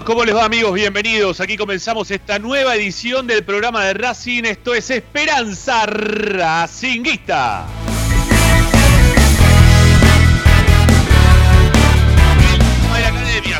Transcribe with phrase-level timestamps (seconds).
[0.00, 0.72] ¿Cómo les va, amigos?
[0.72, 1.40] Bienvenidos.
[1.40, 4.44] Aquí comenzamos esta nueva edición del programa de Racing.
[4.44, 7.66] Esto es Esperanza Racinguista.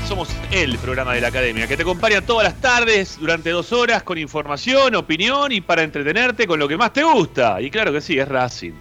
[0.08, 4.02] Somos el programa de la Academia que te acompaña todas las tardes durante dos horas
[4.02, 7.60] con información, opinión y para entretenerte con lo que más te gusta.
[7.60, 8.72] Y claro que sí, es Racing.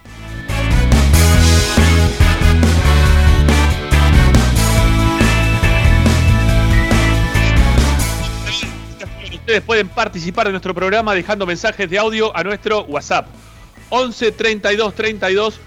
[9.52, 13.28] Ustedes pueden participar de nuestro programa dejando mensajes de audio a nuestro WhatsApp
[13.90, 15.60] 11 32 32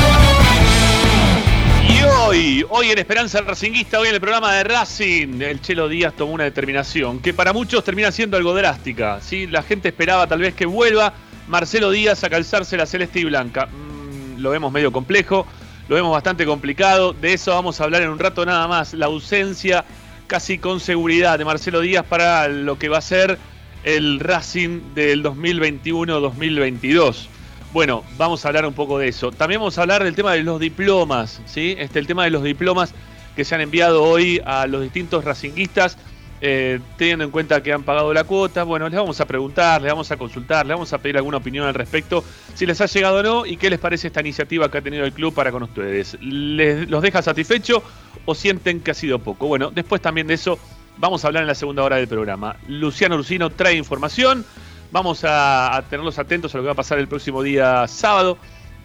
[1.89, 6.13] Y hoy, hoy en Esperanza Racinguista, hoy en el programa de Racing, el Chelo Díaz
[6.13, 9.21] tomó una determinación que para muchos termina siendo algo drástica.
[9.21, 9.47] ¿sí?
[9.47, 11.13] La gente esperaba tal vez que vuelva
[11.47, 13.67] Marcelo Díaz a calzarse la celeste y blanca.
[13.67, 15.47] Mm, lo vemos medio complejo,
[15.87, 17.13] lo vemos bastante complicado.
[17.13, 18.93] De eso vamos a hablar en un rato nada más.
[18.93, 19.85] La ausencia
[20.27, 23.37] casi con seguridad de Marcelo Díaz para lo que va a ser
[23.83, 27.27] el Racing del 2021-2022.
[27.71, 29.31] Bueno, vamos a hablar un poco de eso.
[29.31, 31.75] También vamos a hablar del tema de los diplomas, ¿sí?
[31.77, 32.93] Este, el tema de los diplomas
[33.35, 35.97] que se han enviado hoy a los distintos racinguistas
[36.41, 39.91] eh, teniendo en cuenta que han pagado la cuota, bueno, les vamos a preguntar, les
[39.91, 42.23] vamos a consultar, les vamos a pedir alguna opinión al respecto,
[42.53, 45.05] si les ha llegado o no y qué les parece esta iniciativa que ha tenido
[45.05, 46.17] el club para con ustedes.
[46.21, 47.83] ¿Les, ¿Los deja satisfecho
[48.25, 49.47] o sienten que ha sido poco?
[49.47, 50.59] Bueno, después también de eso
[50.97, 52.55] vamos a hablar en la segunda hora del programa.
[52.67, 54.45] Luciano Ursino trae información,
[54.91, 58.37] vamos a, a tenerlos atentos a lo que va a pasar el próximo día sábado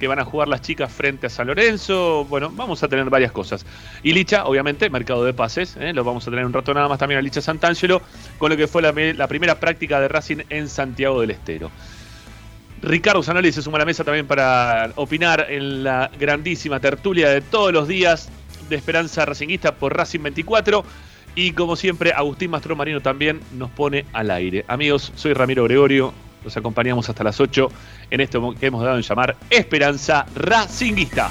[0.03, 2.27] que van a jugar las chicas frente a San Lorenzo.
[2.29, 3.65] Bueno, vamos a tener varias cosas.
[4.03, 5.77] Y Licha, obviamente, mercado de pases.
[5.79, 5.93] ¿eh?
[5.93, 8.03] Lo vamos a tener un rato nada más también a Licha Santangelo,
[8.37, 11.71] con lo que fue la, primera práctica de Racing en Santiago del Estero.
[12.83, 17.41] Ricardo Zanoli se suma a la mesa también para opinar en la grandísima tertulia de
[17.41, 18.29] todos los días
[18.69, 20.85] de Esperanza Racinguista por Racing 24.
[21.37, 24.65] Y como siempre, Agustín Mastro Marino también nos pone al aire.
[24.67, 26.13] Amigos, soy Ramiro Gregorio.
[26.45, 27.69] Los acompañamos hasta las 8
[28.11, 31.31] en esto que hemos dado en llamar Esperanza Racinguista.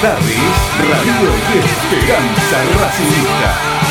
[0.00, 0.36] Tardes,
[0.78, 3.85] Radio Esperanza Racingista.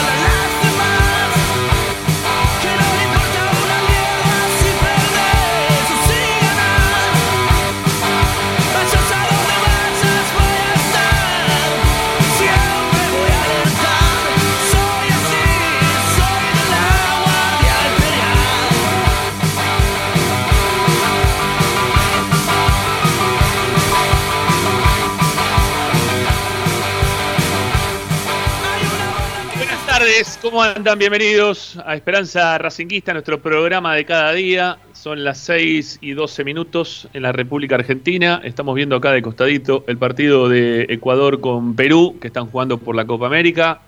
[30.42, 30.98] ¿Cómo andan?
[30.98, 34.78] Bienvenidos a Esperanza Racinguista, nuestro programa de cada día.
[34.94, 38.40] Son las 6 y 12 minutos en la República Argentina.
[38.42, 42.96] Estamos viendo acá de costadito el partido de Ecuador con Perú, que están jugando por
[42.96, 43.82] la Copa América.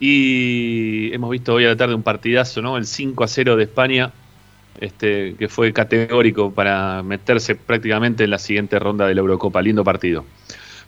[0.00, 2.78] Y hemos visto hoy a la tarde un partidazo, ¿no?
[2.78, 4.12] El 5 a 0 de España,
[4.80, 9.60] este, que fue categórico para meterse prácticamente en la siguiente ronda de la Eurocopa.
[9.60, 10.24] Lindo partido.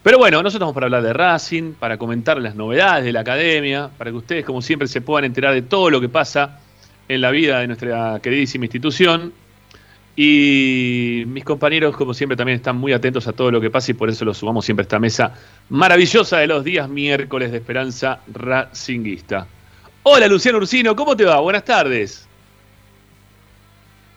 [0.07, 3.91] Pero bueno, nosotros estamos para hablar de Racing, para comentar las novedades de la academia,
[3.99, 6.61] para que ustedes, como siempre, se puedan enterar de todo lo que pasa
[7.09, 9.33] en la vida de nuestra queridísima institución.
[10.15, 13.95] Y mis compañeros, como siempre, también están muy atentos a todo lo que pasa y
[13.95, 15.35] por eso los sumamos siempre a esta mesa
[15.71, 19.49] maravillosa de los días miércoles de Esperanza Racinguista.
[20.05, 21.41] Hola, Luciano Ursino, ¿cómo te va?
[21.41, 22.29] Buenas tardes.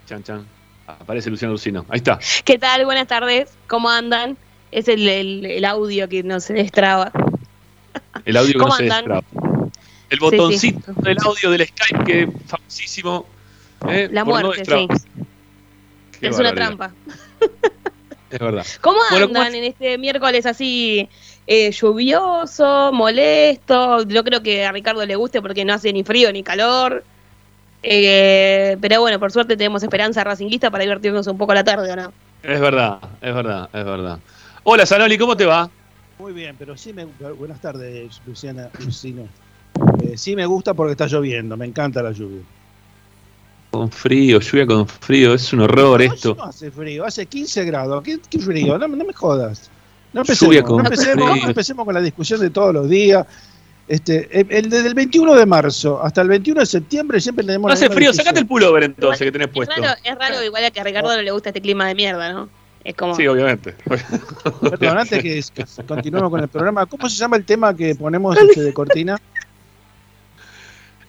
[0.05, 0.45] Chan, chan.
[0.85, 1.83] Aparece Luciano Ursino.
[1.89, 2.19] Ahí está.
[2.45, 2.85] ¿Qué tal?
[2.85, 3.57] Buenas tardes.
[3.65, 4.37] ¿Cómo andan?
[4.71, 5.07] Es el,
[5.45, 7.11] el, audio que no se destraba.
[8.25, 9.23] El audio que no se destraba.
[10.09, 13.25] El botoncito del audio del Skype que es famosísimo.
[13.87, 14.09] ¿eh?
[14.11, 14.87] La muerte, sí.
[16.21, 16.91] es una trampa.
[18.29, 18.65] Es verdad.
[18.81, 21.09] ¿Cómo andan en este miércoles así
[21.47, 24.03] eh, lluvioso, molesto?
[24.03, 27.03] Yo creo que a Ricardo le guste porque no hace ni frío ni calor.
[27.81, 31.91] Eh, pero bueno, por suerte tenemos esperanza racinguista para divertirnos un poco a la tarde,
[31.91, 32.13] ¿o no?
[32.43, 34.19] Es verdad, es verdad, es verdad.
[34.71, 35.67] Hola, Sanoli, ¿cómo te va?
[36.19, 37.05] Muy bien, pero sí me.
[37.05, 38.69] Buenas tardes, Luciana.
[38.85, 39.27] Lucino.
[40.03, 42.43] Eh, sí me gusta porque está lloviendo, me encanta la lluvia.
[43.71, 46.35] Con frío, lluvia con frío, es un horror esto.
[46.35, 48.03] No hace frío, hace 15 grados.
[48.03, 48.77] ¿Qué, frío?
[48.77, 49.71] No, me jodas.
[50.13, 53.25] No empecemos, con, empecemos, con la discusión de todos los días.
[53.87, 57.69] Este, el, desde el 21 de marzo hasta el 21 de septiembre siempre tenemos.
[57.69, 59.73] No hace frío, sacate el pullover entonces que tenés puesto.
[59.73, 61.95] Es raro, es raro igual a que a Ricardo no le gusta este clima de
[61.95, 62.58] mierda, ¿no?
[63.15, 63.75] Sí, obviamente.
[64.61, 68.61] Perdón, antes que, continuemos con el programa, ¿cómo se llama el tema que ponemos este
[68.61, 69.17] de cortina?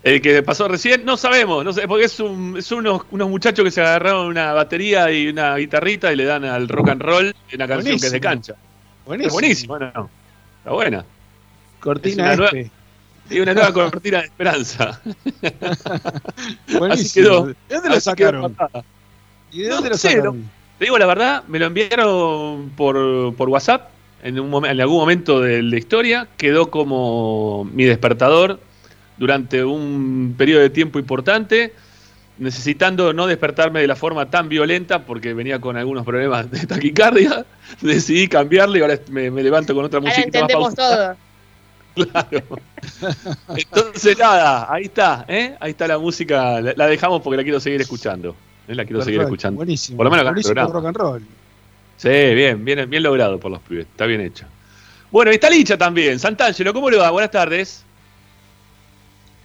[0.03, 3.71] El que pasó recién, no sabemos, no sé, porque es un, unos, unos, muchachos que
[3.71, 7.69] se agarraron una batería y una guitarrita y le dan al rock and roll una
[7.69, 8.55] canción que es de cancha.
[9.05, 9.35] Buenísimo.
[9.35, 10.11] Buenísimo, no,
[10.59, 11.05] Está buena.
[11.81, 12.71] Cortina es
[13.31, 15.01] y una nueva cortina de esperanza.
[16.67, 16.85] buenísimo.
[16.93, 17.47] Así quedó.
[17.47, 18.57] ¿De dónde lo sacaron?
[19.53, 20.51] ¿Y de dónde lo sacaron?
[20.81, 22.97] Te digo la verdad, me lo enviaron por,
[23.37, 23.91] WhatsApp
[24.23, 26.27] en, un en algún momento de la historia.
[26.39, 28.59] Quedó como mi despertador
[29.19, 31.75] durante un periodo de tiempo importante,
[32.39, 37.45] necesitando no despertarme de la forma tan violenta porque venía con algunos problemas de taquicardia.
[37.83, 40.23] Decidí cambiarle y ahora me, levanto con otra música.
[40.23, 41.15] entendemos todo.
[41.93, 42.43] Claro.
[43.55, 45.57] Entonces, nada, ahí está, ¿eh?
[45.61, 46.61] Ahí está la música.
[46.63, 48.35] la dejamos porque la quiero seguir escuchando.
[48.69, 49.57] La quiero seguir escuchando.
[49.57, 49.97] Buenísimo.
[49.97, 51.23] Por lo menos buenísimo rock and roll.
[51.97, 53.87] Sí, bien, bien, bien logrado por los pibes.
[53.87, 54.47] Está bien hecho.
[55.11, 56.19] Bueno, y está Licha también.
[56.19, 57.11] Santangelo, ¿cómo le va?
[57.11, 57.85] Buenas tardes.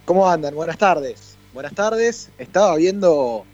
[0.04, 0.54] ¿Cómo andan?
[0.54, 1.36] Buenas tardes.
[1.52, 2.30] Buenas tardes.
[2.38, 3.44] Estaba viendo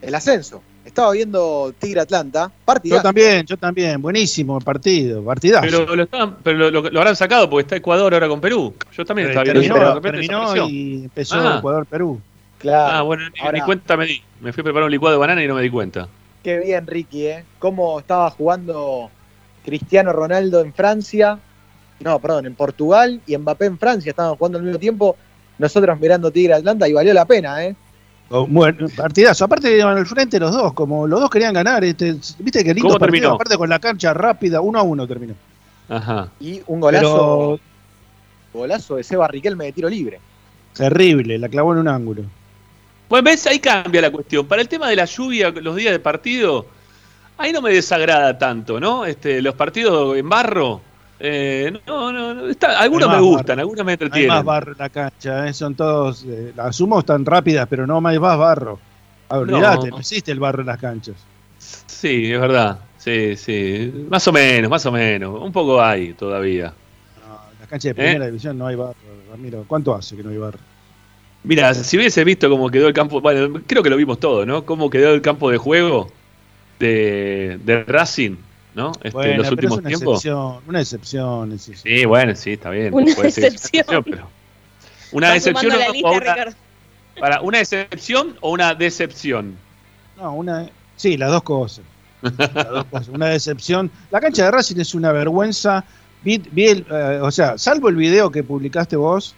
[0.00, 0.62] el ascenso.
[0.84, 2.50] Estaba viendo Tigre Atlanta.
[2.64, 2.96] Partido.
[2.96, 4.00] Yo también, yo también.
[4.00, 5.22] Buenísimo el partido.
[5.22, 5.64] Partidazo.
[5.64, 8.74] Pero, lo, pero lo, habrán sacado porque está Ecuador ahora con Perú.
[8.92, 10.00] Yo también estaba viendo.
[10.00, 11.58] Terminó, y empezó ah.
[11.58, 12.20] Ecuador-Perú.
[12.72, 14.22] Ah, bueno, ni, cuenta me di.
[14.40, 16.08] Me fui a preparar un licuado de banana y no me di cuenta.
[16.42, 17.44] Qué bien, Ricky, ¿eh?
[17.58, 19.10] Cómo estaba jugando
[19.64, 21.38] Cristiano Ronaldo en Francia.
[22.00, 24.10] No, perdón, en Portugal y Mbappé en Francia.
[24.10, 25.16] Estaban jugando al mismo tiempo.
[25.58, 27.74] Nosotros mirando Tigre Atlanta y valió la pena, ¿eh?
[28.30, 29.44] Oh, bueno, partidazo.
[29.44, 31.84] Aparte iban al frente los dos, como los dos querían ganar.
[31.84, 33.32] Este, Viste que lindo ¿Cómo terminó?
[33.32, 35.34] Aparte con la cancha rápida, uno a uno terminó.
[35.88, 36.28] Ajá.
[36.40, 37.60] Y un golazo.
[38.52, 40.20] Golazo de Seba Riquelme de tiro libre.
[40.74, 42.22] Terrible, la clavó en un ángulo.
[43.08, 44.46] Bueno, ves, ahí cambia la cuestión.
[44.46, 46.66] Para el tema de la lluvia, los días de partido,
[47.36, 49.04] ahí no me desagrada tanto, ¿no?
[49.04, 50.80] Este, los partidos en barro,
[51.20, 54.30] eh, no, no, está, algunos me gustan, algunos me entretienen.
[54.30, 57.86] Hay más barro en la cancha, eh, son todos, eh, las sumo están rápidas, pero
[57.86, 58.78] no hay más barro.
[59.28, 59.98] Olvídate, no.
[59.98, 61.16] existe el barro en las canchas.
[61.58, 66.74] Sí, es verdad, sí, sí, más o menos, más o menos, un poco hay todavía.
[67.26, 68.94] No, en las canchas de primera división no hay barro,
[69.30, 70.58] Ramiro, ¿cuánto hace que no hay barro?
[71.44, 74.64] Mira, si hubiese visto cómo quedó el campo, bueno, creo que lo vimos todo, ¿no?
[74.64, 76.10] Cómo quedó el campo de juego
[76.78, 78.36] de, de Racing,
[78.74, 78.92] ¿no?
[79.02, 80.24] Este, en los últimos una tiempos.
[80.24, 82.94] Excepción, una excepción, Sí, bueno, sí, está bien.
[82.94, 83.84] Una excepción.
[84.04, 84.28] pero
[85.12, 85.72] una excepción
[86.02, 86.56] o, una,
[87.20, 89.54] para una excepción o una decepción.
[90.16, 91.84] No, una, sí, las dos cosas.
[92.22, 93.08] las dos cosas.
[93.08, 93.90] Una decepción.
[94.10, 95.84] La cancha de Racing es una vergüenza.
[96.22, 99.34] Vi, eh, o sea, salvo el video que publicaste vos,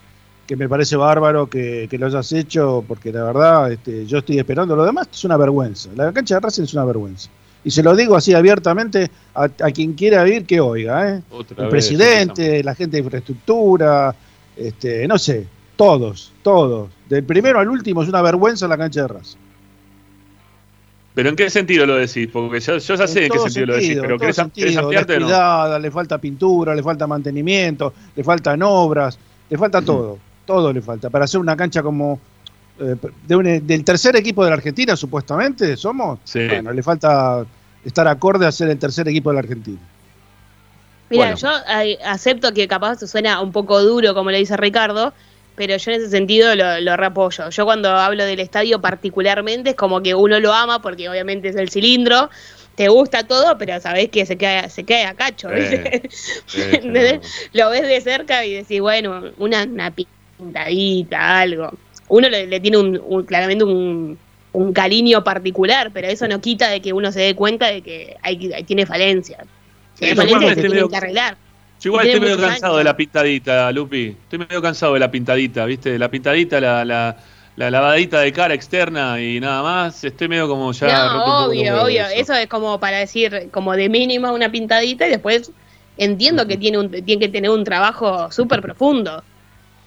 [0.46, 4.76] que me parece bárbaro que, lo hayas hecho, porque la verdad este, yo estoy esperando.
[4.76, 5.90] Lo demás es una vergüenza.
[5.96, 7.28] La cancha de Racing es una vergüenza.
[7.64, 11.16] Y se lo digo así abiertamente a, quien quiera oír que oiga.
[11.16, 11.22] ¿eh?
[11.56, 14.14] el presidente, la gente de infraestructura,
[14.56, 15.46] este, no sé.
[15.74, 16.88] Todos, todos.
[17.08, 19.38] Del primero al último es una vergüenza la cancha de Racing.
[21.12, 22.28] ¿Pero en qué sentido lo decís?
[22.30, 25.20] Porque yo, yo ya sé en, qué sentido, lo decís, pero ¿querés, querés ampliarte o
[25.20, 25.78] no?
[25.78, 30.18] Le falta pintura, le falta mantenimiento, le faltan obras, le falta todo.
[30.46, 31.10] Todo le falta.
[31.10, 32.20] Para hacer una cancha como
[32.78, 36.20] eh, del tercer equipo de la Argentina, supuestamente, somos.
[36.32, 37.44] Bueno, le falta
[37.84, 39.80] estar acorde a ser el tercer equipo de la Argentina.
[41.08, 41.48] Mira, yo
[42.04, 45.12] acepto que capaz suena un poco duro, como le dice Ricardo,
[45.54, 47.48] pero yo en ese sentido lo, lo reapoyo.
[47.50, 51.56] Yo cuando hablo del estadio particularmente es como que uno lo ama porque obviamente es
[51.56, 52.28] el cilindro,
[52.76, 55.48] te gusta todo, pero sabés que se queda, se queda a cacho.
[57.52, 59.92] Lo ves de cerca y decís, bueno, una, una
[60.36, 61.70] pintadita, algo.
[62.08, 64.18] Uno le, tiene un, claramente un,
[64.52, 68.16] un, cariño particular, pero eso no quita de que uno se dé cuenta de que
[68.22, 69.44] hay, tiene falencias.
[69.98, 71.36] Tiene falencias que se tienen que arreglar.
[71.80, 74.16] Yo igual estoy medio cansado de la pintadita, Lupi.
[74.22, 75.98] Estoy medio cansado de la pintadita, ¿viste?
[75.98, 77.16] La pintadita, la, la,
[77.56, 80.02] la lavadita de cara externa y nada más.
[80.02, 80.86] Estoy medio como ya.
[80.86, 82.06] No, obvio, obvio.
[82.14, 82.34] Eso.
[82.34, 85.50] es como para decir, como de mínima una pintadita y después
[85.98, 89.22] entiendo que tiene, un, tiene que tener un trabajo súper profundo.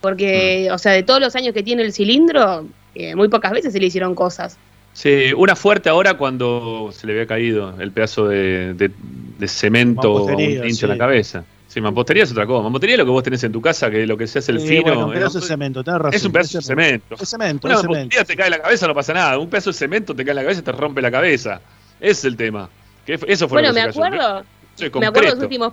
[0.02, 3.74] Porque, o sea, de todos los años que tiene el cilindro, eh, muy pocas veces
[3.74, 4.58] se le hicieron cosas.
[4.94, 10.40] Sí, una fuerte ahora cuando se le había caído el pedazo de, de, cemento un
[10.40, 11.44] hincho en la cabeza.
[11.68, 12.64] Sí, mampostería es otra cosa.
[12.64, 14.60] Mampostería es lo que vos tenés en tu casa, que lo que se hace el
[14.60, 14.82] fino.
[14.82, 16.16] Bueno, un pedazo de cemento, tenés razón.
[16.16, 17.16] Es un pedazo de cemento.
[17.16, 17.68] Es cemento.
[17.68, 19.38] Una mampostería te cae en la cabeza, no pasa nada.
[19.38, 21.62] Un pedazo de cemento te cae en la cabeza y te rompe la cabeza.
[22.00, 22.70] Ese es el tema.
[23.06, 24.44] Que eso fue bueno, me acuerdo.
[25.00, 25.72] me acuerdo los últimos,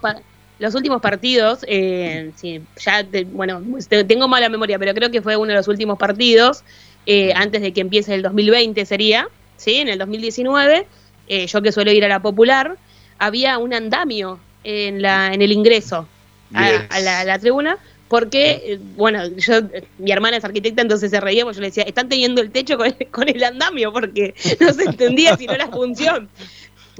[0.59, 1.61] los últimos partidos.
[1.67, 3.63] Eh, sí, ya, bueno,
[4.07, 6.65] tengo mala memoria, pero creo que fue uno de los últimos partidos.
[7.07, 9.29] Eh, antes de que empiece el 2020 sería.
[9.57, 10.87] Sí, en el 2019.
[11.29, 12.77] Eh, yo que suelo ir a la popular.
[13.19, 16.07] Había un andamio en, la, en el ingreso
[16.53, 19.63] a, la, tribuna, porque, eh, bueno, yo,
[19.99, 22.77] mi hermana es arquitecta, entonces se reía, porque yo le decía, están teniendo el techo
[22.77, 26.29] con, con el andamio, porque no se entendía si no era función.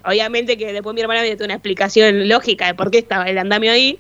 [0.05, 3.39] Obviamente que después mi hermana me dio una explicación lógica de por qué estaba el
[3.39, 3.99] andamio ahí,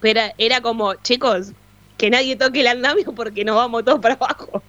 [0.00, 1.52] pero era como, chicos,
[1.98, 4.62] que nadie toque el andamio porque nos vamos todos para abajo.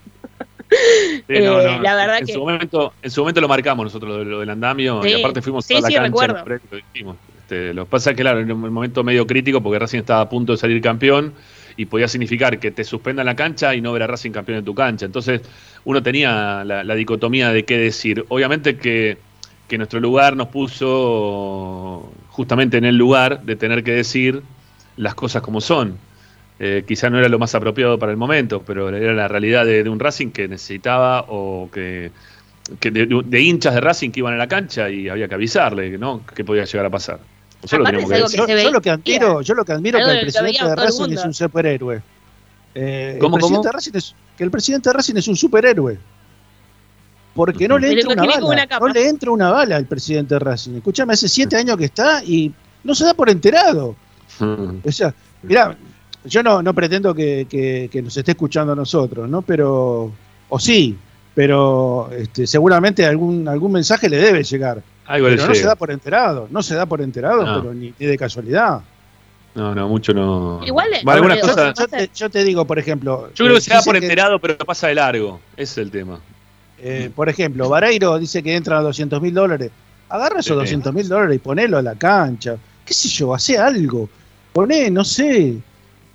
[1.29, 5.00] Eh, la verdad en, su momento, en su momento lo marcamos nosotros lo, del andamio
[5.07, 7.15] y aparte fuimos a la cancha lo dijimos.
[7.47, 10.19] Este, lo que pasa es que, claro, en un momento medio crítico, porque Racing estaba
[10.19, 11.33] a punto de salir campeón
[11.77, 14.65] y podía significar que te suspendan la cancha y no ver a Racing campeón en
[14.65, 15.05] tu cancha.
[15.05, 15.41] Entonces,
[15.86, 18.25] uno tenía la, dicotomía de qué decir.
[18.27, 19.17] Obviamente que,
[19.75, 24.43] nuestro lugar nos puso justamente en el lugar de tener que decir
[24.95, 25.97] las cosas como son.
[26.59, 29.88] Eh, quizá no era lo más apropiado para el momento, pero era la realidad de,
[29.89, 32.12] un Racing que necesitaba o que,
[32.79, 36.25] de, hinchas de Racing que iban a la cancha y había que avisarle ¿no?
[36.25, 37.19] que podía llegar a pasar.
[37.63, 37.86] Yo, lo
[38.81, 42.01] que admiro, yo lo que admiro es que el presidente de Racing es un superhéroe.
[42.75, 45.97] Eh, ¿Cómo, el presidente De Racing es, que el presidente de Racing es un superhéroe.
[47.38, 48.67] Porque no le entra una bala.
[48.79, 50.75] No le entra una bala al presidente de Racing.
[50.75, 52.51] Escúchame, hace siete años que está y
[52.84, 53.96] no se da por enterado.
[54.41, 55.13] O sea,
[55.44, 55.77] mirá,
[56.25, 59.41] yo no, no pretendo que, que, nos esté escuchando a nosotros, ¿no?
[59.41, 60.12] Pero,
[60.50, 60.98] o sí,
[61.34, 66.48] pero este, seguramente algún, algún mensaje le debe llegar pero no se da por enterado,
[66.50, 68.82] no se da por enterado, pero ni, de casualidad.
[69.56, 70.62] No, no, mucho no.
[70.65, 70.89] Igual,
[72.13, 73.29] yo, te, digo, por ejemplo.
[73.34, 75.39] Yo creo que se da por enterado, pero pasa de largo.
[75.56, 76.20] Ese es el tema.
[76.79, 79.72] Eh, por ejemplo, Vareiro dice que entra a 200 mil dólares.
[80.10, 82.57] Agarra esos 200 mil dólares y ponelo a la cancha.
[82.86, 83.34] ¿Qué sé yo?
[83.34, 84.10] Hace algo.
[84.53, 85.57] Poné, no sé.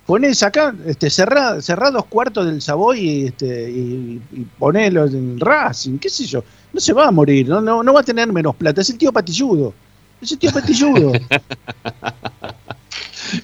[0.05, 5.39] Poné, acá, este, cerrá, cerrá dos cuartos del Savoy y, este, y, y ponelo en
[5.39, 5.97] Racing.
[5.97, 6.43] ¿Qué sé yo?
[6.73, 8.97] no se va a morir, no, no, no va a tener menos plata, es el
[8.97, 9.73] tío patilludo.
[10.19, 11.11] Es el tío patilludo.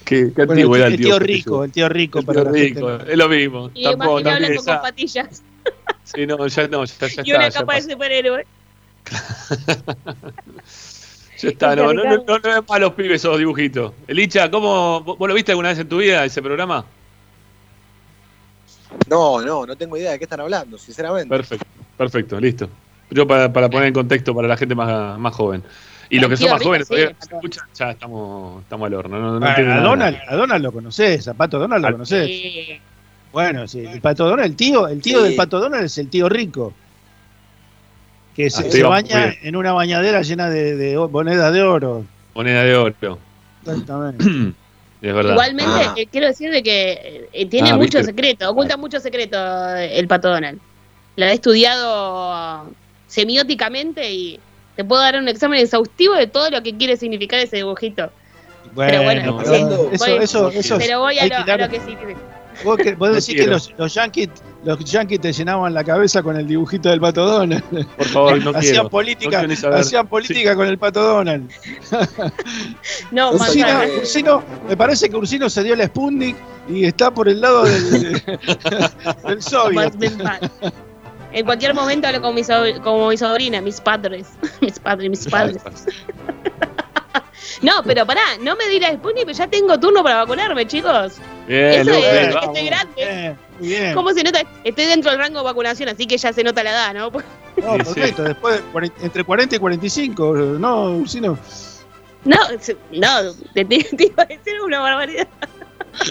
[0.03, 2.19] qué, qué antiguo el, el, tío, rico, el tío rico.
[2.19, 3.69] El tío rico, es lo mismo.
[3.75, 5.43] Y Tampoco, no con patillas.
[6.03, 8.47] Sí, no, ya no, ya, ya y una capa de superhéroe.
[11.37, 13.93] ya está, no, no, no, no, es malos pibes esos dibujitos.
[14.07, 16.83] Elicha, ¿cómo, ¿vos lo viste alguna vez en tu vida ese programa?
[19.07, 21.29] No, no, no tengo idea de qué están hablando, sinceramente.
[21.29, 22.69] Perfecto, perfecto, listo.
[23.11, 25.63] Yo para, para, poner en contexto para la gente más, más joven.
[26.09, 29.39] Y los que son más jóvenes todavía se escuchan, ya estamos, estamos al horno.
[29.39, 32.79] No, a, Donald, a, Donald, lo conoces, a Pato Donald lo conoces.
[33.31, 36.29] Bueno, sí, el Pato Donald, el tío, el tío del Pato Donald es el tío
[36.29, 36.73] rico.
[38.35, 42.05] Que se, se baña en una bañadera llena de, de, moneda de oro.
[42.33, 43.19] Moneda de oro.
[43.61, 44.25] Exactamente.
[45.01, 45.31] es verdad.
[45.33, 45.93] Igualmente, ah.
[45.97, 49.37] eh, quiero decir de que eh, tiene ah, mucho secreto, oculta mucho secreto
[49.75, 50.59] el Pato Donald.
[51.15, 52.71] Lo he estudiado
[53.07, 54.39] semióticamente y
[54.75, 58.09] te puedo dar un examen exhaustivo de todo lo que quiere significar ese dibujito.
[58.73, 59.41] Bueno, pero bueno,
[59.91, 61.97] eso, eso, eso, pero voy a lo, a lo, que sí.
[62.63, 64.29] Vos, que- vos decís que los, los yankees
[64.65, 67.63] los yankees te llenaban la cabeza con el dibujito del pato Donald.
[67.95, 68.89] Por favor, no hacían quiero.
[68.89, 71.49] Política, hacían política con el pato Donald.
[73.11, 73.85] No, nada.
[73.85, 76.35] eh, Ursino, me parece que Ursino se dio la Sputnik
[76.67, 78.21] y está por el lado del,
[79.27, 79.93] del soviet.
[81.31, 84.27] En cualquier momento hablo con mi, so- como mi sobrina, mis padres.
[84.61, 85.61] mis padres, mis padres.
[87.61, 91.13] No, pero pará, no me di la Sputnik, pero ya tengo turno para vacunarme, chicos.
[91.47, 92.47] Bien, Eso es- vamos.
[92.57, 92.93] estoy grande.
[92.95, 93.93] Bien, muy bien.
[93.93, 94.41] ¿Cómo se nota?
[94.63, 97.11] Estoy dentro del rango de vacunación, así que ya se nota la edad, ¿no?
[97.59, 98.23] No, perfecto.
[98.23, 98.61] Después,
[99.01, 101.37] entre 40 y 45, no, Ursino.
[102.23, 102.37] No,
[102.91, 105.27] no, te, te- iba a decir una barbaridad.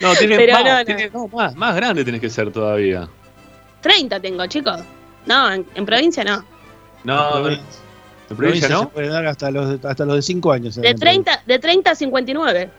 [0.00, 0.84] No, tiene, Pero más, no, no.
[0.84, 3.06] tiene- no, más, más grande tenés que ser todavía.
[3.82, 4.80] 30 tengo, chicos.
[5.26, 6.42] No, en, en provincia no.
[7.04, 7.42] No,
[8.30, 8.88] en provincia se no.
[8.90, 10.74] puede dar hasta los, hasta los de 5 años.
[10.76, 12.70] De 30, de 30 a 59.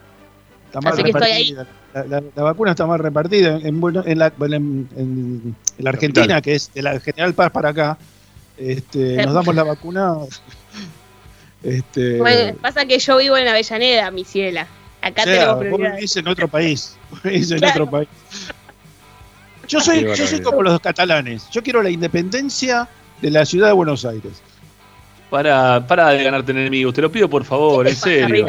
[0.68, 1.68] Está mal Así que estoy repartida.
[1.94, 3.60] La, la- la vacuna está mal repartida.
[3.62, 6.42] En, bueno, en, la, en- en- en la Argentina, Capital.
[6.42, 7.98] que es de la General Paz para acá,
[8.58, 10.16] este, nos damos la vacuna.
[11.64, 14.68] Este, Bueno, pasa que yo vivo en Avellaneda, mi ciela.
[15.02, 15.96] Acá o sea, tenemos vos prioridad.
[15.96, 16.98] vivís en otro país.
[17.10, 17.84] Vos vivís en Claro.
[17.84, 18.08] otro país.
[19.68, 21.50] Yo soy, yo soy como los catalanes.
[21.52, 22.88] Yo quiero la independencia
[23.22, 24.42] de la ciudad de Buenos Aires.
[25.32, 28.48] Para, para de ganarte enemigos, te lo pido por favor, ¿Qué en pasa, serio.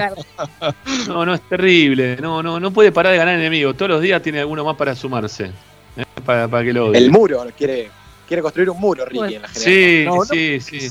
[1.07, 2.17] No, no es terrible.
[2.21, 3.77] No, no, no puede parar de ganar enemigos.
[3.77, 5.53] Todos los días tiene alguno más para sumarse.
[5.97, 6.05] ¿eh?
[6.27, 6.99] Para, para que lo odie.
[6.99, 7.89] El muro, quiere,
[8.27, 9.37] quiere construir un muro, Ricky, Bueno.
[9.37, 9.65] en la general.
[9.65, 10.25] Sí, No, no.
[10.25, 10.91] sí, sí.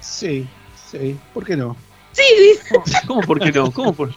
[0.00, 0.46] Sí,
[0.90, 1.16] sí.
[1.34, 1.76] ¿Por qué no?
[2.12, 3.02] Sí, dice.
[3.08, 3.70] ¿Cómo por qué no?
[3.72, 4.10] ¿Cómo por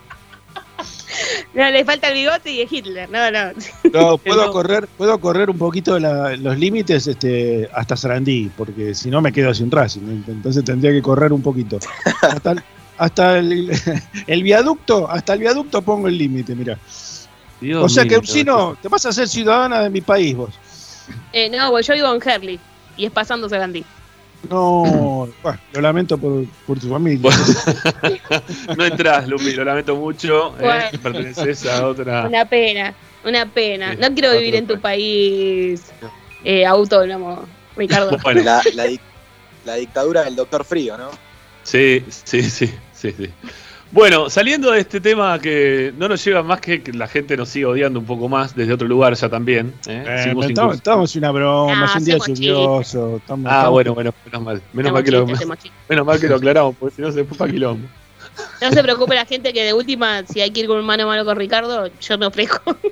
[1.54, 3.10] No, le falta el bigote y es Hitler.
[3.10, 3.52] No, no.
[3.94, 4.52] No, puedo no.
[4.52, 9.32] correr, puedo correr un poquito la- los límites este, hasta Sarandí, porque si no me
[9.32, 10.24] quedo sin Racing.
[10.28, 11.78] Entonces tendría que correr un poquito.
[12.22, 12.64] Hasta, el-
[12.98, 13.72] hasta el,
[14.28, 16.78] el viaducto, hasta el viaducto pongo el límite, mira.
[17.82, 20.50] O sea que Ursino, te vas a ser ciudadana de mi país vos.
[21.32, 22.60] Eh, no, pues yo vivo en Herley.
[22.98, 23.86] Y es pasando Sarandí.
[24.50, 27.32] No, bueno, lo lamento por, por tu familia.
[28.78, 30.50] No entras, Lupi, lo lamento mucho.
[30.60, 30.62] ¿eh?
[30.62, 30.84] Bueno.
[31.02, 32.28] Perteneces a otra.
[32.28, 32.94] Una pena,
[33.26, 33.92] una pena.
[33.92, 35.82] Sí, No quiero otro vivir en tu país.
[36.00, 36.10] país
[36.44, 37.46] eh, autónomo,
[37.78, 38.18] Ricardo.
[38.24, 38.86] Bueno, La, la
[39.66, 41.10] la dictadura del doctor Frío, ¿no?
[41.64, 43.30] sí, sí, sí, sí, sí.
[43.94, 47.50] Bueno, saliendo de este tema que no nos lleva más que que la gente nos
[47.50, 49.72] siga odiando un poco más desde otro lugar ya también.
[49.88, 50.04] ¿eh?
[50.08, 53.18] Eh, estamos, incluso- estamos en una broma, Ah, es un día lluvioso.
[53.18, 54.62] estamos- Ah, estamos- bueno, bueno, menos mal.
[54.74, 55.82] Menos Hacemos mal, que lo, chistes, hacemos chistes.
[55.90, 57.88] menos mal que lo aclaramos, porque si no se fue para quilombo.
[58.64, 61.04] No se preocupe la gente que de última, si hay que ir con un mano
[61.04, 62.62] a mano con Ricardo, yo me ofrezco.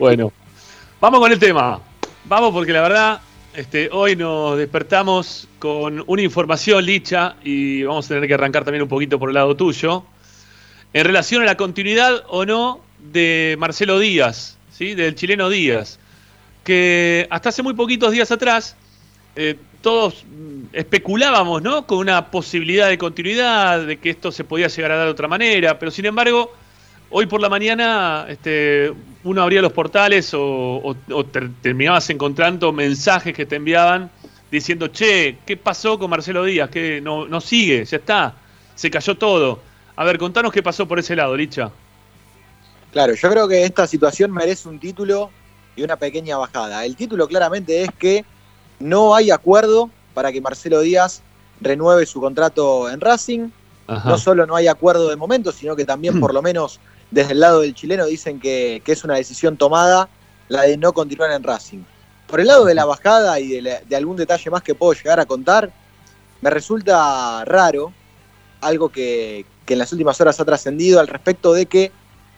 [0.00, 0.32] Bueno,
[1.00, 1.80] vamos con el tema.
[2.24, 3.20] Vamos porque la verdad,
[3.54, 8.82] este, hoy nos despertamos con una información, Licha, y vamos a tener que arrancar también
[8.82, 10.04] un poquito por el lado tuyo,
[10.92, 12.80] en relación a la continuidad o no
[13.12, 14.94] de Marcelo Díaz, ¿sí?
[14.94, 15.98] del chileno Díaz,
[16.62, 18.76] que hasta hace muy poquitos días atrás
[19.34, 20.24] eh, todos
[20.72, 21.86] especulábamos ¿no?
[21.86, 25.28] con una posibilidad de continuidad, de que esto se podía llegar a dar de otra
[25.28, 26.52] manera, pero sin embargo,
[27.10, 28.92] hoy por la mañana este,
[29.24, 34.10] uno abría los portales o, o- o te- terminabas encontrando mensajes que te enviaban
[34.50, 36.70] diciendo, che, ¿qué pasó con Marcelo Díaz?
[36.70, 38.34] Que no, no sigue, ya está,
[38.74, 39.60] se cayó todo.
[39.96, 41.70] A ver, contanos qué pasó por ese lado, Licha.
[42.92, 45.30] Claro, yo creo que esta situación merece un título
[45.76, 46.84] y una pequeña bajada.
[46.84, 48.24] El título claramente es que
[48.80, 51.22] no hay acuerdo para que Marcelo Díaz
[51.60, 53.50] renueve su contrato en Racing.
[53.86, 54.08] Ajá.
[54.08, 57.40] No solo no hay acuerdo de momento, sino que también por lo menos desde el
[57.40, 60.08] lado del chileno dicen que, que es una decisión tomada
[60.48, 61.82] la de no continuar en Racing.
[62.26, 64.92] Por el lado de la bajada y de, la- de algún detalle más que puedo
[64.92, 65.72] llegar a contar,
[66.40, 67.92] me resulta raro
[68.60, 71.92] algo que, que en las últimas horas ha trascendido al respecto de que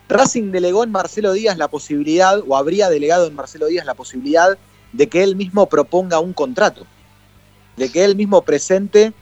[0.09, 4.57] Racing delegó en Marcelo Díaz la posibilidad, o habría delegado en Marcelo Díaz la posibilidad
[4.91, 6.85] de que él mismo proponga un contrato,
[7.77, 9.13] de que él mismo presente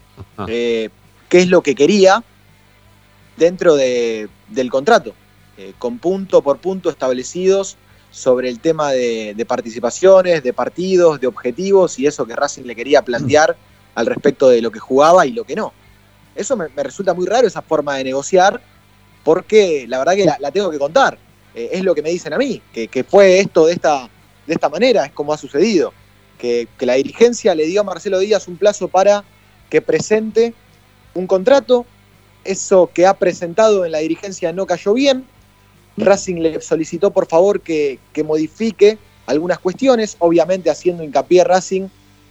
[0.48, 0.90] eh,
[1.30, 2.24] qué es lo que quería
[3.38, 5.14] dentro de- del contrato,
[5.58, 7.78] eh, con punto por punto establecidos
[8.10, 12.76] sobre el tema de, de participaciones, de partidos, de objetivos y eso que Racing le
[12.76, 13.56] quería plantear
[13.96, 15.74] al respecto de lo que jugaba y lo que no.
[16.36, 18.62] Eso me, me resulta muy raro, esa forma de negociar,
[19.24, 21.18] porque la verdad que la, la tengo que contar.
[21.54, 24.10] Eh, es lo que me dicen a mí, que, que fue esto de esta,
[24.48, 25.94] de esta manera, es como ha sucedido.
[26.38, 29.24] Que, que la dirigencia le dio a Marcelo Díaz un plazo para
[29.70, 30.56] que presente
[31.14, 31.86] un contrato.
[32.44, 35.26] Eso que ha presentado en la dirigencia no cayó bien.
[35.98, 41.88] Racing le solicitó por favor que, que modifique algunas cuestiones, obviamente haciendo hincapié Racing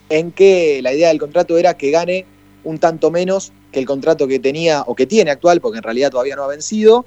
[0.09, 2.27] en que la idea del contrato era que gane
[2.65, 6.11] un tanto menos que el contrato que tenía o que tiene actual, porque en realidad
[6.11, 7.07] todavía no ha vencido,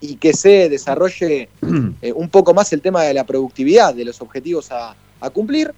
[0.00, 1.48] y que se desarrolle
[2.02, 5.74] eh, un poco más el tema de la productividad, de los objetivos a, a cumplir,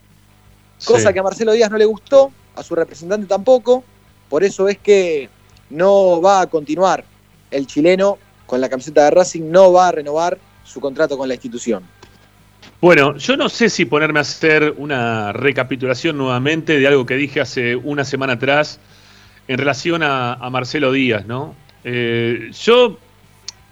[0.85, 1.13] cosa Sí.
[1.13, 3.83] que a Marcelo Díaz no le gustó, a su representante tampoco,
[4.29, 5.29] por eso es que
[5.71, 7.05] no va a continuar
[7.51, 8.19] el chileno
[8.51, 11.85] con la camiseta de Racing, no va a renovar su contrato con la institución.
[12.81, 17.41] Bueno, yo no sé si ponerme a hacer una recapitulación nuevamente de algo que dije
[17.41, 18.81] hace una semana atrás
[19.47, 21.55] en relación a, Marcelo Díaz, ¿no?
[21.85, 22.99] Eh, yo,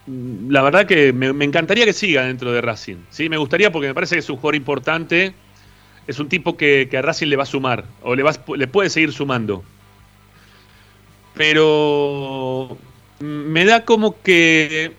[0.06, 3.28] mm, la verdad que me, encantaría que siga dentro de Racing, ¿sí?
[3.28, 5.34] Me gustaría porque me parece que es un jugador importante,
[6.06, 8.68] es un tipo que, que a Racing le va a sumar, o le, va, le
[8.68, 9.64] puede seguir sumando.
[11.34, 12.78] Pero
[13.20, 14.92] me da como que...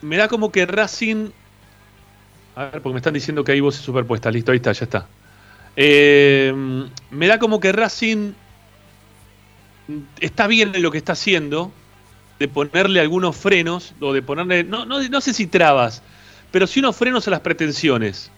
[0.00, 1.30] Me da como que Racing
[2.54, 4.32] a ver, porque me están diciendo que hay voces superpuestas.
[4.32, 5.06] Listo, ahí está, ya está.
[5.76, 6.52] Eh,
[7.10, 8.32] me da como que Racing
[10.20, 11.72] está bien en lo que está haciendo,
[12.38, 16.02] de ponerle algunos frenos, o de ponerle, no, no, no sé si trabas,
[16.50, 18.30] pero sí unos frenos a las pretensiones.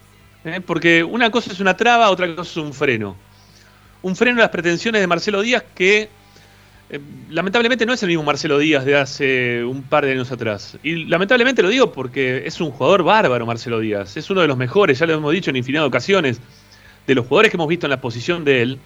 [0.44, 0.60] ¿eh?
[0.64, 3.16] Porque una cosa es una traba, otra cosa es un freno.
[4.02, 6.08] Un freno a las pretensiones de Marcelo Díaz que
[6.94, 10.78] eh, lamentablemente no es el mismo Marcelo Díaz de hace un par de años atrás.
[10.84, 14.16] Y lamentablemente lo digo porque es un jugador bárbaro Marcelo Díaz.
[14.16, 16.40] Es uno de los mejores, ya lo hemos dicho en infinidad de ocasiones.
[17.06, 18.78] De los jugadores que hemos visto en la posición de él,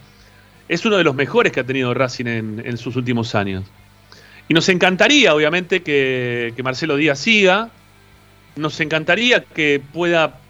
[0.71, 3.65] es uno de los mejores que ha tenido Racing en, sus últimos años.
[4.49, 7.69] Y nos encantaría, obviamente, que Marcelo Díaz siga.
[8.57, 10.41] Nos encantaría que pueda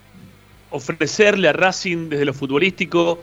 [0.71, 3.21] ofrecerle a Racing desde lo futbolístico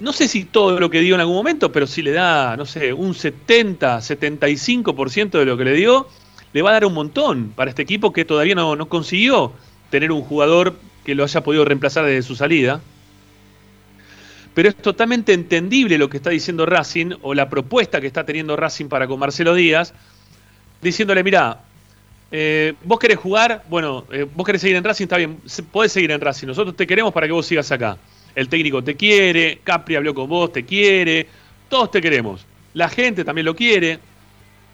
[0.00, 2.66] no sé si todo lo que dio en algún momento, pero si le da, no
[2.66, 6.08] sé, un 70, 75% de lo que le dio,
[6.52, 9.52] le va a dar un montón para este equipo que todavía no, consiguió
[9.90, 12.80] tener un jugador que lo haya podido reemplazar desde su salida.
[14.54, 18.56] Pero es totalmente entendible lo que está diciendo Racing o la propuesta que está teniendo
[18.56, 19.92] Racing para con Marcelo Díaz,
[20.80, 21.60] diciéndole, mirá,
[22.30, 25.38] eh, vos querés jugar, bueno, eh, vos querés seguir en Racing, está bien,
[25.70, 27.98] podés seguir en Racing, nosotros te queremos para que vos sigas acá.
[28.36, 31.26] El técnico te quiere, Capri habló con vos, te quiere,
[31.70, 32.44] todos te queremos.
[32.74, 33.98] La gente también lo quiere,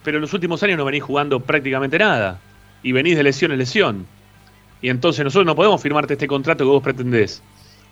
[0.02, 2.40] pero en los últimos años no venís jugando prácticamente nada.
[2.82, 4.06] Y venís de lesión en lesión.
[4.82, 7.40] Y entonces nosotros no podemos firmarte este contrato que vos pretendés.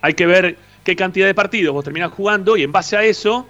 [0.01, 3.47] Hay que ver qué cantidad de partidos vos terminás jugando y en base a eso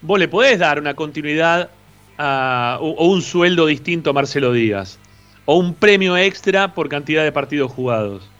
[0.00, 1.70] vos le podés dar una continuidad
[2.16, 5.00] o, o un sueldo distinto a Marcelo Díaz.
[5.44, 8.30] O un premio extra por cantidad de partidos jugados.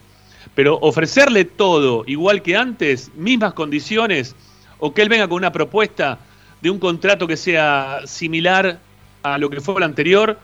[0.55, 4.37] Pero ofrecerle todo igual que antes, mismas condiciones,
[4.79, 6.19] o que él venga con una propuesta
[6.61, 8.79] de un contrato que sea similar
[9.23, 10.38] a lo que fue el anterior.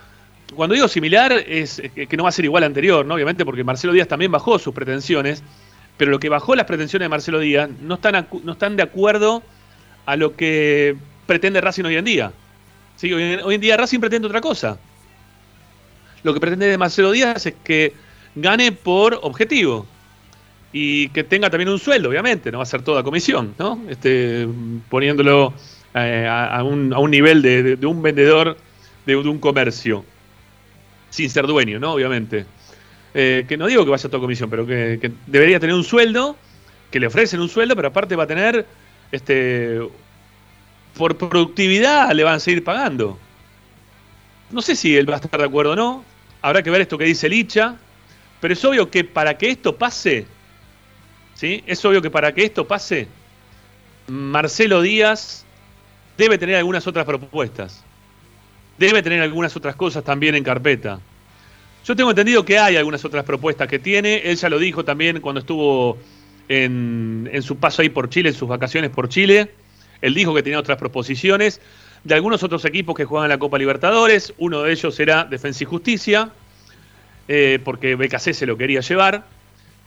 [0.55, 3.14] Cuando digo similar es que no va a ser igual al anterior, ¿no?
[3.14, 5.42] Obviamente porque Marcelo Díaz también bajó sus pretensiones,
[5.96, 9.42] pero lo que bajó las pretensiones de Marcelo Díaz no están, no están de acuerdo
[10.07, 10.96] a lo que
[11.27, 12.33] pretende Racing hoy en día.
[12.96, 14.79] Sí, hoy, en, hoy en día Racing pretende otra cosa.
[16.23, 17.94] Lo que pretende de Marcelo Díaz es que
[18.35, 19.87] gane por objetivo
[20.72, 23.80] y que tenga también un sueldo, obviamente, no va a ser toda comisión, ¿no?
[23.88, 24.46] Este,
[24.88, 25.52] poniéndolo
[25.94, 28.56] eh, a, un, a un nivel de, de- un vendedor
[29.06, 30.04] de, de un comercio,
[31.11, 31.92] sin ser dueño, ¿no?
[31.94, 32.46] Obviamente.
[33.12, 35.83] Eh, que no digo que vaya a toda comisión, pero que, que debería tener un
[35.83, 36.37] sueldo,
[36.92, 38.64] que le ofrecen un sueldo, pero aparte va a tener,
[39.11, 39.80] este,
[40.96, 43.18] por productividad le van a seguir pagando.
[44.50, 46.04] No sé si él va a estar de acuerdo o no,
[46.42, 47.76] habrá que ver esto que dice Licha,
[48.40, 50.26] pero es obvio que para que esto pase,
[51.42, 53.09] Es obvio que para que esto pase,
[54.09, 55.44] Marcelo Díaz
[56.18, 57.83] debe tener algunas otras propuestas.
[58.79, 61.00] Debe tener algunas otras cosas también en carpeta.
[61.87, 64.16] Yo tengo entendido que hay algunas otras propuestas que tiene.
[64.18, 65.98] Él ya lo dijo también cuando estuvo
[66.48, 69.50] en, en su paso ahí por Chile, en sus vacaciones por Chile.
[70.03, 71.61] Él dijo que tenía otras proposiciones
[72.05, 74.35] de algunos otros equipos que juegan la Copa Libertadores.
[74.38, 76.31] Uno de ellos era Defensa y Justicia,
[77.29, 79.24] eh, porque BKC se lo quería llevar.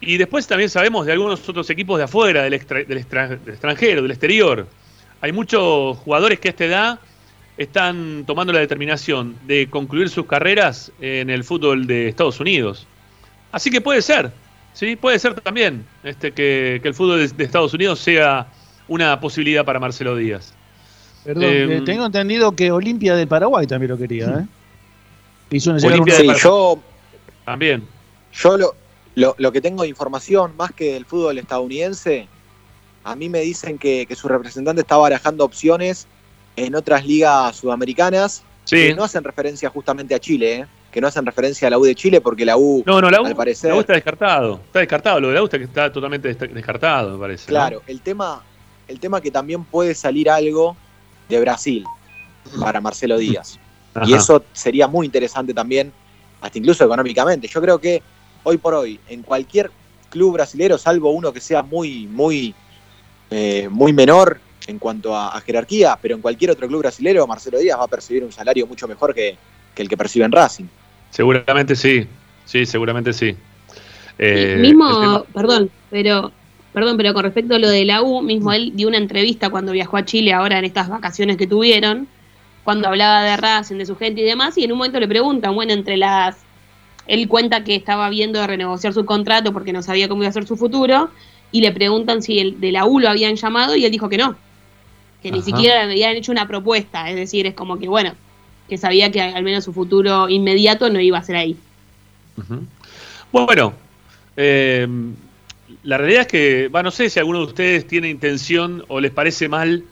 [0.06, 3.54] Y después también sabemos de algunos otros equipos de afuera, del, extra- del extra- del
[3.54, 4.68] extranjero, del exterior.
[5.22, 7.00] Hay muchos jugadores que a esta edad
[7.58, 12.88] están tomando la determinación de concluir sus carreras en el fútbol de Estados Unidos.
[13.52, 14.32] Así que puede ser,
[14.74, 18.48] sí, puede ser también este, que, que el fútbol de, de Estados Unidos sea
[18.88, 20.54] una posibilidad para Marcelo Díaz.
[21.24, 24.46] Perdón, Eh, eh, tengo entendido que Olimpia del Paraguay también lo quería, ¿eh?
[25.52, 26.80] Hizo una Olimpia de Sí, yo,
[27.46, 27.84] También.
[28.34, 28.76] yo lo,
[29.16, 32.28] lo, lo que tengo de información, más que del fútbol estadounidense,
[33.04, 36.08] a mí me dicen que, que su representante está barajando opciones
[36.56, 38.78] en otras ligas sudamericanas Sí.
[38.78, 40.66] que no hacen referencia justamente a Chile, ¿eh?
[40.90, 43.22] que no hacen referencia a la U de Chile, porque la U, No, no, la
[43.22, 44.62] U, al parecer- la U está descartado.
[44.68, 45.20] Está descartado.
[45.20, 47.44] Lo de la U está, totalmente descartado, me parece.
[47.44, 47.50] ¿no?
[47.50, 48.42] claro, el tema,
[48.88, 50.78] el tema que también puede salir algo
[51.28, 51.84] de Brasil
[52.62, 53.60] para Marcelo Díaz.
[54.06, 55.92] Y eso sería muy interesante también
[56.40, 57.50] hasta incluso económicamente.
[57.50, 58.02] Yo creo que
[58.44, 59.72] hoy por hoy, en cualquier
[60.10, 62.54] club brasilero, salvo uno que sea muy, muy,
[63.32, 67.80] eh, muy menor en cuanto a, jerarquía, pero en cualquier otro club brasilero, Marcelo Díaz
[67.80, 69.36] va a percibir un salario mucho mejor que,
[69.76, 70.66] el que percibe en Racing.
[71.10, 72.08] Seguramente sí,
[72.46, 73.36] sí, seguramente sí.
[74.20, 76.32] Eh, mismo, perdón, pero
[76.74, 79.72] perdón, pero con respecto a lo de la U, mismo él dio una entrevista cuando
[79.72, 82.08] viajó a Chile ahora en estas vacaciones que tuvieron,
[82.64, 85.54] cuando hablaba de Racing, de su gente y demás, y en un momento le preguntan,
[85.54, 86.38] bueno, entre las...
[87.08, 90.34] Él cuenta que estaba viendo de renegociar su contrato porque no sabía cómo iba a
[90.34, 91.10] ser su futuro,
[91.52, 94.18] y le preguntan si el de la U lo habían llamado, y él dijo que
[94.18, 94.36] no,
[95.22, 98.14] que ni siquiera le habían hecho una propuesta, es decir, es como que, bueno,
[98.68, 101.58] que sabía que al menos su futuro inmediato no iba a ser ahí.
[103.32, 103.74] Bueno,
[104.36, 104.88] eh,
[105.84, 109.48] la realidad es que, no sé si alguno de ustedes tiene intención o les parece
[109.50, 109.84] mal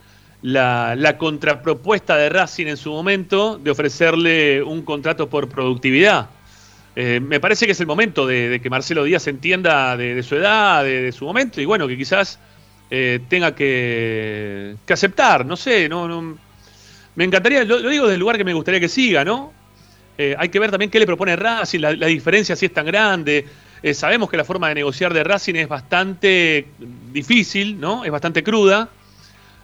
[0.42, 6.30] la, contrapropuesta de Racing en su momento de ofrecerle un contrato por productividad.
[6.96, 10.84] Eh, me parece que es el momento de, que Marcelo Díaz entienda de, su edad,
[10.84, 12.40] de, su momento, y bueno, que quizás
[12.90, 16.38] eh, tenga que, aceptar, no sé, no,
[17.16, 19.54] me encantaría, lo, digo desde el lugar que me gustaría que siga, ¿no?
[20.18, 23.46] Eh, hay que ver también qué le propone Racing, la, diferencia si es tan grande.
[23.94, 26.68] sabemos que la forma de negociar de Racing es bastante
[27.12, 28.04] difícil, ¿no?
[28.04, 28.90] Es bastante cruda.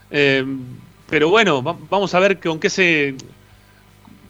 [0.09, 3.15] Pero bueno, vamos a ver con qué se.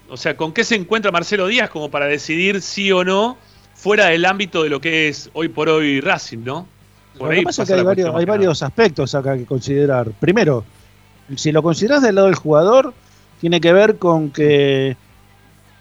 [0.09, 3.37] O sea, con qué se encuentra Marcelo Díaz como para decidir sí o no
[3.75, 6.67] fuera del ámbito de lo que es hoy por hoy Racing, ¿no?
[7.17, 10.11] Por lo que pasa es que hay, varios, aspectos acá que considerar.
[10.19, 10.63] Primero,
[11.35, 12.93] si lo consideras del lado del jugador,
[13.41, 14.95] tiene que ver con que,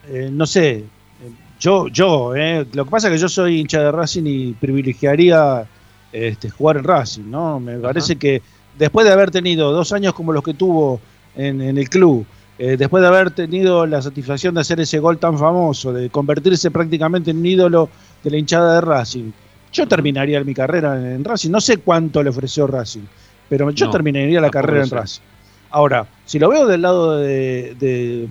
[0.08, 0.84] eh, no sé,
[1.58, 5.66] yo, yo, eh, lo que pasa es que yo soy hincha de Racing y privilegiaría
[6.12, 7.60] este, jugar en Racing, ¿no?
[7.60, 8.42] Me parece que
[8.78, 11.00] después de haber tenido dos años como los que tuvo
[11.34, 12.26] en, el club,
[12.58, 16.70] eh, después de haber tenido la satisfacción de hacer ese gol tan famoso, de convertirse
[16.70, 17.88] prácticamente en un ídolo
[18.22, 19.30] de la hinchada de Racing,
[19.72, 21.50] yo terminaría mi carrera en Racing.
[21.50, 23.04] No sé cuánto le ofreció Racing,
[23.48, 25.22] pero yo terminaría la carrera en Racing.
[25.70, 28.28] Ahora, si lo veo del lado de,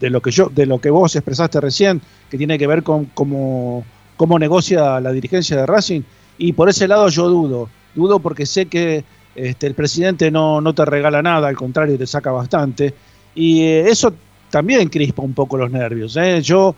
[0.00, 2.00] lo que yo, de lo que vos expresaste recién,
[2.30, 3.84] que tiene que ver con cómo,
[4.16, 6.02] cómo negocia la dirigencia de Racing,
[6.38, 9.04] y por ese lado yo dudo, dudo porque sé que
[9.34, 12.94] este, el presidente no, no te regala nada, al contrario, te saca bastante.
[13.34, 14.12] Y eh, eso
[14.50, 16.16] también crispa un poco los nervios.
[16.16, 16.40] ¿eh?
[16.42, 16.74] Yo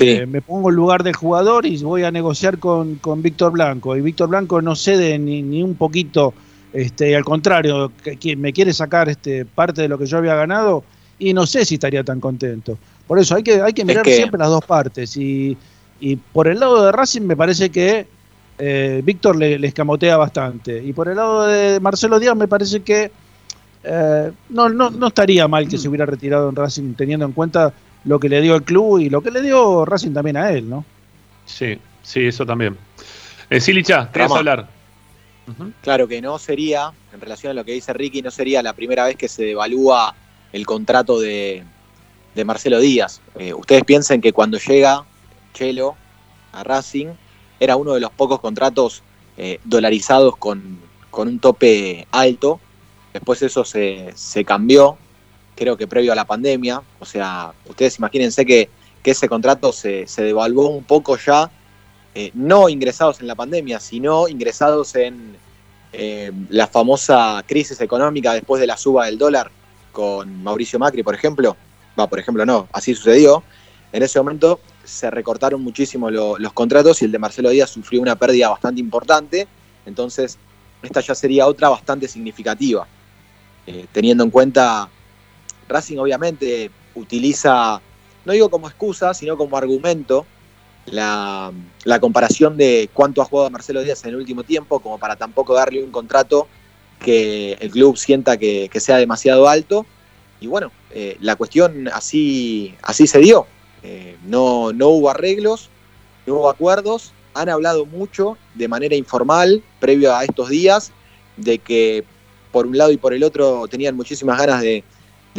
[0.00, 3.96] eh, me pongo en lugar del jugador y voy a negociar con, Víctor Blanco.
[3.96, 6.34] Y Víctor Blanco no cede ni, ni un poquito,
[6.72, 10.84] este, al contrario, que, me quiere sacar este, parte de lo que yo había ganado
[11.18, 12.78] y no sé si estaría tan contento.
[13.06, 15.16] Por eso hay que, hay que mirar siempre las dos partes.
[15.16, 15.56] Y,
[16.00, 18.06] y por el lado de Racing me parece que
[18.58, 20.82] eh, Víctor le, escamotea bastante.
[20.82, 23.10] Y por el lado de Marcelo Díaz me parece que
[23.84, 27.72] eh, no, no, estaría mal que se hubiera retirado en Racing teniendo en cuenta
[28.04, 30.68] lo que le dio el club y lo que le dio Racing también a él,
[30.68, 30.84] ¿no?
[31.44, 32.76] Sí, sí, eso también.
[33.50, 34.68] Eh, Silicha, querías hablar.
[35.80, 39.06] Claro que no sería, en relación a lo que dice Ricky, no sería la primera
[39.06, 40.14] vez que se evalúa
[40.52, 41.64] el contrato de,
[42.34, 43.20] de Marcelo Díaz.
[43.38, 45.04] Eh, ustedes piensen que cuando llega
[45.54, 45.96] Chelo
[46.52, 47.08] a Racing,
[47.60, 49.02] era uno de los pocos contratos
[49.36, 50.78] eh, dolarizados con,
[51.12, 52.60] un tope alto.
[53.18, 54.96] Después eso se, cambió,
[55.56, 56.80] creo que previo a la pandemia.
[57.00, 58.70] O sea, ustedes imagínense que,
[59.02, 61.50] ese contrato se, devaluó un poco ya,
[62.14, 65.34] eh, no ingresados en la pandemia, sino ingresados en
[65.94, 69.50] eh, la famosa crisis económica después de la suba del dólar
[69.92, 71.56] con Mauricio Macri, por ejemplo.
[71.98, 73.42] Va, por ejemplo, no, así sucedió.
[73.92, 78.14] En ese momento se recortaron muchísimo los contratos y el de Marcelo Díaz sufrió una
[78.14, 79.48] pérdida bastante importante.
[79.86, 80.38] Entonces,
[80.82, 82.86] esta ya sería otra bastante significativa.
[83.70, 84.88] Eh, teniendo en cuenta,
[85.68, 87.82] Racing obviamente utiliza,
[88.24, 90.24] no digo como excusa, sino como argumento,
[90.86, 91.52] la,
[92.00, 95.84] comparación de cuánto ha jugado Marcelo Díaz en el último tiempo, como para tampoco darle
[95.84, 96.48] un contrato
[96.98, 99.84] que el club sienta que, sea demasiado alto.
[100.40, 103.46] Y bueno, eh, la cuestión así, así se dio.
[103.82, 105.68] Eh, no, no hubo arreglos,
[106.24, 107.12] no hubo acuerdos.
[107.34, 110.90] Han hablado mucho de manera informal, previo a estos días,
[111.36, 112.06] de que
[112.50, 114.84] por un lado y por el otro tenían muchísimas ganas de,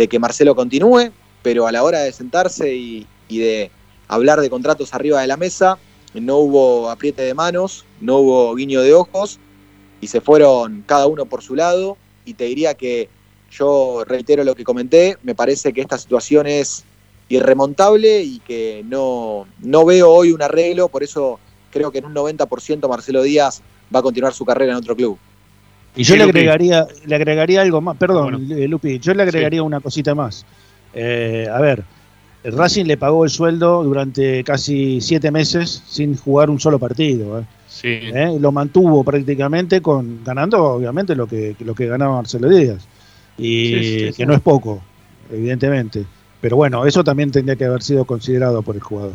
[0.08, 3.70] que Marcelo continúe, pero a la hora de sentarse y, de
[4.08, 5.78] hablar de contratos arriba de la mesa,
[6.14, 9.40] no hubo apriete de manos, no hubo guiño de ojos
[10.00, 11.98] y se fueron cada uno por su lado.
[12.26, 13.10] Y te diría que
[13.52, 16.86] yo reitero lo que comenté, me parece que esta situación es
[17.28, 21.40] irremontable y que no, no veo hoy un arreglo, por eso
[21.72, 23.62] creo que en un 90% Marcelo Díaz
[23.94, 25.18] va a continuar su carrera en otro club.
[25.96, 29.80] Y yo le agregaría, le agregaría algo más, perdón, eh, Lupi, yo le agregaría una
[29.80, 30.46] cosita más.
[30.94, 31.84] Eh, a ver,
[32.44, 37.40] El Racing le pagó el sueldo durante casi siete meses sin jugar un solo partido.
[37.40, 37.44] ¿eh?
[37.68, 37.88] Sí.
[37.88, 38.38] ¿Eh?
[38.40, 42.88] Lo mantuvo prácticamente con ganando, obviamente, lo que, lo que ganaba Marcelo Díaz.
[43.38, 44.82] Y que no es poco,
[45.32, 46.06] evidentemente.
[46.42, 49.14] Pero bueno, eso también tendría que haber sido considerado por el jugador.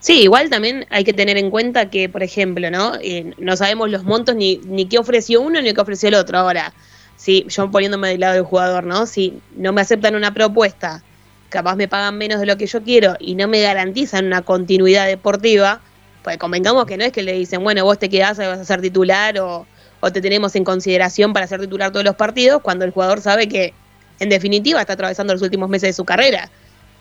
[0.00, 2.92] Sí, igual también hay que tener en cuenta que, por ejemplo, ¿no?
[3.02, 6.38] Eh, no sabemos los montos ni, ni qué ofreció uno ni qué ofreció el otro.
[6.38, 6.72] Ahora,
[7.16, 9.06] si yo poniéndome del lado del jugador, ¿no?
[9.06, 11.02] Si no me aceptan una propuesta,
[11.48, 15.06] capaz me pagan menos de lo que yo quiero y no me garantizan una continuidad
[15.06, 15.80] deportiva,
[16.22, 18.80] pues convengamos que no es que le dicen, bueno, vos te quedás, vas a ser
[18.80, 19.66] titular o,
[19.98, 23.48] o te tenemos en consideración para ser titular todos los partidos, cuando el jugador sabe
[23.48, 23.74] que,
[24.20, 26.50] en definitiva, está atravesando los últimos meses de su carrera.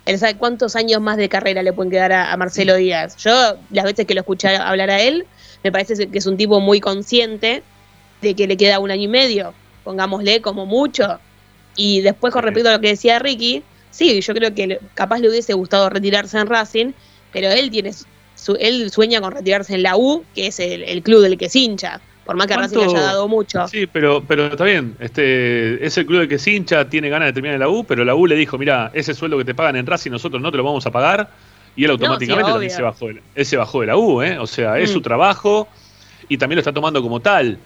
[0.08, 3.18] Él sabe cuántos años más de carrera le pueden quedar a, a Marcelo Díaz.
[3.18, 5.28] Yo, las veces que lo escuché hablar a él,
[5.64, 7.62] me parece que es un tipo muy consciente
[8.22, 11.20] de que le queda un año y medio, pongámosle como mucho.
[11.76, 15.30] Y después, con respecto a lo que decía Ricky, sí, yo creo que capaz le
[15.30, 16.94] hubiese gustado retirarse en Racing,
[17.32, 17.92] pero él tiene
[18.36, 21.50] su, él sueña con retirarse en la U, que es el, el club del que
[21.50, 22.02] se hincha.
[22.28, 23.68] Por más que Racing le ¿Cuánto- haya dado mucho.
[23.70, 24.96] Sí, pero, pero está bien.
[25.00, 27.86] Este, es el club de que se hincha, tiene ganas de terminar en la U,
[27.86, 30.52] pero la U le dijo, mira, ese sueldo que te pagan en Racing nosotros no
[30.52, 31.30] te lo vamos a pagar.
[31.76, 34.38] Y él automáticamente sí, también se bajó, de- él se bajó de la U, ¿eh?
[34.40, 34.94] O sea, es Mm.
[34.94, 35.68] su trabajo
[36.28, 37.58] y también lo está tomando como tal.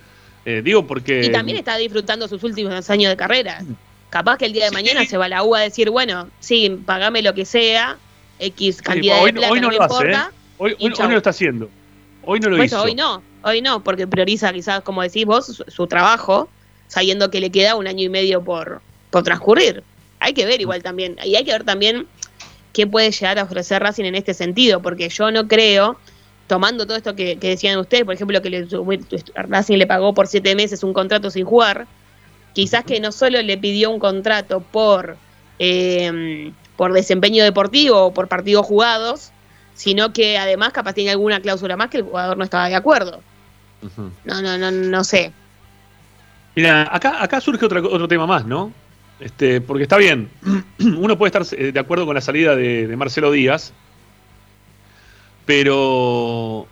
[0.45, 1.21] Eh, digo porque...
[1.25, 3.63] Y también está disfrutando sus últimos años de carrera.
[4.09, 4.75] Capaz que el día de Sí.
[4.75, 7.97] mañana se va a la U a decir, bueno, sí, pagame lo que sea,
[8.37, 10.29] X Sí, cantidad hoy, de plata, hoy no no me lo hace, importa.
[10.31, 10.35] ¿eh?
[10.57, 11.69] Hoy, hoy- no lo está haciendo.
[12.23, 12.83] Hoy no lo Por hizo.
[12.83, 16.49] hoy no, hoy no, porque prioriza quizás, como decís vos, su, su trabajo,
[16.87, 19.83] sabiendo que le queda un año y medio por, por transcurrir.
[20.19, 22.07] Hay que ver igual también, y hay que ver también
[22.73, 25.97] qué puede llegar a ofrecer Racing en este sentido, porque yo no creo,
[26.47, 28.67] tomando todo esto que, que decían ustedes, por ejemplo, que le,
[29.35, 31.87] Racing le pagó por siete meses un contrato sin jugar,
[32.53, 35.17] quizás que no solo le pidió un contrato por,
[35.59, 39.31] eh, por desempeño deportivo o por partidos jugados,
[39.73, 43.21] sino que además capaz tiene alguna cláusula más que el jugador no estaba de acuerdo.
[44.25, 45.31] No, no, no, no sé.
[46.55, 48.71] Mira, acá, acá surge otra- otro tema más, ¿no?
[49.19, 50.29] Este, porque está bien,
[50.79, 53.71] uno puede estar eh, de acuerdo con la salida de, de Marcelo Díaz,
[55.45, 56.67] pero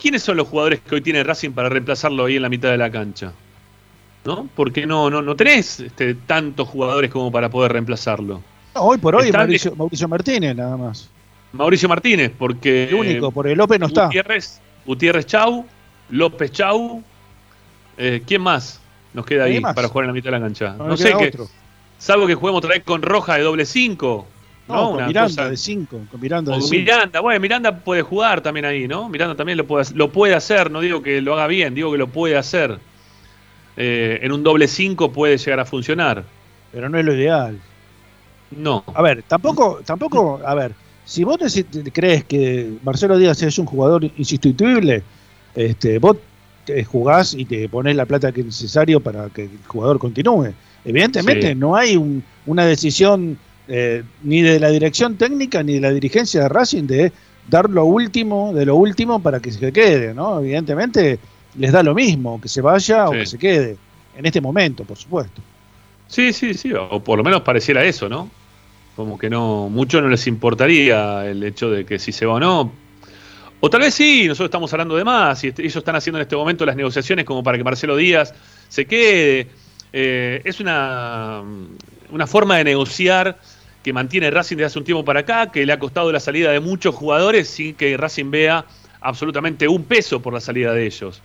[0.00, 2.78] ¿quiénes son los jugadores que hoy tiene Racing para reemplazarlo ahí en la mitad de
[2.78, 3.32] la cancha?
[4.24, 4.48] ¿No?
[4.54, 8.40] Porque no, no, no tenés este, tantos jugadores como para poder reemplazarlo.
[8.74, 11.10] No, hoy por hoy Está- Mauricio, Mauricio Martínez nada más.
[11.52, 14.06] Mauricio Martínez, porque El único, porque López no está.
[14.06, 15.66] Gutiérrez, Gutiérrez Chau,
[16.10, 17.02] López Chau,
[17.96, 18.80] eh, ¿quién más
[19.12, 19.74] nos queda ahí más.
[19.74, 20.74] para jugar en la mitad de la cancha?
[20.76, 21.32] No, sé qué,
[21.98, 24.26] salvo que juguemos otra vez con Roja de doble 5.
[24.66, 24.84] No, ¿no?
[24.86, 26.80] con Una Miranda cosa- de 5, con Miranda o de con 5.
[26.80, 29.08] Miranda, bueno, Miranda puede jugar también ahí, ¿no?
[29.10, 31.98] Miranda también lo puede, lo puede hacer, no digo que lo haga bien, digo que
[31.98, 32.78] lo puede hacer.
[33.76, 36.24] Eh, en un doble 5 puede llegar a funcionar.
[36.72, 37.58] Pero no es lo ideal.
[38.52, 38.84] No.
[38.94, 40.72] A ver, tampoco, tampoco, a ver,
[41.04, 41.36] si vos
[41.92, 45.02] crees que Marcelo Díaz es un jugador insustituible,
[45.54, 46.16] este, vos
[46.64, 50.52] te jugás y te pones la plata que es necesario para que el jugador continúe.
[50.84, 51.54] Evidentemente Sí.
[51.54, 56.42] no hay un- una decisión eh, ni de la dirección técnica ni de la dirigencia
[56.42, 57.12] de Racing de
[57.48, 60.40] dar lo último de lo último para que se quede, ¿no?
[60.40, 61.18] Evidentemente
[61.56, 63.76] les da lo mismo, que se vaya o que se quede,
[64.18, 65.40] en este momento, por supuesto.
[66.08, 68.28] Sí, sí, sí, o por lo menos pareciera eso, ¿no?
[68.96, 72.40] Como que no, mucho no les importaría el hecho de que si se va o
[72.40, 72.70] no.
[73.64, 76.36] O tal vez sí, nosotros estamos hablando de más, y ellos están haciendo en este
[76.36, 78.34] momento las negociaciones como para que Marcelo Díaz
[78.68, 79.48] se quede.
[79.90, 81.42] Eh, es una,
[82.10, 83.38] una forma de negociar
[83.82, 86.52] que mantiene Racing desde hace un tiempo para acá, que le ha costado la salida
[86.52, 88.66] de muchos jugadores sin que Racing vea
[89.00, 91.22] absolutamente un peso por la salida de ellos.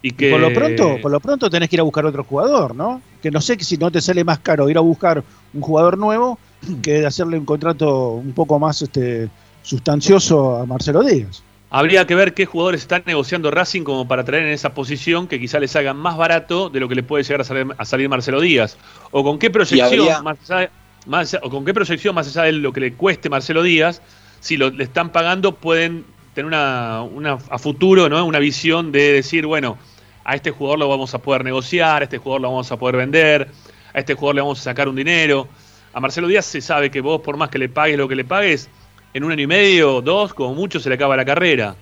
[0.00, 2.74] Y que Por lo pronto, por lo pronto tenés que ir a buscar otro jugador,
[2.74, 3.02] ¿no?
[3.20, 5.22] Que no sé si no te sale más caro ir a buscar
[5.52, 6.38] un jugador nuevo
[6.80, 9.28] que de hacerle un contrato un poco más este
[9.62, 11.43] sustancioso a Marcelo Díaz.
[11.76, 15.40] Habría que ver qué jugadores están negociando Racing como para traer en esa posición que
[15.40, 18.08] quizá les hagan más barato de lo que le puede llegar a salir, a salir
[18.08, 18.78] Marcelo Díaz.
[19.10, 20.70] O con qué proyección, habría- más allá,
[21.06, 24.02] más o con qué proyección más allá de lo que le cueste Marcelo Díaz,
[24.38, 28.24] si lo, le están pagando pueden tener una, una a futuro, ¿no?
[28.24, 29.76] Una visión de decir, bueno,
[30.24, 32.98] a este jugador lo vamos a poder negociar, a este jugador lo vamos a poder
[32.98, 33.48] vender,
[33.92, 35.48] a este jugador le vamos a sacar un dinero.
[35.92, 38.24] A Marcelo Díaz se sabe que vos, por más que le pagues lo que le
[38.24, 38.70] pagues,
[39.14, 41.76] en un año y medio, dos, como mucho, se le acaba la carrera.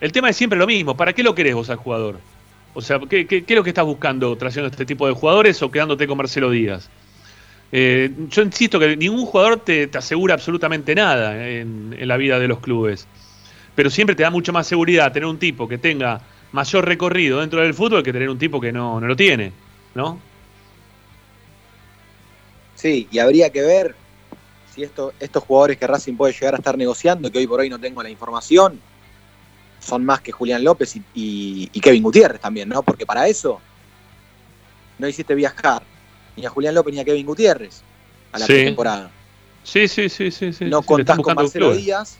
[0.00, 0.96] El tema es siempre lo mismo.
[0.96, 2.20] ¿Para qué lo querés vos al jugador?
[2.74, 5.70] O sea, ¿qué, qué, es lo que estás buscando trayendo este tipo de jugadores o
[5.70, 6.90] quedándote con Marcelo Díaz?
[7.72, 12.48] Eh, yo insisto que ningún jugador te, asegura absolutamente nada en, en la vida de
[12.48, 13.06] los clubes.
[13.74, 16.20] Pero siempre te da mucho más seguridad tener un tipo que tenga
[16.52, 19.52] mayor recorrido dentro del fútbol que tener un tipo que no, no lo tiene,
[19.94, 20.20] ¿no?
[22.76, 23.96] Sí, y habría que ver
[24.74, 27.70] si esto, estos jugadores que Racing puede llegar a estar negociando, que hoy por hoy
[27.70, 28.80] no tengo la información,
[29.80, 32.82] son más que Julián López y, y- y Kevin Gutiérrez también, ¿no?
[32.82, 33.60] Porque para eso
[34.98, 35.82] no hiciste viajar
[36.36, 37.82] ni a Julián López ni a Kevin Gutiérrez
[38.32, 38.64] a la Sí.
[38.64, 39.10] temporada.
[39.62, 40.52] Sí, sí, sí, sí.
[40.52, 40.64] sí.
[40.64, 41.74] No contás con Marcelo.
[41.74, 42.16] Díaz,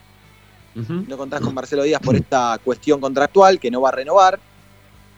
[1.09, 4.39] no contás con Marcelo Díaz por esta cuestión contractual que no va a renovar.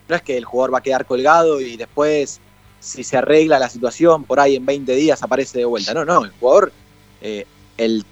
[0.09, 2.41] No es que el jugador va a quedar colgado y después,
[2.81, 5.93] si se arregla la situación, por ahí en 20 días aparece de vuelta.
[5.95, 6.73] No, no, el jugador,
[7.21, 7.47] eh,
[7.77, 8.05] el,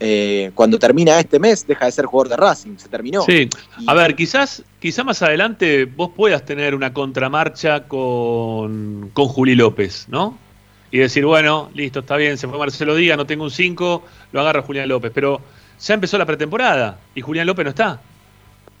[0.00, 3.22] eh, cuando termina este mes, deja de ser jugador de Racing, se terminó.
[3.22, 3.48] Sí,
[3.86, 10.06] a ver, quizás, quizás más adelante vos puedas tener una contramarcha con, con Juli López,
[10.08, 10.38] ¿no?
[10.90, 14.40] Y decir, bueno, listo, está bien, se fue Marcelo Díaz, no tengo un 5, lo
[14.40, 15.10] agarra Julián López.
[15.14, 15.40] Pero
[15.80, 18.00] ya empezó la pretemporada y Julián López no está.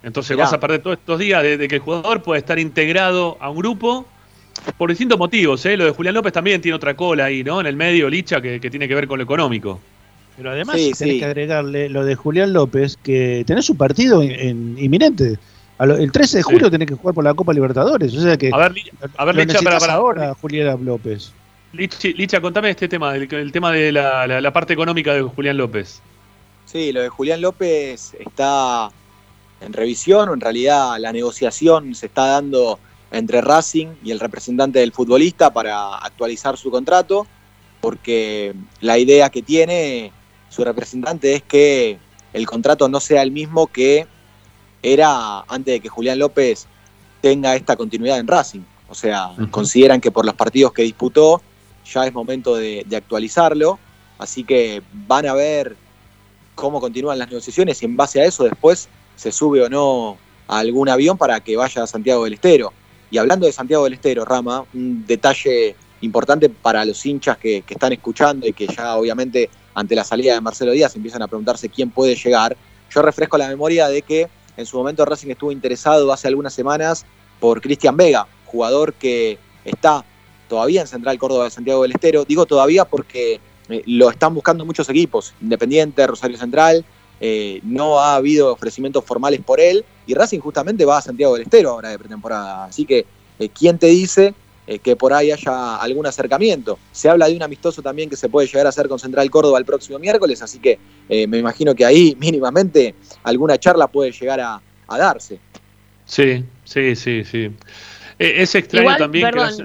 [0.02, 0.44] Entonces Mirá.
[0.44, 3.50] vas a perder todos estos días de, de que el jugador puede estar integrado a
[3.50, 4.06] un grupo
[4.76, 5.64] por distintos motivos.
[5.66, 5.76] ¿eh?
[5.76, 7.60] Lo de Julián López también tiene otra cola ahí, ¿no?
[7.60, 9.80] En el medio, Licha, que, que tiene que ver con lo económico.
[10.36, 11.18] Pero además Sí, tenés sí.
[11.18, 15.36] que agregarle lo de Julián López, que tenés un partido en, en- inminente.
[15.78, 16.50] A lo- el 13 de Sí.
[16.52, 18.14] julio tenés que jugar por la Copa Libertadores.
[18.16, 18.72] O sea que A ver,
[19.16, 19.94] a ver lo Licha, para, para.
[19.94, 21.32] ahora, Julián López.
[21.72, 25.56] Licha, contame este tema, el, el tema de la, la- la parte económica de Julián
[25.56, 26.00] López.
[26.64, 28.90] Sí, lo de Julián López está
[29.60, 32.78] en revisión, o en realidad la negociación se está dando
[33.10, 37.26] entre Racing y el representante del futbolista para actualizar su contrato,
[37.80, 40.12] porque la idea que tiene
[40.50, 41.98] su representante es que
[42.32, 44.06] el contrato no sea el mismo que
[44.82, 46.66] era antes de que Julián López
[47.20, 48.60] tenga esta continuidad en Racing.
[48.88, 51.42] O sea, consideran que por los partidos que disputó
[51.84, 53.78] ya es momento de, de actualizarlo,
[54.18, 55.76] así que van a ver
[56.54, 60.58] cómo continúan las negociaciones y en base a eso después se sube o no a
[60.58, 62.72] algún avión para que vaya a Santiago del Estero.
[63.10, 67.74] Y hablando de Santiago del Estero, Rama, un detalle importante para los hinchas que, que
[67.74, 71.68] están escuchando y que ya obviamente ante la salida de Marcelo Díaz empiezan a preguntarse
[71.68, 72.56] quién puede llegar.
[72.90, 77.06] Yo refresco la memoria de que en su momento Racing estuvo interesado hace algunas semanas
[77.38, 80.04] por Cristian Vega, jugador que está
[80.48, 82.24] todavía en Central Córdoba de Santiago del Estero.
[82.24, 86.84] Digo todavía porque eh, lo están buscando muchos equipos, Independiente, Rosario Central,
[87.20, 91.42] eh, no ha habido ofrecimientos formales por él y Racing justamente va a Santiago del
[91.42, 92.64] Estero ahora de pretemporada.
[92.64, 93.04] Así que,
[93.38, 94.34] eh, ¿quién te dice
[94.66, 96.78] eh, que por ahí haya algún acercamiento?
[96.92, 99.58] Se habla de un amistoso también que se puede llegar a hacer con Central Córdoba
[99.58, 102.94] el próximo miércoles, así que eh, me imagino que ahí mínimamente
[103.24, 105.40] alguna charla puede llegar a, a darse.
[106.06, 107.50] Sí, sí, sí, sí.
[108.18, 109.36] Eh, es extraño Igual, también que...
[109.38, 109.62] las-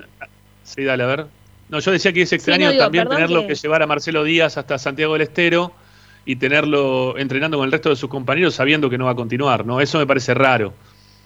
[0.64, 1.26] Sí, dale, a ver.
[1.70, 3.56] No, yo decía que es extraño no, digo, también tenerlo que- que...
[3.56, 5.72] llevar a Marcelo Díaz hasta Santiago del Estero
[6.26, 9.66] y tenerlo entrenando con el resto de sus compañeros sabiendo que no va a continuar,
[9.66, 9.82] ¿no?
[9.82, 10.74] Eso me parece raro.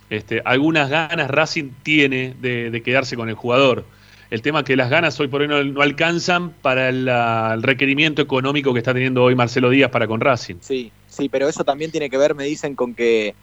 [0.10, 3.86] Este, algunas ganas Racing tiene de, de quedarse con el jugador.
[4.30, 8.22] El tema es que las ganas hoy por hoy no, no alcanzan para el requerimiento
[8.22, 10.56] económico que está teniendo hoy Marcelo Díaz para con Racing.
[10.60, 13.36] Sí, sí, pero eso también tiene que ver, me dicen, con que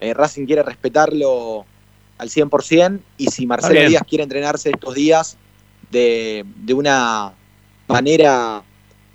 [0.00, 1.64] eh, Racing quiere respetarlo
[2.18, 3.88] al 100% y si Marcelo.
[3.88, 5.38] Díaz quiere entrenarse estos días
[5.90, 7.32] de, de una
[7.86, 8.62] manera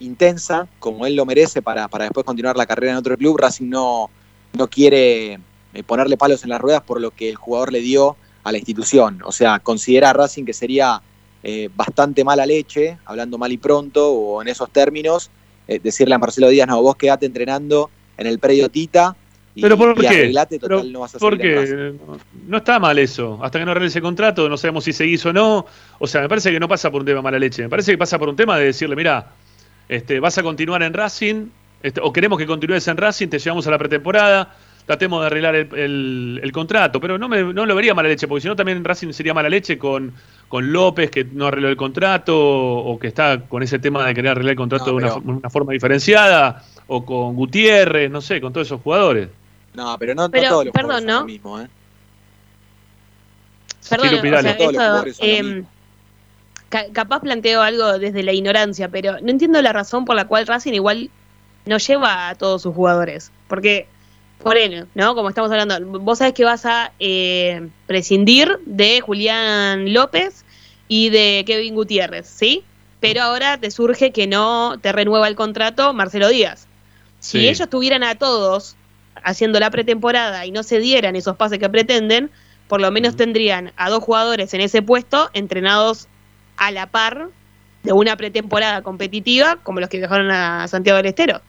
[0.04, 3.70] intensa, como él lo merece, para, para después continuar la carrera en otro club, Racing
[3.70, 4.10] no,
[4.58, 5.34] no quiere
[5.74, 8.58] eh, ponerle palos en las ruedas por lo que el jugador le dio a la
[8.58, 9.22] institución.
[9.26, 11.01] O sea, considera a Racing que sería
[11.43, 15.30] eh, bastante mala leche, hablando mal y pronto, o en esos términos,
[15.68, 19.16] eh, decirle a Marcelo Díaz, no, vos quedate entrenando en el predio Tita
[19.56, 20.08] y, ¿Pero por y qué?
[20.08, 21.30] arreglate, total, Pero, no vas a Racing.
[21.30, 23.39] Porque no- no está mal eso.
[23.43, 25.66] Hasta que no arregle ese contrato, no sabemos si seguís o no.
[25.99, 27.62] O sea, me parece que no pasa por un tema de mala leche.
[27.64, 29.32] Me parece que pasa por un tema de decirle, mira,
[29.90, 31.48] este, vas a continuar en Racing,
[31.82, 34.56] este, o queremos que continúes en Racing, te llevamos a la pretemporada,
[34.86, 37.00] tratemos de arreglar el, el- el contrato.
[37.00, 39.50] Pero no, me, no lo vería mala leche, porque si no también Racing sería mala
[39.50, 40.14] leche con,
[40.48, 44.32] con López, que no arregló el contrato, o que está con ese tema de querer
[44.32, 48.22] arreglar el contrato No, de una, pero- fo- una forma diferenciada, o con Gutiérrez, no
[48.22, 49.30] sé, con todos esos jugadores.
[49.74, 51.20] No, pero no, no Pero, todos los perdón, jugadores son ¿no?
[51.22, 51.68] lo mismo, ¿eh?
[53.90, 55.70] Perdón, o sea, Todos los esto, jugadores son lo mismo.
[56.74, 60.47] Ca- capaz planteo algo desde la ignorancia, pero no entiendo la razón por la cual
[60.47, 61.11] Racing igual
[61.65, 63.32] no lleva a todos sus jugadores.
[63.47, 63.86] Porque,
[64.41, 65.13] por él, ¿no?
[65.13, 70.43] Como estamos hablando, vos sabés que vas a eh, prescindir de Julián López
[70.88, 72.63] y de Kevin Gutiérrez, ¿sí?
[72.99, 76.67] Pero ahora te surge que no te renueva el contrato Marcelo Díaz.
[77.19, 77.47] Si Sí.
[77.47, 78.76] ellos tuvieran a todos
[79.24, 82.32] haciendo la pretemporada y no se dieran esos pases que pretenden,
[82.67, 86.07] por lo menos tendrían a dos jugadores en ese puesto entrenados
[86.58, 87.30] a la par
[87.84, 91.41] de una pretemporada competitiva como los que viajaron a Santiago del Estero.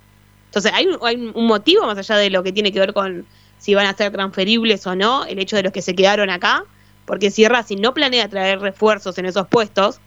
[0.47, 3.27] Entonces, hay un, hay un motivo más allá de lo que tiene que ver con
[3.59, 6.65] si van a ser transferibles o no, el hecho de los que se quedaron acá,
[7.07, 10.01] porque si Racing no planea traer refuerzos en esos puestos,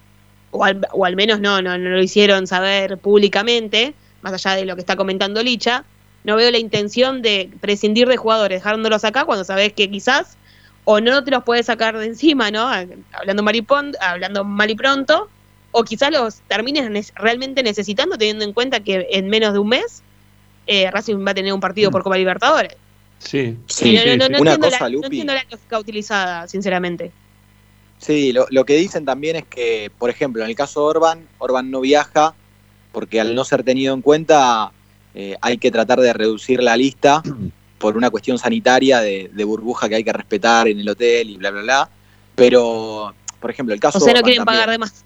[0.51, 4.65] o al, o al menos no, no, no lo hicieron saber públicamente, más allá de
[4.65, 5.85] lo que está comentando Licha,
[6.23, 10.37] no veo la intención de prescindir de jugadores dejándolos acá cuando sabes que quizás
[10.89, 12.65] o no te los puedes sacar de encima, ¿no?
[13.11, 13.67] Hablando mal y,
[13.99, 15.27] hablando mal y pronto,
[15.71, 20.01] o quizás los termines realmente necesitando teniendo en cuenta que en menos de un mes
[20.65, 22.77] eh, Racing va a tener un partido por Copa Libertadores.
[23.19, 24.29] Sí, sí, no, entiendo
[24.69, 27.11] la, no entiendo la lógica utilizada, sinceramente.
[27.97, 31.27] Sí, lo, lo, que dicen también es que, por ejemplo, en el caso de Orban,
[31.39, 32.33] Orban no viaja
[32.93, 34.71] porque al no ser tenido en cuenta
[35.13, 37.21] eh, hay que tratar de reducir la lista
[37.77, 41.51] por una cuestión sanitaria de, burbuja que hay que respetar en el hotel y bla,
[41.51, 41.89] bla, bla.
[42.35, 43.97] Pero, por ejemplo, el caso...
[43.97, 45.03] O sea, no quieren pagar de más.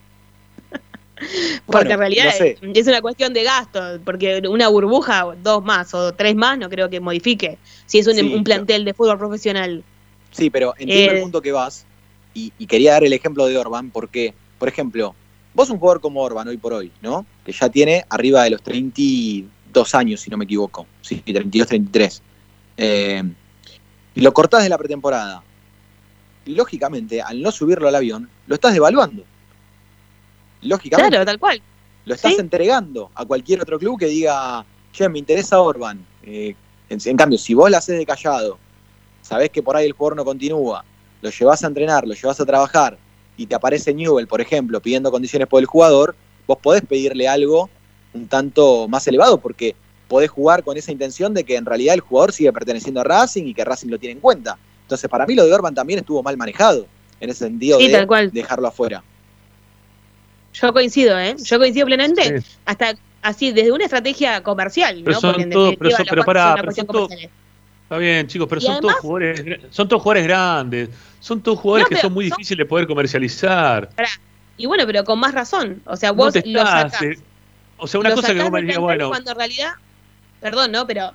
[1.65, 6.35] porque en realidad es, una cuestión de gasto, porque una burbuja, dos más o tres
[6.35, 7.57] más, no creo que modifique.
[7.85, 9.83] Si es un, plantel de fútbol profesional.
[10.31, 11.85] Sí, pero entiendo el eh, punto que vas
[12.33, 15.15] y, quería dar el ejemplo de Orban porque, por ejemplo,
[15.53, 17.25] vos un jugador como Orban hoy por hoy, ¿no?
[17.45, 20.87] Que ya tiene arriba de los 32 años, si no me equivoco.
[21.01, 22.23] Sí, 32, 33.
[22.77, 23.23] Eh,
[24.15, 25.43] lo cortás de la pretemporada.
[26.45, 29.23] Lógicamente, al no subirlo al avión, lo estás devaluando.
[30.61, 31.11] Lógicamente.
[31.11, 31.61] Claro, tal cual.
[32.05, 36.03] Lo estás entregando a cualquier otro club que diga, che, me interesa Orban.
[36.23, 36.55] Eh,
[36.89, 38.57] en, cambio, si vos la haces de callado,
[39.21, 40.83] sabés que por ahí el jugador no continúa,
[41.21, 42.97] lo llevas a entrenar, lo llevas a trabajar
[43.37, 46.15] y te aparece Newell, por ejemplo, pidiendo condiciones por el jugador,
[46.47, 47.69] vos podés pedirle algo
[48.13, 49.75] un tanto más elevado porque
[50.11, 53.45] podés jugar con esa intención de que en realidad el jugador sigue perteneciendo a Racing
[53.45, 54.57] y que Racing lo tiene en cuenta.
[54.81, 56.85] Entonces, para mí lo de Orban también estuvo mal manejado
[57.21, 59.01] en ese sentido de dejarlo afuera.
[60.53, 61.37] Yo coincido, ¿eh?
[61.41, 62.43] Yo coincido plenamente.
[62.65, 68.59] Hasta así, desde una estrategia comercial, pero Son todos, pero, para, Está bien, chicos, pero
[68.59, 70.89] son, todos jugadores, son todos jugadores grandes.
[71.21, 73.89] Son todos jugadores que son muy difíciles de poder comercializar.
[74.57, 75.81] Y bueno, pero con más razón.
[75.85, 77.17] O sea, vos lo sacás, eh,
[77.77, 79.07] O sea, una cosa que vos me digas, bueno.
[79.07, 79.71] Cuando en realidad,
[80.41, 80.85] perdón, ¿no?
[80.85, 81.11] Pero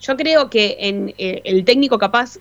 [0.00, 2.38] yo creo que en eh, el técnico capaz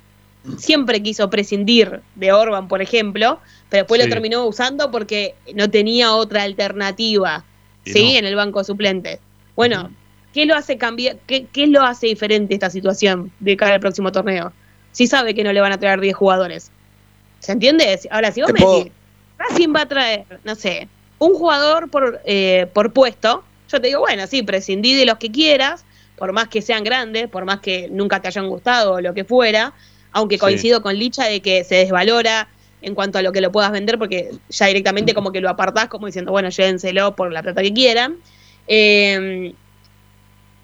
[0.58, 6.14] siempre quiso prescindir de Orban, por ejemplo, pero después lo terminó usando porque no tenía
[6.14, 7.46] otra alternativa,
[7.86, 8.18] ¿sí?
[8.18, 9.20] En el banco suplente.
[9.56, 9.92] Bueno,
[10.34, 14.12] ¿qué lo hace cambiar, qué, qué lo hace diferente esta situación de cara al próximo
[14.12, 14.52] torneo?
[14.92, 16.72] Si sabe que no le van a traer 10 jugadores.
[17.40, 18.00] ¿Se entiende?
[18.10, 18.92] Ahora, si vos me decís,
[19.38, 20.88] Racing va a traer, no sé,
[21.20, 25.32] un jugador por, eh, por puesto, yo te digo, bueno, sí, prescindí de los que
[25.32, 25.84] quieras,
[26.18, 29.24] por más que sean grandes, por más que nunca te hayan gustado o lo que
[29.24, 29.74] fuera,
[30.12, 32.48] aunque coincido con Licha de que se desvalora
[32.82, 35.88] en cuanto a lo que lo puedas vender, porque ya directamente como que lo apartás
[35.88, 38.18] como diciendo, bueno, llévenselo por la plata que quieran.
[38.68, 39.54] Eh,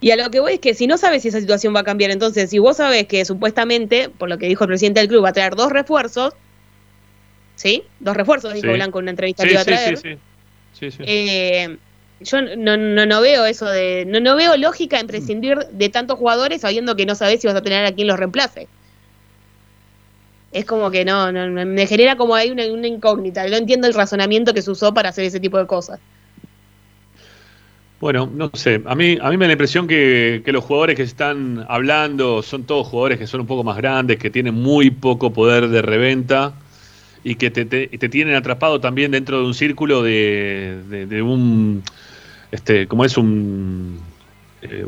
[0.02, 1.84] y a lo que voy es que si no sabes si esa situación va a
[1.84, 5.24] cambiar, entonces si vos sabés que supuestamente, por lo que dijo el presidente del club,
[5.26, 6.34] va a traer dos refuerzos,
[7.56, 7.84] ¿sí?
[8.00, 9.98] Dos refuerzos, dijo Blanco en una entrevista que iba a traer.
[9.98, 10.18] Sí,
[10.74, 11.04] sí, sí.
[11.06, 11.78] Eh,
[12.22, 14.06] yo no, no, no, veo eso de.
[14.08, 17.56] No, no veo lógica en prescindir de tantos jugadores sabiendo que no sabés si vas
[17.56, 18.68] a tener a quien los reemplace.
[20.52, 23.48] Es como que no, no me genera como ahí una, una incógnita.
[23.48, 26.00] No entiendo el razonamiento que se usó para hacer ese tipo de cosas.
[28.00, 31.04] Bueno, no sé, a mí, a mí me da la impresión que, los jugadores que
[31.04, 35.34] están hablando son todos jugadores que son un poco más grandes, que tienen muy poco
[35.34, 36.54] poder de reventa
[37.26, 41.84] y que te, te, tienen atrapado también dentro de un círculo de, de, un,
[42.52, 44.00] este, como es un,
[44.62, 44.86] eh,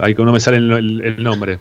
[0.00, 1.58] ahí que no me sale el, nombre,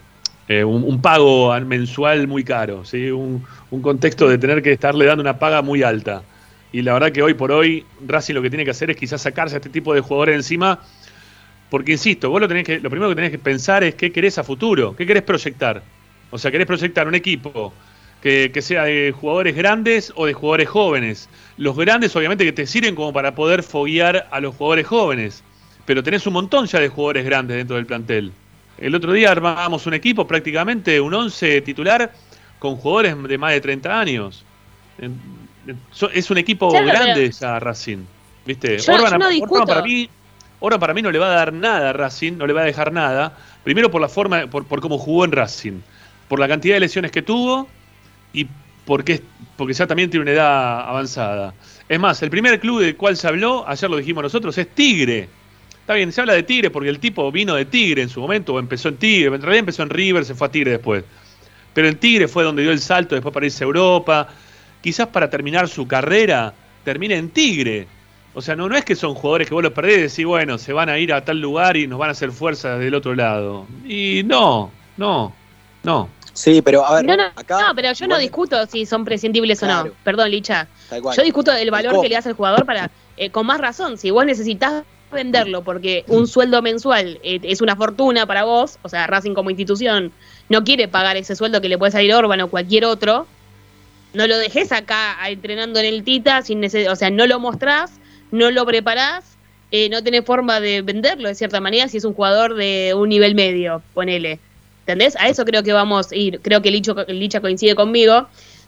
[0.47, 3.11] eh, un, pago mensual muy caro, ¿sí?
[3.11, 6.23] Un, un contexto de tener que estarle dando una paga muy alta.
[6.73, 9.21] Y la verdad que hoy por hoy Racing lo que tiene que hacer es quizás
[9.21, 10.79] sacarse a este tipo de jugadores encima.
[11.69, 14.37] Porque insisto, vos lo, tenés que, lo primero que tenés que pensar es qué querés
[14.37, 15.81] a futuro, qué querés proyectar.
[16.29, 17.73] O sea, querés proyectar un equipo
[18.21, 21.29] que, sea de jugadores grandes o de jugadores jóvenes.
[21.57, 25.43] Los grandes obviamente que te sirven como para poder foguear a los jugadores jóvenes.
[25.85, 28.31] Pero tenés un montón ya de jugadores grandes dentro del plantel.
[28.77, 32.11] El otro día armábamos un equipo prácticamente un 11 titular
[32.59, 34.45] con jugadores de más de 30 años
[36.13, 38.05] es un equipo grande esa Racing.
[38.45, 38.77] ¿Viste?
[38.91, 39.19] Orban,
[39.65, 40.09] para mí,
[40.59, 42.91] para mí no le va a dar nada a Racing, no le va a dejar
[42.91, 43.37] nada.
[43.63, 45.81] Primero por la forma, por, cómo jugó en Racing,
[46.27, 47.67] por la cantidad de lesiones que tuvo
[48.33, 48.47] y
[48.85, 49.21] porque,
[49.57, 51.53] porque ya también tiene una edad avanzada.
[51.87, 55.29] Es más, el primer club del cual se habló, ayer lo dijimos nosotros, es Tigre.
[55.81, 58.53] Está bien, se habla de Tigre porque el tipo vino de Tigre en su momento,
[58.53, 61.03] o empezó en Tigre, en realidad empezó en River, se fue a Tigre después.
[61.73, 64.27] Pero en Tigre fue donde dio el salto después para irse a Europa,
[64.81, 66.53] quizás para terminar su carrera,
[66.83, 67.87] termine en Tigre.
[68.33, 70.57] O sea, no, no es que son jugadores que vos los perdés y decís, bueno,
[70.57, 73.13] se van a ir a tal lugar y nos van a hacer fuerza del otro
[73.13, 73.67] lado.
[73.85, 75.33] Y no, no,
[75.83, 76.09] no.
[76.33, 79.91] Sí, pero a ver, no, pero yo no discuto si son prescindibles o no.
[80.03, 80.67] Perdón, Licha.
[80.89, 84.11] Yo discuto del valor que le hace el jugador para, eh, con más razón, si
[84.11, 89.07] vos necesitas venderlo, porque un sueldo mensual eh, es una fortuna para vos, o sea,
[89.07, 90.11] Racing como institución
[90.49, 93.27] no quiere pagar ese sueldo que le puede salir Orban o cualquier otro,
[94.13, 97.91] no lo dejes acá entrenando en el Tita, sin o sea, no lo mostrás,
[98.31, 99.37] no lo preparás,
[99.71, 103.09] eh, no tenés forma de venderlo de cierta manera si es un jugador de un
[103.09, 104.39] nivel medio, ponele.
[104.81, 105.15] ¿Entendés?
[105.15, 106.39] A eso creo que vamos a ir.
[106.41, 108.27] Creo que el Licha coincide conmigo,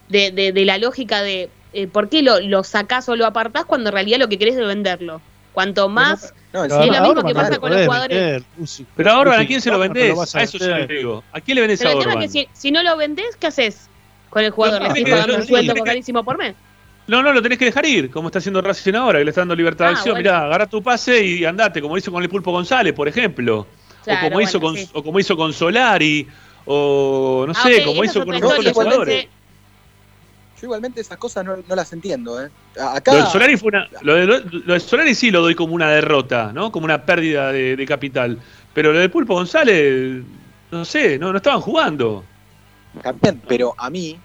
[0.10, 3.90] de, de, la lógica de eh, por qué lo, lo sacás o lo apartás cuando
[3.90, 5.22] en realidad lo que querés es venderlo.
[5.54, 6.34] Cuanto más.
[6.52, 8.44] No, es lo mismo que pasa con los jugadores.
[8.96, 10.36] pero ahora, ¿a quién se lo vendés?
[10.36, 11.24] a, eso yo le digo.
[11.32, 13.90] ¿A quién le vendés pero a Que si, no lo vendés, ¿qué haces
[14.30, 14.82] con el jugador?
[14.82, 16.56] ¿Le estás pagando un sueldo carísimo por mes?
[17.06, 19.42] No, no, lo tenés que dejar ir, como está haciendo Racing ahora, que le está
[19.42, 20.18] dando libertad de ah, acción.
[20.18, 23.68] Mirá, agarra tu pase y andate, como hizo con el Pulpo González, por ejemplo.
[24.08, 26.28] O, como hizo con, o como hizo con Solari,
[26.66, 29.28] o no ah, sé, como hizo con otros jugadores.
[30.60, 32.42] Yo igualmente esas cosas no, las entiendo.
[32.42, 32.50] ¿eh?
[32.80, 36.52] Acá, lo, de Solari fue una, lo, de, Solari sí lo doy como una derrota,
[36.54, 36.72] ¿no?
[36.72, 38.40] Como una pérdida de, capital.
[38.74, 40.24] Pero lo de Pulpo González,
[40.72, 42.24] no sé, no, no estaban jugando.
[43.02, 44.18] También, pero a mí,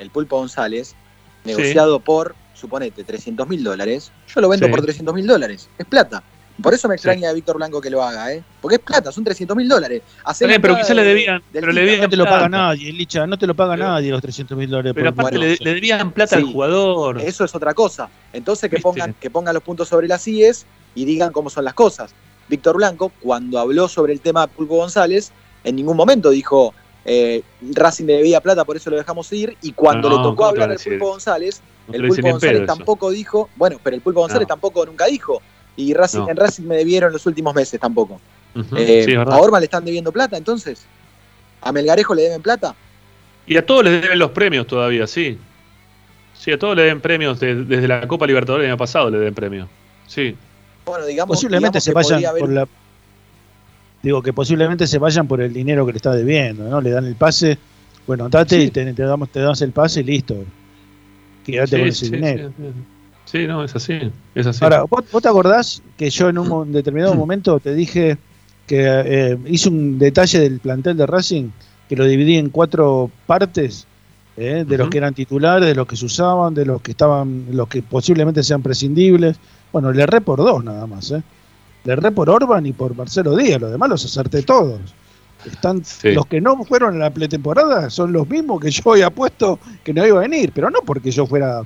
[0.00, 0.94] el Pulpo González,
[1.44, 5.68] negociado por, suponete, 300 mil dólares, yo lo vendo por 300 mil dólares.
[5.78, 6.22] Es plata.
[6.62, 8.42] Por eso me extraña a Víctor Blanco que lo haga, ¿eh?
[8.60, 10.02] Porque es plata, son 300 mil dólares.
[10.60, 11.42] pero quizás le debían.
[11.52, 14.20] Pero le debían no te lo paga nadie, Licha, no te lo paga nadie los
[14.20, 14.92] 300 mil dólares.
[14.94, 17.20] Pero aparte le, debían plata al jugador.
[17.20, 18.08] Eso es otra cosa.
[18.32, 21.74] Entonces que pongan, que pongan los puntos sobre las IES y digan cómo son las
[21.74, 22.12] cosas.
[22.48, 25.30] Víctor Blanco, cuando habló sobre el tema de Pulpo González,
[25.62, 27.42] en ningún momento dijo eh,
[27.72, 29.56] Racing le debía plata, por eso lo dejamos ir.
[29.62, 33.94] Y cuando le tocó hablar al Pulpo González, el Pulpo González tampoco dijo, bueno, pero
[33.94, 35.40] el Pulpo González tampoco nunca dijo
[35.78, 38.20] y Racing, en Racing me debieron los últimos meses tampoco.
[38.76, 40.84] Eh, ¿A Orban le están debiendo plata entonces?
[41.62, 42.74] ¿A Melgarejo le deben plata?
[43.46, 45.38] Y a todos les deben los premios todavía, sí.
[46.34, 49.34] Sí, a todos le deben premios, desde la Copa Libertadores del año pasado le deben
[49.34, 49.68] premios.
[50.08, 50.34] Sí.
[50.84, 52.66] Bueno, digamos, posiblemente se vayan por la
[54.02, 56.80] digo que posiblemente se vayan por el dinero que le está debiendo, ¿no?
[56.80, 57.56] Le dan el pase,
[58.06, 60.44] bueno, date y te, damos te damos el pase y listo.
[61.44, 62.52] Quédate con ese dinero.
[63.30, 64.64] Sí, no, es así, es así.
[64.64, 68.16] Ahora, ¿vos, te acordás que yo en un determinado momento te dije
[68.66, 71.50] que eh, hice un detalle del plantel de Racing
[71.90, 73.86] que lo dividí en cuatro partes,
[74.38, 77.48] eh, de los que eran titulares, de los que se usaban, de los que estaban,
[77.50, 79.36] los que posiblemente sean prescindibles.
[79.72, 81.22] Bueno, le erré por dos nada más, ¿eh?
[81.84, 84.80] Le erré por Orban y por Marcelo Díaz, los demás los acerté todos.
[85.44, 89.58] Están, Los que no fueron a la pretemporada son los mismos que yo había puesto
[89.84, 91.62] que no iba a venir, pero no porque yo fuera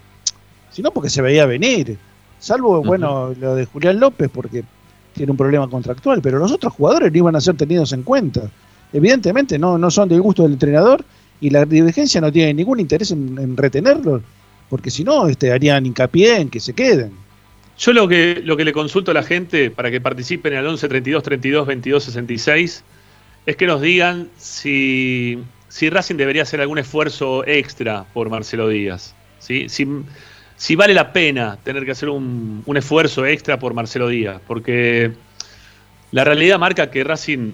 [0.73, 1.97] sino porque se veía venir.
[2.39, 4.65] Salvo, bueno, lo de Julián López, porque
[5.15, 8.51] tiene un problema contractual, pero los otros jugadores no iban a ser tenidos en cuenta.
[8.93, 11.05] Evidentemente no, no son del gusto del entrenador
[11.41, 14.23] y la dirigencia no tiene ningún interés en, retenerlos,
[14.69, 17.13] porque si no, este, harían hincapié en que se queden.
[17.79, 20.67] Yo lo que, lo que le consulto a la gente para que participen en el
[20.67, 22.85] 11 32 32 22 66
[23.47, 29.15] es que nos digan si, si Racing debería hacer algún esfuerzo extra por Marcelo Díaz.
[29.41, 29.69] ¿sí?
[29.69, 29.87] Si,
[30.63, 35.11] si vale la pena tener que hacer un, esfuerzo extra por Marcelo Díaz, porque
[36.13, 37.51] la realidad marca que Racing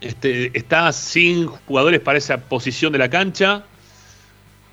[0.00, 3.64] este, está sin jugadores para esa posición de la cancha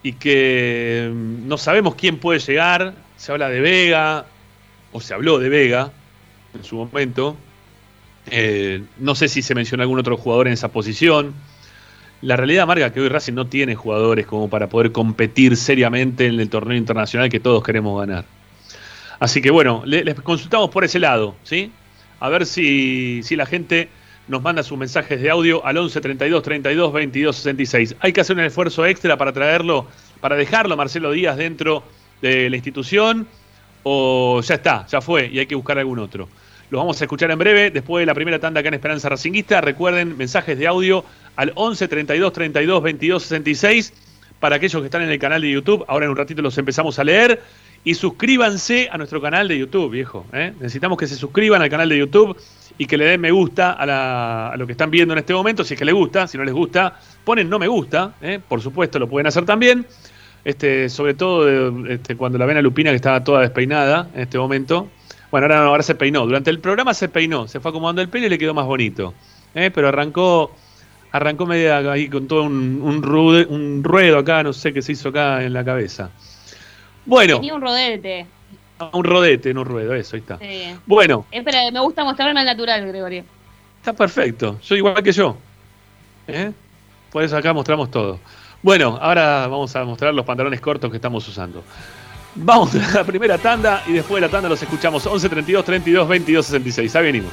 [0.01, 2.93] y que mm, no sabemos quién puede llegar.
[3.17, 4.25] Se habla de Vega,
[4.93, 5.91] o se habló de Vega
[6.53, 7.35] en su momento.
[8.31, 11.33] Eh, no sé si se menciona algún otro jugador en esa posición.
[12.21, 16.39] La realidad marca que hoy Racing no tiene jugadores como para poder competir seriamente en
[16.39, 18.25] el torneo internacional que todos queremos ganar.
[19.19, 21.71] Así que bueno, les consultamos por ese lado, ¿sí?
[22.19, 23.89] A ver si, si la gente
[24.27, 27.95] nos manda sus mensajes de audio al 11 32 32 22 66.
[27.99, 29.87] Hay que hacer un esfuerzo extra para traerlo,
[30.21, 31.83] para dejarlo Marcelo Díaz dentro
[32.21, 33.27] de la institución
[33.83, 36.29] o ya está, ya fue y hay que buscar algún otro.
[36.69, 39.59] Lo vamos a escuchar en breve, después de la primera tanda acá en Esperanza Racinguista.
[39.59, 41.03] Recuerden, mensajes de audio
[41.35, 43.93] al 11 32 32 22 66
[44.39, 45.83] para aquellos que están en el canal de YouTube.
[45.87, 47.41] Ahora en un ratito los empezamos a leer.
[47.83, 50.27] Y suscríbanse a nuestro canal de YouTube, viejo.
[50.31, 50.53] ¿eh?
[50.59, 52.37] Necesitamos que se suscriban al canal de YouTube
[52.77, 55.63] y que le den me gusta a, lo que están viendo en este momento.
[55.63, 58.13] Si es que les gusta, si no les gusta, ponen no me gusta.
[58.21, 58.39] ¿eh?
[58.47, 59.87] Por supuesto, lo pueden hacer también.
[60.45, 64.37] Este, sobre todo este, cuando la ven a Lupina que estaba toda despeinada en este
[64.37, 64.89] momento.
[65.31, 66.25] Bueno, ahora, ahora se peinó.
[66.25, 69.13] Durante el programa se peinó, se fue acomodando el pelo y le quedó más bonito.
[69.53, 69.71] ¿eh?
[69.73, 70.51] Pero arrancó
[71.11, 75.43] arrancó media ahí con todo un, un, ruedo acá, no sé qué se hizo acá
[75.43, 76.11] en la cabeza.
[77.05, 77.35] Bueno.
[77.35, 78.27] Tenía un rodete.
[78.79, 80.37] Ah, un rodete, no un ruedo, eso, ahí está.
[80.37, 80.75] Sí.
[80.85, 81.25] Bueno.
[81.31, 83.23] Espera, me gusta mostrarme al natural, Gregorio.
[83.79, 85.37] Está perfecto, yo igual que yo.
[86.27, 86.51] ¿Eh?
[87.11, 88.19] Por eso acá mostramos todo.
[88.61, 91.63] Bueno, ahora vamos a mostrar los pantalones cortos que estamos usando.
[92.35, 96.07] Vamos a la primera tanda y después de la tanda los escuchamos 11 32 32
[96.07, 96.95] 22 66.
[96.95, 97.31] Ahí venimos.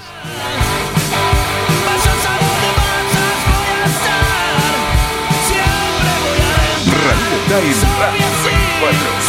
[7.07, 9.27] Radio está en Radio 24.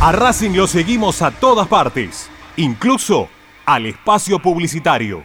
[0.00, 3.28] A Racing lo seguimos a todas partes, incluso
[3.64, 5.24] al espacio publicitario.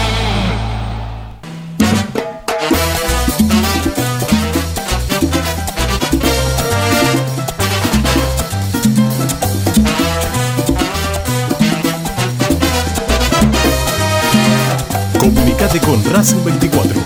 [16.11, 16.99] Racing 24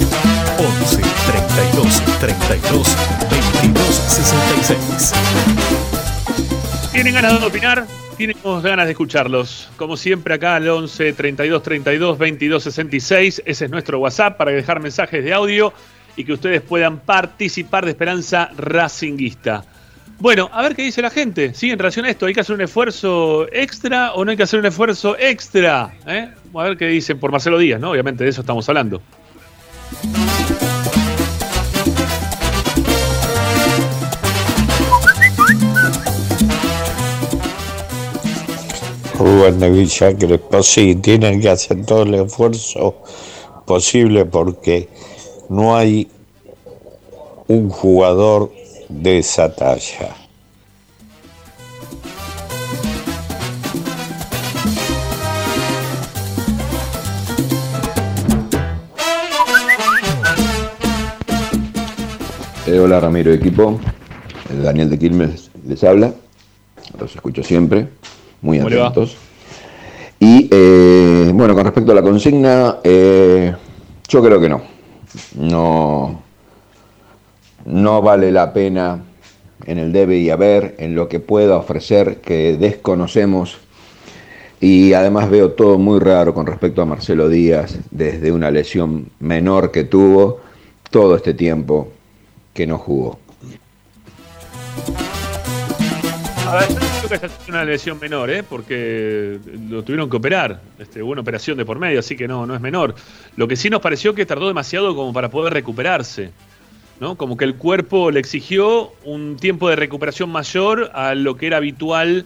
[0.58, 2.98] 11 32 32
[3.30, 5.14] 22 66.
[6.92, 7.86] ¿Tienen ganas de opinar?
[8.18, 9.70] Tenemos ganas de escucharlos.
[9.78, 13.44] Como siempre, acá al 11 32 32 22 66.
[13.46, 15.72] Ese es nuestro WhatsApp para dejar mensajes de audio
[16.16, 19.66] y que ustedes puedan participar de Esperanza Racinguista.
[20.18, 21.54] Bueno, a ver qué dice la gente.
[21.54, 24.44] Sí, en relación a esto, ¿hay que hacer un esfuerzo extra o no hay que
[24.44, 25.94] hacer un esfuerzo extra?
[26.08, 26.30] ¿Eh?
[26.58, 27.92] A ver qué dicen por Marcelo Díaz, ¿no?
[27.92, 29.02] Obviamente de eso estamos hablando.
[39.20, 43.02] Rubén de Villa Crespo, sí, tienen que hacer todo el esfuerzo
[43.66, 44.88] posible porque
[45.50, 46.08] no hay
[47.48, 48.52] un jugador
[48.88, 50.25] de esa talla.
[62.68, 63.80] Eh, hola Ramiro equipo,
[64.50, 66.16] Eh, Daniel de Quilmes les habla,
[67.00, 67.88] los escucho siempre,
[68.42, 69.18] muy atentos.
[70.20, 73.54] Y eh, bueno, con respecto a la consigna, eh,
[74.08, 74.64] yo creo que no.
[75.36, 76.24] No,
[77.66, 79.00] no vale la pena
[79.68, 83.60] en el debe y haber, en lo que pueda ofrecer que desconocemos.
[84.60, 89.70] Y además veo todo muy raro con respecto a Marcelo Díaz, desde una lesión menor
[89.70, 90.40] que tuvo
[90.90, 91.90] todo este tiempo
[92.56, 93.20] que no jugó.
[96.48, 96.68] A ver,
[97.06, 98.44] creo que es una lesión menor, ¿eh?
[98.44, 99.40] porque
[99.70, 100.62] lo tuvieron que operar.
[100.80, 102.96] Este, hubo una operación de por medio, así que no, no es menor.
[103.36, 106.32] Lo que sí nos pareció que tardó demasiado como para poder recuperarse.
[107.00, 107.18] ¿no?
[107.18, 111.58] Como que el cuerpo le exigió un tiempo de recuperación mayor a lo que era
[111.58, 112.26] habitual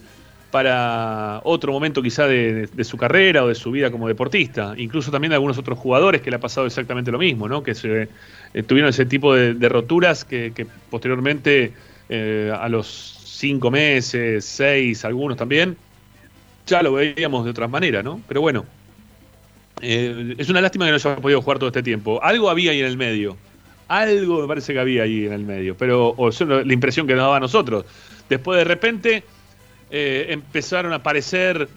[0.52, 4.74] para otro momento quizá de, de, su carrera o de su vida como deportista.
[4.78, 7.64] Incluso también de algunos otros jugadores que le ha pasado exactamente lo mismo, ¿no?
[7.64, 8.10] que se,
[8.54, 11.74] eh, tuvieron ese tipo de, roturas que, posteriormente
[12.10, 12.88] eh, a los
[13.26, 15.78] cinco meses, seis, algunos también,
[16.66, 18.22] ya lo veíamos de otra manera, ¿no?
[18.28, 18.66] Pero bueno,
[19.82, 22.20] eh, es una lástima que no haya podido jugar todo este tiempo.
[22.24, 23.38] Algo había ahí en el medio.
[23.88, 25.78] Algo me parece que había ahí en el medio.
[25.78, 27.86] Pero o es la impresión que nos daba a nosotros.
[28.28, 29.24] Después de repente
[29.90, 31.68] empezaron a aparecer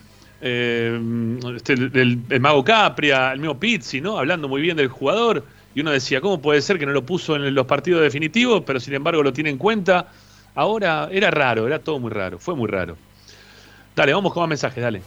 [0.43, 4.18] este, el, el, mago Capria, el mismo Pizzi, ¿no?
[4.18, 5.45] Hablando muy bien del jugador.
[5.75, 8.79] Y uno decía, ¿cómo puede ser que no lo puso en los partidos definitivos, pero
[8.79, 10.07] sin embargo lo tiene en cuenta?
[10.55, 12.97] Ahora era raro, era todo muy raro, fue muy raro.
[13.97, 15.03] Dale, vamos con más mensajes, dale.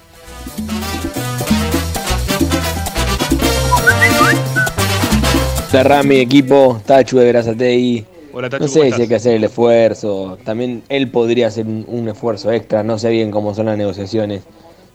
[5.72, 8.06] Hola mi equipo, Tachu de Grazatei.
[8.34, 10.40] Hola, Tachu, no sé si hay que hacer el esfuerzo.
[10.44, 12.82] También él podría hacer un, un, esfuerzo extra.
[12.82, 14.44] No sé bien cómo son las negociaciones.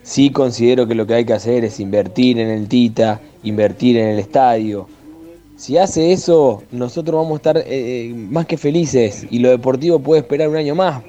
[0.02, 4.08] Sí considero que lo que hay que hacer es invertir en el Tita, invertir en
[4.08, 4.88] el estadio.
[5.60, 10.22] Si hace eso, nosotros vamos a estar eh, más que felices y lo deportivo puede
[10.22, 11.02] esperar un año más.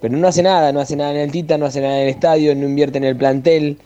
[0.00, 2.08] Pero no hace nada, no hace nada en el Tita, no hace nada en el
[2.08, 3.78] estadio, no invierte en el plantel.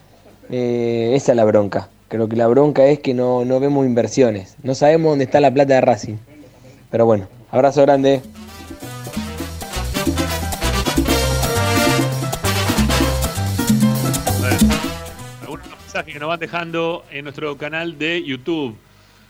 [0.48, 1.90] Eh, esa es la bronca.
[2.08, 4.56] Creo que la bronca es que no, no vemos inversiones.
[4.62, 6.16] No sabemos dónde está la plata de Racing.
[6.90, 8.22] Pero bueno, abrazo grande.
[15.42, 18.74] Algunos mensajes que nos van dejando en nuestro canal de YouTube.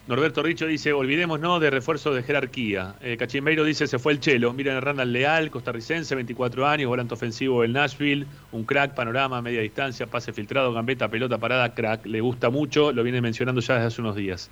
[0.09, 2.96] Norberto Richo dice, olvidémonos de refuerzo de jerarquía.
[3.00, 4.53] Eh, Cachimbeiro dice, se fue el chelo.
[4.53, 9.61] Miren a Randall Leal, costarricense, 24 años, volante ofensivo del Nashville, un crack, panorama, media
[9.61, 12.05] distancia, pase filtrado, gambeta, pelota parada, crack.
[12.07, 14.50] Le gusta mucho, lo viene mencionando ya desde hace unos días.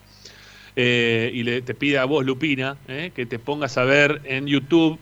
[0.77, 4.47] Eh, y le, te pide a vos, Lupina, eh, que te pongas a ver en
[4.47, 5.01] YouTube,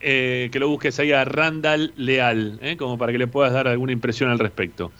[0.00, 3.68] eh, que lo busques ahí a Randall Leal, eh, como para que le puedas dar
[3.68, 4.90] alguna impresión al respecto.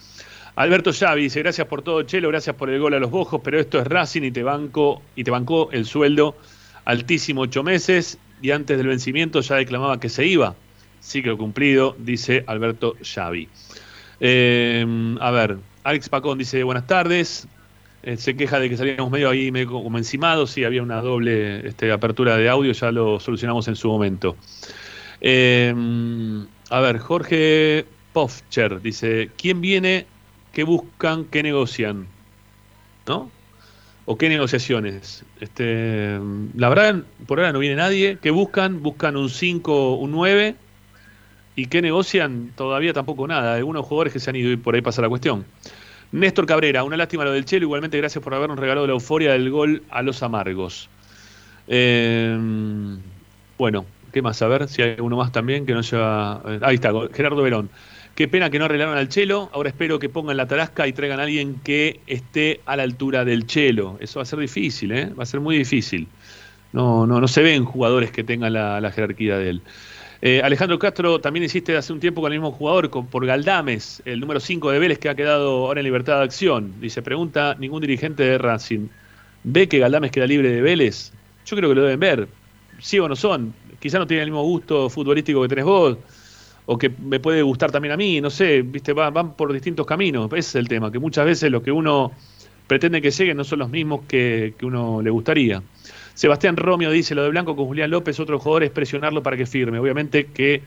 [0.54, 3.58] Alberto Xavi dice, gracias por todo, Chelo, gracias por el gol a los bojos, pero
[3.58, 6.36] esto es Racing y te banco, y te bancó el sueldo
[6.84, 10.54] altísimo ocho meses, y antes del vencimiento ya declamaba que se iba.
[11.00, 13.48] Ciclo cumplido, dice Alberto Xavi.
[14.20, 17.48] Eh, a ver, Alex Pacón dice, buenas tardes.
[18.02, 21.66] Eh, se queja de que salíamos medio ahí, medio como encimados, sí, había una doble
[21.66, 24.36] este, apertura de audio, ya lo solucionamos en su momento.
[25.20, 25.72] Eh,
[26.68, 30.06] a ver, Jorge Pofcher dice, ¿quién viene
[30.52, 32.06] qué buscan, qué negocian,
[33.06, 33.30] ¿no?
[34.04, 35.24] O qué negociaciones.
[35.40, 36.18] Este,
[36.56, 38.18] la verdad, por ahora no viene nadie.
[38.20, 38.82] ¿Qué buscan?
[38.82, 40.56] Buscan un 5, un 9.
[41.54, 42.52] ¿Y qué negocian?
[42.56, 43.54] Todavía tampoco nada.
[43.54, 45.44] Algunos jugadores que se han ido y por ahí pasa la cuestión.
[46.10, 47.64] Néstor Cabrera, una lástima lo del Chelo.
[47.64, 50.88] Igualmente, gracias por habernos regalado la euforia del gol a los amargos.
[51.68, 52.36] Eh,
[53.56, 54.42] bueno, ¿qué más?
[54.42, 56.42] A ver si hay uno más también que no lleva.
[56.62, 57.70] Ahí está, Gerardo Verón.
[58.14, 59.48] Qué pena que no arreglaron al Chelo.
[59.54, 63.24] Ahora espero que pongan la tarasca y traigan a alguien que esté a la altura
[63.24, 63.96] del Chelo.
[64.00, 65.06] Eso va a ser difícil, ¿eh?
[65.18, 66.06] Va a ser muy difícil.
[66.72, 69.62] No, no, no se ven jugadores que tengan la, jerarquía de él.
[70.20, 74.20] Eh, Alejandro Castro también insiste hace un tiempo con el mismo jugador, por Galdames, el
[74.20, 76.74] número 5 de Vélez que ha quedado ahora en libertad de acción.
[76.80, 78.88] Dice, pregunta ningún dirigente de Racing.
[79.44, 81.12] ¿Ve que Galdames queda libre de Vélez?
[81.46, 82.28] Yo creo que lo deben ver.
[82.78, 83.54] Sí o no son.
[83.80, 85.96] Quizá no tiene el mismo gusto futbolístico que tenés vos
[86.66, 89.86] o que me puede gustar también a mí, no sé, viste, van, van por distintos
[89.86, 92.12] caminos, ese es el tema, que muchas veces lo que uno
[92.66, 95.62] pretende que lleguen no son los mismos que, que uno le gustaría.
[96.14, 99.46] Sebastián Romeo dice, lo de Blanco con Julián López, otro jugador es presionarlo para que
[99.46, 100.62] firme, obviamente que,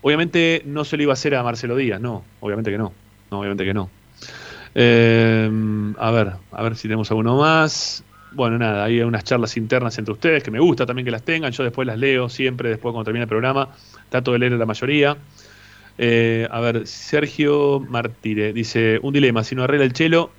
[0.00, 2.92] obviamente no se lo iba a hacer a Marcelo Díaz, no, obviamente que no,
[3.30, 3.90] no obviamente que no.
[4.74, 5.50] Eh,
[5.98, 8.04] a ver, a ver si tenemos alguno más.
[8.32, 11.52] Bueno, nada, hay unas charlas internas entre ustedes que me gusta también que las tengan.
[11.52, 13.68] Yo después las leo siempre, después cuando termine el programa.
[14.12, 15.16] Trato de leer la mayoría.
[15.96, 20.30] Eh, a ver, Sergio Martire dice: Un dilema, si no arregla el chelo,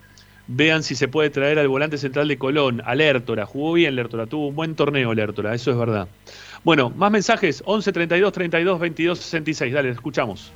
[0.45, 3.47] vean si se puede traer al volante central de Colón, a Lertora.
[3.47, 6.07] Jugó bien Lertora, tuvo un buen torneo Lertora, eso es verdad.
[6.63, 9.73] Bueno, más mensajes: 11 32 32 22 66.
[9.73, 10.51] Dale, escuchamos.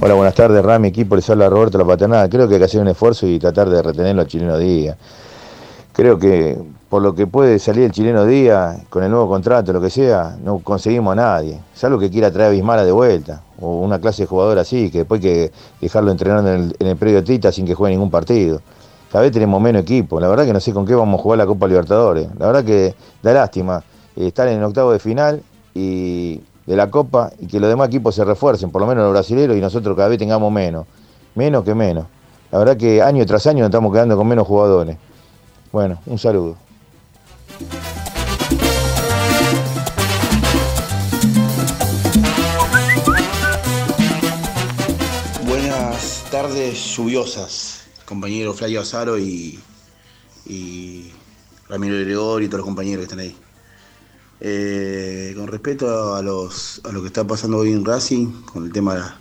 [0.00, 2.30] Hola, buenas tardes, Rami, equipo, les habla Roberto La Paternada.
[2.30, 4.96] Creo que hay que hacer un esfuerzo y tratar de retenerlo a Chileno Díaz.
[5.92, 6.56] Creo que
[6.90, 10.36] por lo que puede salir el chileno Díaz, con el nuevo contrato, lo que sea,
[10.42, 11.60] no conseguimos a nadie.
[11.72, 14.98] Salvo que quiera traer a Bismara de vuelta, o una clase de jugador así, que
[14.98, 18.10] después hay que dejarlo entrenando en el, en el predio Tita sin que juegue ningún
[18.10, 18.60] partido.
[19.12, 21.38] Cada vez tenemos menos equipo, la verdad que no sé con qué vamos a jugar
[21.38, 22.26] la Copa Libertadores.
[22.36, 23.84] La verdad que da lástima
[24.16, 25.40] eh, estar en el octavo de final
[25.72, 29.12] y de la Copa y que los demás equipos se refuercen, por lo menos los
[29.12, 30.86] brasileños, y nosotros cada vez tengamos menos.
[31.36, 32.06] Menos que menos.
[32.50, 34.96] La verdad que año tras año nos estamos quedando con menos jugadores.
[35.70, 36.69] Bueno, un saludo.
[45.46, 49.60] Buenas tardes lluviosas, compañero Flavio Azaro y,
[51.68, 53.36] Ramiro Gregorio y todos los compañeros que están ahí.
[54.40, 59.00] Eh, con respecto a, lo que está pasando hoy en Racing, con el tema de
[59.00, 59.20] la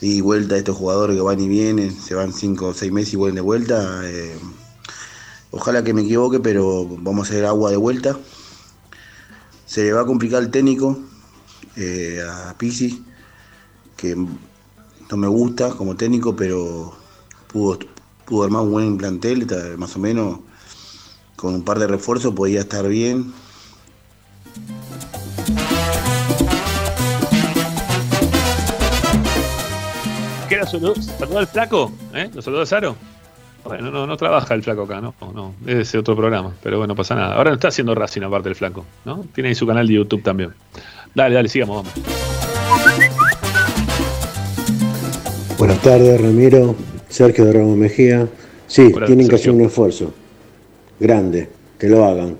[0.00, 3.14] y vuelta de estos jugadores que van y vienen, se van 5 o 6 meses
[3.14, 4.38] y vuelven de vuelta, eh,
[5.50, 8.18] ojalá que me equivoque, pero vamos a hacer agua de vuelta.
[9.66, 10.98] Se le va a complicar el técnico
[11.76, 13.04] eh, a Pisi,
[13.96, 16.94] que no me gusta como técnico, pero
[17.48, 17.78] pudo,
[18.44, 19.46] armar un buen plantel,
[19.78, 20.40] más o menos
[21.36, 23.32] con un par de refuerzos podía estar bien.
[30.48, 31.92] ¿Qué era saludó, saludó al flaco?
[32.14, 32.30] ¿Eh?
[32.34, 32.96] ¿Lo saludó Saro?
[33.64, 35.14] Bueno, no, no trabaja el flaco acá, ¿no?
[35.34, 37.34] No, debe ser otro programa, pero bueno, no pasa nada.
[37.34, 39.24] Ahora no está haciendo Racing aparte el flaco, ¿no?
[39.34, 40.52] Tiene ahí su canal de YouTube también.
[41.14, 41.92] Dale, dale, sigamos, vamos.
[45.58, 46.76] Buenas tardes, Ramiro.
[47.08, 48.28] Sergio de Ramos Mejía.
[48.66, 50.12] Sí, Hola, tienen que hacer un esfuerzo
[51.00, 51.48] grande,
[51.78, 52.36] que lo hagan.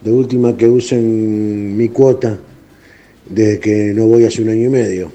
[0.00, 2.38] De última, que usen mi cuota
[3.28, 5.12] desde que no voy hace un año y medio.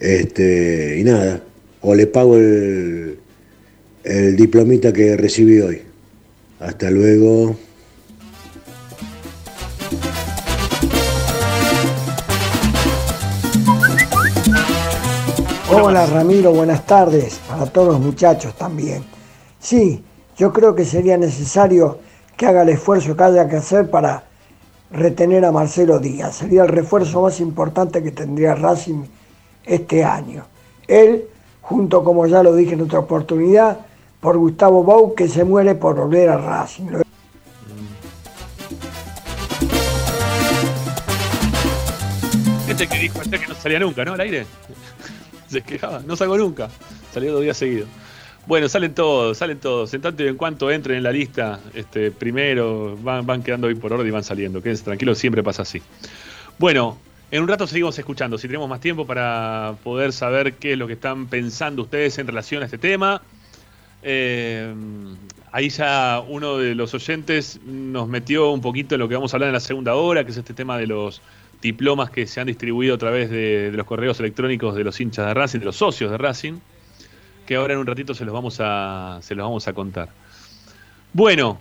[0.00, 1.40] Este, y nada,
[1.80, 3.18] o le pago el,
[4.04, 5.82] el diplomita que recibí hoy.
[6.60, 7.56] Hasta luego.
[15.70, 19.02] Hola Ramiro, buenas tardes para todos los muchachos también.
[19.58, 20.04] Sí,
[20.36, 21.98] yo creo que sería necesario
[22.36, 24.24] que haga el esfuerzo que haya que hacer para
[24.90, 26.36] retener a Marcelo Díaz.
[26.36, 29.04] Sería el refuerzo más importante que tendría Racing
[29.64, 30.44] este año.
[30.86, 31.24] Él,
[31.62, 33.78] junto como ya lo dije en otra oportunidad,
[34.24, 36.86] por Gustavo Bau, que se muere por volver a Racing.
[42.66, 44.14] Este que dijo ayer que no salía nunca, ¿no?
[44.14, 44.46] Al aire.
[45.48, 46.70] Se quejaba, no salgo nunca.
[47.12, 47.86] Salió dos días seguidos.
[48.46, 49.92] Bueno, salen todos, salen todos.
[49.92, 53.74] En tanto y en cuanto entren en la lista, este, primero van, van quedando hoy
[53.74, 54.62] por orden y van saliendo.
[54.62, 55.82] Quédense tranquilos, siempre pasa así.
[56.58, 56.96] Bueno,
[57.30, 60.86] en un rato seguimos escuchando, si tenemos más tiempo para poder saber qué es lo
[60.86, 63.20] que están pensando ustedes en relación a este tema.
[64.06, 64.72] Eh,
[65.50, 69.36] ahí ya uno de los oyentes nos metió un poquito en lo que vamos a
[69.36, 71.22] hablar en la segunda hora, que es este tema de los
[71.62, 75.26] diplomas que se han distribuido a través de, de los correos electrónicos de los hinchas
[75.26, 76.54] de Racing, de los socios de Racing,
[77.46, 80.10] que ahora en un ratito se los vamos a, se los vamos a contar.
[81.14, 81.58] Bueno,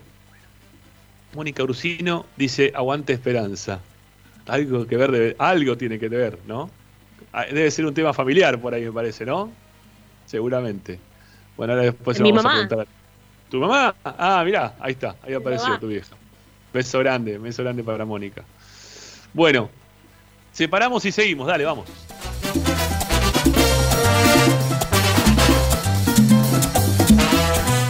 [1.36, 3.80] Mónica Ursino dice aguante esperanza.
[4.48, 6.70] Algo que ver, debe- algo tiene que ver, ¿no?
[7.32, 9.50] Ah, Debe ser un tema familiar por ahí, me parece, ¿no?
[10.26, 11.00] Seguramente.
[11.58, 12.88] Bueno, ahora después se Mi vamos a preguntar.
[13.50, 13.96] ¿Tu mamá?
[14.04, 15.80] Ah, mirá, ahí está, ahí apareció mamá.
[15.80, 16.16] tu vieja.
[16.74, 18.44] Beso grande, beso grande para Mónica.
[19.34, 19.70] Bueno,
[20.52, 21.88] separamos y seguimos, dale, vamos.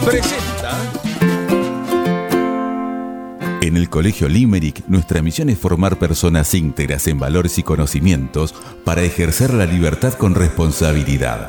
[0.04, 0.78] Presenta
[3.62, 8.52] En el Colegio Limerick, nuestra misión es formar personas íntegras en valores y conocimientos
[8.84, 11.48] para ejercer la libertad con responsabilidad.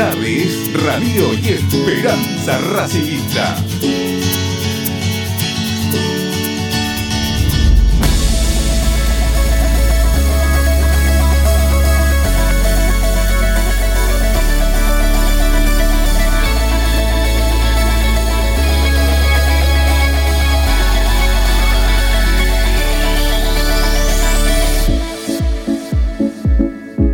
[0.00, 3.54] Naves, Radio y Esperanza Racingista.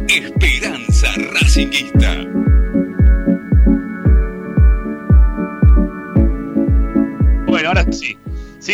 [0.08, 2.15] Esperanza Racingista.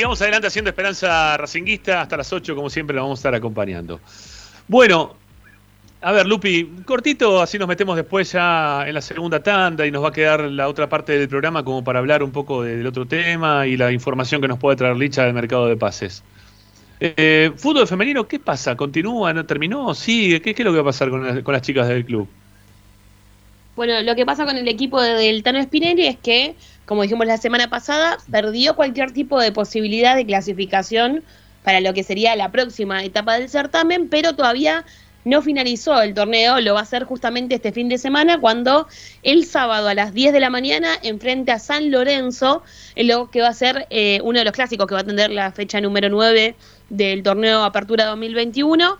[0.02, 2.00] Sigamos adelante haciendo Esperanza Racinguista.
[2.00, 4.00] Hasta las 8, como siempre, la vamos a estar acompañando.
[4.66, 5.14] Bueno,
[6.00, 10.02] a ver, Lupi, cortito, así nos metemos después ya en la segunda tanda y nos
[10.02, 13.06] va a quedar la otra parte del programa como para hablar un poco del otro
[13.06, 16.24] tema y la información que nos puede traer Licha del mercado de pases.
[16.98, 18.74] Eh, fútbol femenino, ¿qué pasa?
[18.74, 19.32] ¿Continúa?
[19.32, 19.94] ¿No terminó?
[19.94, 20.42] ¿Sigue?
[20.42, 22.28] ¿Qué, es lo que va a pasar con, con las chicas del club?
[23.76, 26.56] Bueno, lo que pasa con el equipo del Tano Spinelli es que,
[26.92, 31.24] como dijimos la semana pasada, perdió cualquier tipo de posibilidad de clasificación
[31.62, 34.84] para lo que sería la próxima etapa del certamen, pero todavía
[35.24, 38.88] no finalizó el torneo, lo va a hacer justamente este fin de semana cuando
[39.22, 42.62] el sábado a las 10 de la mañana enfrente a San Lorenzo,
[42.94, 45.30] en lo que va a ser eh, uno de los clásicos que va a tener
[45.30, 46.54] la fecha número 9
[46.90, 48.98] del torneo Apertura 2021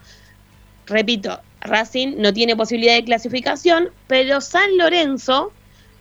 [0.86, 5.52] repito, Racing no tiene posibilidad de clasificación, pero San Lorenzo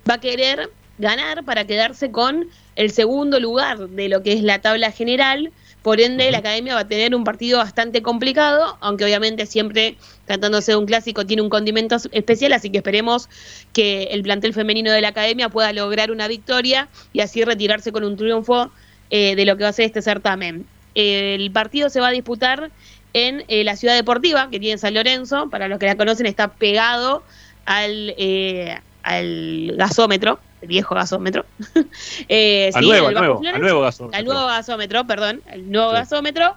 [0.09, 0.71] va a querer
[1.01, 5.51] ganar para quedarse con el segundo lugar de lo que es la tabla general.
[5.81, 9.95] Por ende, la academia va a tener un partido bastante complicado, aunque obviamente siempre
[10.25, 13.29] tratándose de un clásico tiene un condimento especial, así que esperemos
[13.73, 18.03] que el plantel femenino de la academia pueda lograr una victoria y así retirarse con
[18.03, 18.71] un triunfo
[19.09, 20.65] eh, de lo que va a ser este certamen.
[20.93, 22.69] El partido se va a disputar
[23.13, 25.49] en eh, la ciudad deportiva que tiene San Lorenzo.
[25.49, 27.23] Para los que la conocen, está pegado
[27.65, 31.45] al, eh, al gasómetro, el viejo gasómetro.
[32.29, 34.17] Eh, Al sí, nuevo, al nuevo, al gasómetro.
[34.19, 36.55] Al nuevo gasómetro, perdón, el nuevo gasómetro.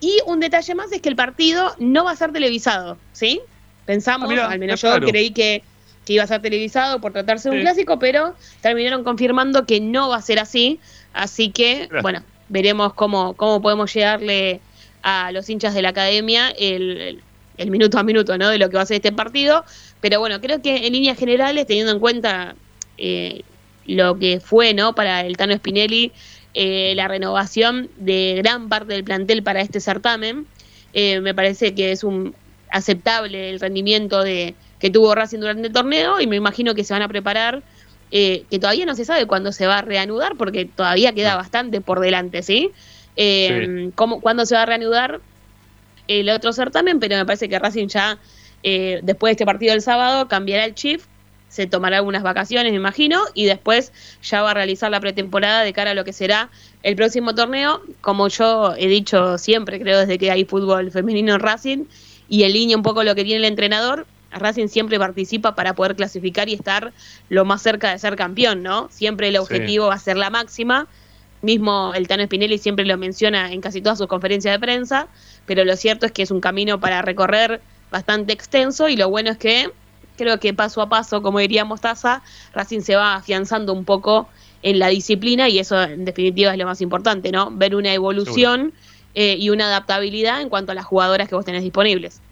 [0.00, 3.40] Y un detalle más es que el partido no va a ser televisado, ¿sí?
[3.84, 5.62] Pensamos, Ah, mirá, al menos yo creí que,
[6.04, 7.64] que iba a ser televisado por tratarse de un Sí.
[7.66, 10.80] clásico, pero terminaron confirmando que no va a ser así.
[11.12, 14.60] Así que, bueno, veremos cómo, cómo podemos llegarle
[15.02, 17.24] a los hinchas de la academia el, el-
[17.56, 18.48] el minuto a minuto, ¿no?
[18.48, 19.64] De lo que va a ser este partido.
[20.00, 22.56] Pero bueno, creo que en líneas generales, teniendo en cuenta
[23.00, 23.42] eh,
[23.86, 24.94] lo que fue, ¿no?
[24.94, 26.12] Para el Tano Spinelli,
[26.54, 30.46] eh, la renovación de gran parte del plantel para este certamen,
[30.92, 32.34] eh, me parece que es un
[32.70, 36.92] aceptable el rendimiento de que tuvo Racing durante el torneo y me imagino que se
[36.92, 37.62] van a preparar,
[38.12, 41.80] eh, que todavía no se sabe cuándo se va a reanudar porque todavía queda bastante
[41.80, 42.70] por delante, ¿sí?
[43.16, 45.20] Eh, cómo- ¿Cuándo se va a reanudar
[46.08, 46.98] el otro certamen?
[47.00, 48.18] Pero me parece que Racing ya,
[48.62, 51.04] eh, después de este partido del sábado, cambiará el chief,
[51.50, 55.72] se tomará algunas vacaciones, me imagino, y después ya va a realizar la pretemporada de
[55.72, 56.48] cara a lo que será
[56.84, 57.82] el próximo torneo.
[58.00, 61.84] Como yo he dicho siempre, creo desde que hay fútbol femenino en Racing,
[62.28, 65.96] y en línea un poco lo que tiene el entrenador, Racing siempre participa para poder
[65.96, 66.92] clasificar y estar
[67.28, 68.88] lo más cerca de ser campeón, ¿no?
[68.92, 70.86] Siempre el objetivo va a ser la máxima.
[71.42, 75.08] Mismo el Tano Spinelli siempre lo menciona en casi todas sus conferencias de prensa,
[75.46, 77.60] pero lo cierto es que es un camino para recorrer
[77.90, 79.72] bastante extenso y lo bueno es que
[80.20, 82.22] creo que paso a paso, como diría Mostaza,
[82.52, 84.28] Racing se va afianzando un poco
[84.62, 87.50] en la disciplina y eso en definitiva es lo más importante, ¿no?
[87.50, 88.74] Ver una evolución
[89.14, 92.22] eh, y una adaptabilidad en cuanto a las jugadoras que vos tenés disponibles.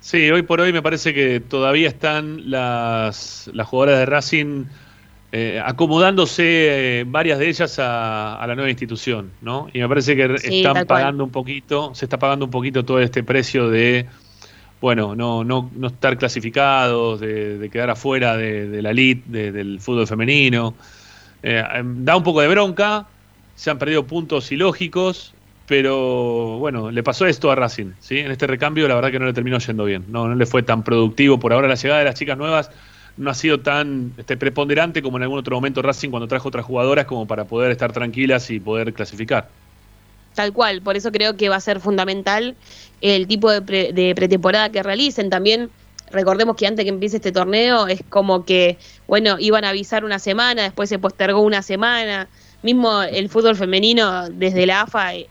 [0.00, 4.64] Sí, hoy por hoy me parece que todavía están las, las jugadoras de Racing
[5.32, 9.68] eh, acomodándose, eh, varias de ellas, a, a la nueva institución, ¿no?
[9.72, 12.98] Y me parece que Sí, están pagando un poquito, se está pagando un poquito todo
[13.00, 14.08] este precio de,
[14.80, 19.52] bueno, no, no, no estar clasificados, de, de quedar afuera de, de la elite, de-
[19.52, 20.78] del fútbol femenino.
[21.42, 23.08] Eh, em, da un poco de bronca,
[23.54, 25.36] se han perdido puntos ilógicos,
[25.66, 28.18] pero bueno, le pasó esto a Racing, ¿sí?
[28.18, 30.62] En este recambio la verdad que no le terminó yendo bien, no, no le fue
[30.62, 31.38] tan productivo.
[31.38, 32.70] Por ahora la llegada de las chicas nuevas
[33.16, 36.64] no ha sido tan este, preponderante como en algún otro momento Racing cuando trajo otras
[36.64, 39.59] jugadoras como para poder estar tranquilas y poder clasificar.
[40.34, 42.56] Tal cual, por eso creo que va a ser fundamental
[43.00, 45.28] el tipo de, pre- de pretemporada que realicen.
[45.28, 45.72] También
[46.10, 50.18] recordemos que antes que empiece este torneo es como que, bueno, iban a avisar una
[50.18, 52.30] semana, después se postergó una semana.
[52.62, 55.28] Mismo el fútbol femenino desde la AFA eh,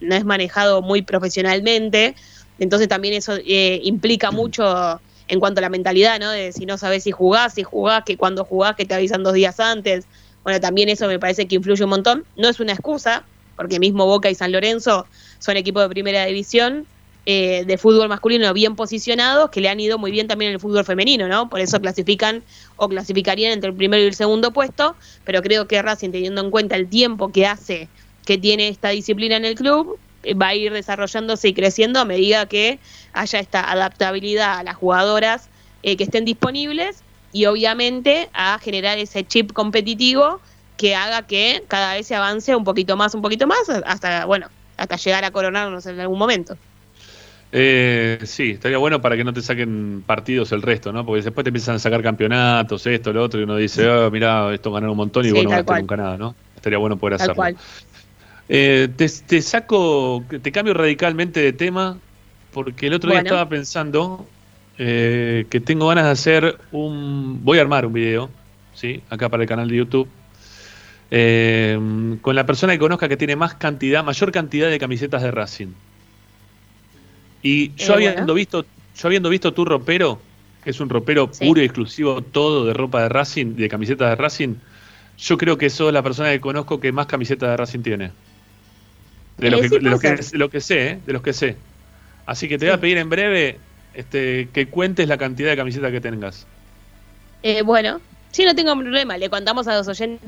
[0.00, 2.16] no es manejado muy profesionalmente,
[2.58, 6.30] entonces también eso eh, implica mucho en cuanto a la mentalidad, ¿no?
[6.30, 9.34] De si no sabes si jugás, si jugás, que cuando jugás que te avisan dos
[9.34, 10.08] días antes.
[10.42, 12.26] Bueno, también eso me parece que influye un montón.
[12.34, 13.28] No es una excusa,
[13.60, 15.06] porque mismo Boca y San Lorenzo
[15.38, 16.86] son equipos de primera división
[17.26, 20.60] eh, de fútbol masculino bien posicionados, que le han ido muy bien también en el
[20.60, 21.50] fútbol femenino, ¿no?
[21.50, 22.42] Por eso clasifican
[22.76, 26.50] o clasificarían entre el primero y el segundo puesto, pero creo que Racing, teniendo en
[26.50, 27.90] cuenta el tiempo que hace
[28.24, 32.06] que tiene esta disciplina en el club, eh, va a ir desarrollándose y creciendo a
[32.06, 32.78] medida que
[33.12, 35.50] haya esta adaptabilidad a las jugadoras
[35.82, 40.40] eh, que estén disponibles y obviamente a generar ese chip competitivo
[40.80, 44.46] que haga que cada vez se avance un poquito más, un poquito más, hasta, bueno,
[44.78, 46.56] hasta llegar a coronarnos en algún momento.
[47.52, 51.04] Eh, sí, estaría bueno para que no te saquen partidos el resto, ¿no?
[51.04, 54.54] Porque después te empiezan a sacar campeonatos, esto, lo otro, y uno dice, oh, mirá,
[54.54, 56.34] esto ganaron un montón y Sí, vos no ganaste nunca nada, ¿no?
[56.56, 57.34] Estaría bueno poder Tal hacerlo.
[57.36, 57.56] cual.
[58.48, 61.98] Eh, te, te saco, te cambio radicalmente de tema,
[62.54, 64.26] porque el otro día estaba pensando
[64.78, 67.44] eh, que tengo ganas de hacer un.
[67.44, 68.30] Voy a armar un video,
[68.72, 69.02] ¿sí?
[69.10, 70.08] Acá para el canal de YouTube.
[71.10, 71.78] Eh,
[72.22, 75.68] con la persona que conozca que tiene más cantidad, mayor cantidad de camisetas de Racing.
[77.42, 78.34] Y yo Eh, habiendo bueno.
[78.34, 78.62] visto,
[78.96, 80.20] yo habiendo visto tu ropero,
[80.62, 84.16] que es un ropero puro y exclusivo todo de ropa de Racing, de camisetas de
[84.16, 84.54] Racing,
[85.18, 88.12] yo creo que sos la persona que conozco que más camisetas de Racing tiene.
[89.38, 90.24] De, Eh, lo, que, sí, de lo, que, ser.
[90.32, 91.00] de lo que sé, ¿eh?
[91.06, 91.56] de los que sé.
[92.26, 93.58] Así que te voy a pedir en breve
[93.94, 96.46] este, que cuentes la cantidad de camisetas que tengas.
[97.42, 98.00] Eh, bueno,
[98.30, 99.16] sí, no tengo problema.
[99.16, 100.20] Le contamos a los oyentes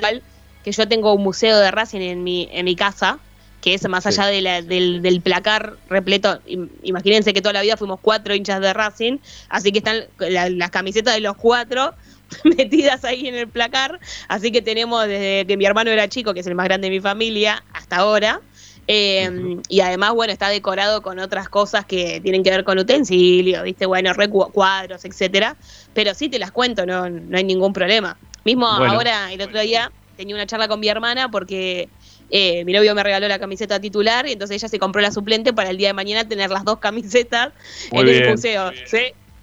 [0.65, 3.19] que yo tengo un museo de Racing en mi, en mi casa,
[3.61, 6.41] que es más allá de la- del, del placar repleto.
[6.49, 9.19] Im- Imagínense que toda la vida fuimos cuatro hinchas de Racing,
[9.49, 11.95] así que están la- las camisetas de los cuatro
[12.45, 14.01] metidas ahí en el placar.
[14.29, 16.91] Así que tenemos desde que mi hermano era chico, que es el más grande de
[16.95, 18.41] mi familia, hasta ahora.
[18.89, 19.31] Eh,
[19.69, 23.87] Y además, bueno, está decorado con otras cosas que tienen que ver con utensilios, ¿viste?
[23.87, 25.57] Bueno, recu- cuadros, etcétera.
[25.95, 28.19] Pero sí te las cuento, no, no hay ningún problema.
[28.45, 28.93] Mismo Bueno.
[28.95, 29.93] ahora, el otro día,
[30.23, 31.89] tenía una charla con mi hermana porque
[32.31, 35.53] eh, mi novio me regaló la camiseta titular y entonces ella se compró la suplente
[35.53, 37.53] para el día de mañana tener las dos camisetas
[37.91, 38.23] Muy en bien.
[38.23, 38.71] el museo.
[38.87, 38.99] ¿sí?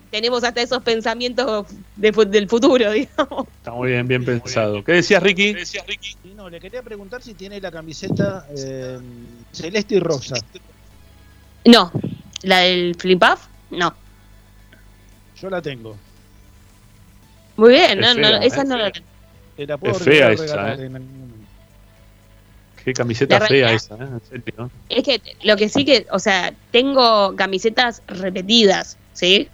[0.10, 3.48] Tenemos hasta esos pensamientos de del futuro, digamos.
[3.58, 4.84] Está muy bien, bien pensado.
[4.86, 5.54] ¿Qué decías, Ricky?
[6.24, 9.00] Y no, le quería preguntar si tiene la camiseta eh,
[9.52, 10.36] celeste y rosa.
[11.66, 11.92] No,
[12.44, 13.94] la del flip off, no.
[15.42, 15.98] Yo la tengo.
[17.58, 18.66] Muy bien, Es no, no, esa ¿eh?
[18.66, 18.92] no la
[19.60, 20.86] Te la puedo Es fea regalar esa, ¿eh?
[20.86, 21.54] en algún momento.
[22.76, 23.98] Qué camiseta fea esa, ¿eh?
[24.04, 24.72] En serio.
[24.88, 29.52] Es que lo que sí que, o sea, tengo camisetas repetidas, ¿sí?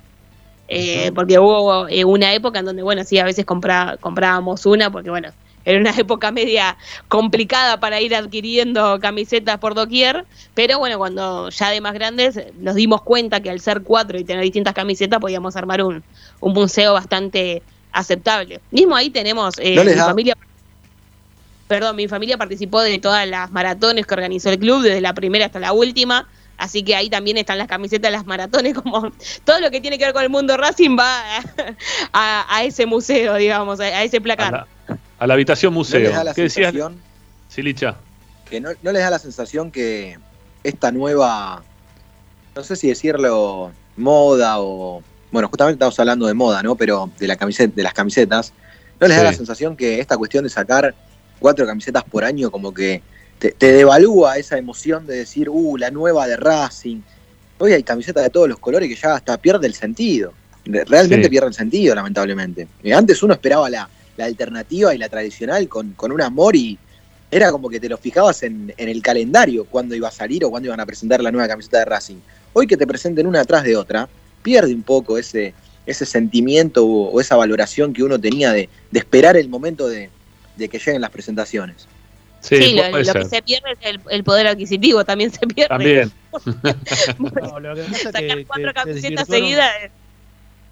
[0.68, 4.92] Eh, porque hubo eh, una época en donde, bueno, sí, a veces compra- comprábamos una,
[4.92, 5.30] porque, bueno,
[5.66, 6.78] era una época media
[7.10, 12.76] complicada para ir adquiriendo camisetas por doquier, pero bueno, cuando ya de más grandes nos
[12.76, 16.06] dimos cuenta que al ser cuatro y tener distintas camisetas podíamos armar un,
[16.42, 17.66] un museo bastante
[17.96, 18.60] aceptable.
[18.72, 20.34] Mismo ahí tenemos, eh, ¿No les mi da- familia
[21.68, 25.48] Perdón, mi familia participó de todas las maratones que organizó el club, desde la primera
[25.48, 26.28] hasta la última.
[26.58, 29.12] Así que ahí también están las camisetas de las maratones, como
[29.44, 31.44] todo lo que tiene que ver con el mundo Racing va a,
[32.14, 34.52] a- a ese museo, digamos, a, a ese A placar.
[34.54, 34.68] la,
[35.18, 36.00] a la habitación ¿No museo.
[36.02, 36.72] les da la ¿Qué decías?
[36.72, 37.02] sensación
[37.50, 37.96] Silicha.
[38.50, 40.20] que no, no les da la sensación que
[40.64, 41.64] esta nueva,
[42.56, 45.02] no sé si decirlo moda o,
[45.36, 46.76] bueno, justamente estamos hablando de moda, ¿no?
[46.78, 48.54] Pero de, la camiseta, de las camisetas,
[49.02, 50.96] ¿no les da la sensación que esta cuestión de sacar
[51.40, 53.02] cuatro camisetas por año como que
[53.38, 57.02] te, te devalúa esa emoción de decir, uh, la nueva de Racing?
[57.58, 60.32] Hoy hay camisetas de todos los colores que ya hasta pierde el sentido.
[60.64, 61.30] Realmente Sí.
[61.30, 62.70] pierde el sentido, lamentablemente.
[62.82, 66.80] Eh, Antes uno esperaba la, la alternativa y la tradicional con, con un amor y,
[67.30, 70.50] era como que te lo fijabas en, en el calendario cuándo iba a salir o
[70.50, 72.20] cuándo iban a presentar la nueva camiseta de Racing.
[72.54, 74.08] Hoy que te presenten una atrás de otra,
[74.46, 75.54] pierde un poco ese,
[75.88, 80.10] ese sentimiento o, o esa valoración que uno tenía de, de esperar el momento de,
[80.56, 81.88] de que lleguen las presentaciones.
[82.42, 85.68] Sí, Sí, lo, que se pierde es el, el poder adquisitivo, también se pierde.
[85.70, 86.12] También.
[87.20, 89.72] No, lo que pasa es Sacar que- cuatro que camisetas desvirtuaron- seguidas.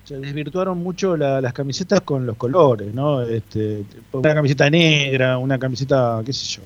[0.06, 3.22] Se desvirtuaron mucho la- las camisetas con los colores, ¿no?
[3.24, 6.62] Este, una camiseta negra, una camiseta, qué sé yo.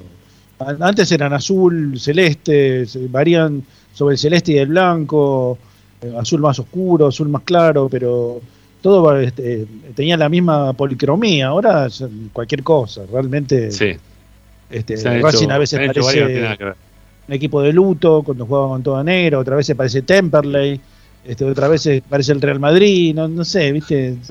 [0.65, 3.63] An- Antes eran azul, celeste, se varían
[3.93, 5.57] sobre el celeste y el blanco,
[6.19, 8.41] azul más oscuro, azul más claro, pero
[8.81, 9.65] todo va, este,
[9.95, 11.47] tenía la misma policromía.
[11.47, 11.87] Ahora
[12.33, 13.71] cualquier cosa, realmente.
[13.71, 13.97] Sí.
[14.69, 16.67] Este, Se Racing hecho- a veces parece
[17.27, 20.79] un equipo de luto cuando juega con toda negra, otra vez se parece Temperley,
[21.25, 24.17] este, otra vez parece el Real Madrid, no, no sé, viste.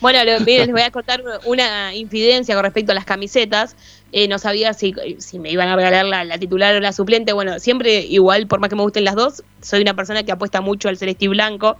[0.00, 3.74] Bueno, lo- miren, les voy a contar una infidencia con respecto a las camisetas.
[4.12, 7.32] Eh, no sabía si, si me iban a regalar la, la titular o la suplente.
[7.32, 10.60] Bueno, siempre igual, por más que me gusten las dos, soy una persona que apuesta
[10.60, 11.76] mucho al celeste y blanco.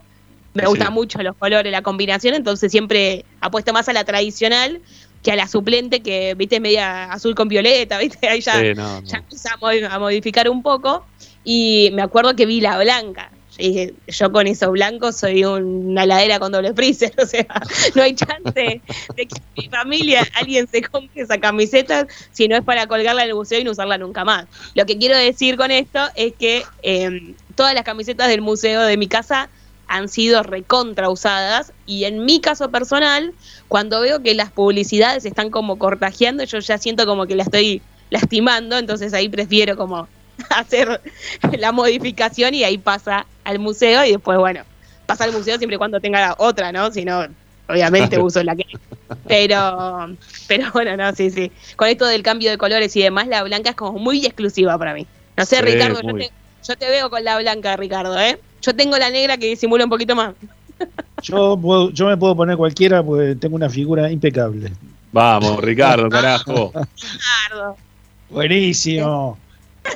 [0.54, 0.68] Me Sí.
[0.68, 4.80] gustan mucho los colores, la combinación, entonces siempre apuesto más a la tradicional
[5.22, 9.00] que a la suplente, que viste media azul con violeta, viste, ahí ya, Sí, no,
[9.00, 9.06] no.
[9.06, 9.22] ya
[9.60, 11.04] modi- a modificar un poco.
[11.44, 13.30] Y me acuerdo que vi la blanca.
[13.58, 17.46] Dije, yo con eso blanco soy un- una ladera con doble freezer, o sea,
[17.96, 18.52] no hay chance
[19.16, 23.30] de que mi familia alguien se compre esa camiseta si no es para colgarla en
[23.30, 24.46] el museo y no usarla nunca más.
[24.74, 28.96] Lo que quiero decir con esto es que eh, todas las camisetas del museo de
[28.96, 29.50] mi casa
[29.88, 33.34] han sido recontra usadas y en mi caso personal,
[33.68, 37.82] cuando veo que las publicidades están como cortajeando, yo ya siento como que la estoy
[38.10, 40.08] lastimando, entonces ahí prefiero como
[40.50, 41.00] hacer
[41.58, 44.62] la modificación y ahí pasa al museo y después, bueno,
[45.06, 46.90] pasa al museo siempre y cuando tenga otra, ¿no?
[46.90, 47.26] Si no,
[47.68, 48.24] obviamente Claro.
[48.24, 48.64] uso la que...
[49.26, 50.08] Pero
[50.48, 51.52] Pero bueno, no, sí, sí.
[51.76, 54.94] Con esto del cambio de colores y demás, la blanca es como muy exclusiva para
[54.94, 55.06] mí.
[55.36, 56.30] No sé, Sí, Ricardo, yo te,
[56.66, 58.40] yo te veo con la blanca, Ricardo, ¿eh?
[58.62, 60.34] Yo tengo la negra que disimula un poquito más.
[61.22, 64.72] Yo, puedo- yo me puedo poner cualquiera porque tengo una figura impecable.
[65.10, 66.72] Vamos, Ricardo, carajo.
[66.72, 67.76] Ricardo.
[68.28, 69.38] Buenísimo.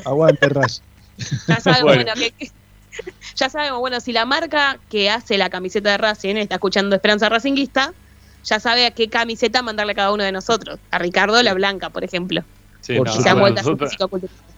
[0.04, 0.82] Aguante, Racing.
[1.48, 2.04] Ya sabemos, Bueno.
[2.14, 2.50] bueno, que,
[3.36, 7.28] ya sabemos, bueno, si la marca que hace la camiseta de Racing está escuchando Esperanza
[7.28, 7.92] Racinguista,
[8.44, 10.78] ya sabe a qué camiseta mandarle a cada uno de nosotros.
[10.90, 12.42] A Ricardo la blanca, por ejemplo.
[12.80, 13.96] Sí, Por no, a, vuelto a su nosotros,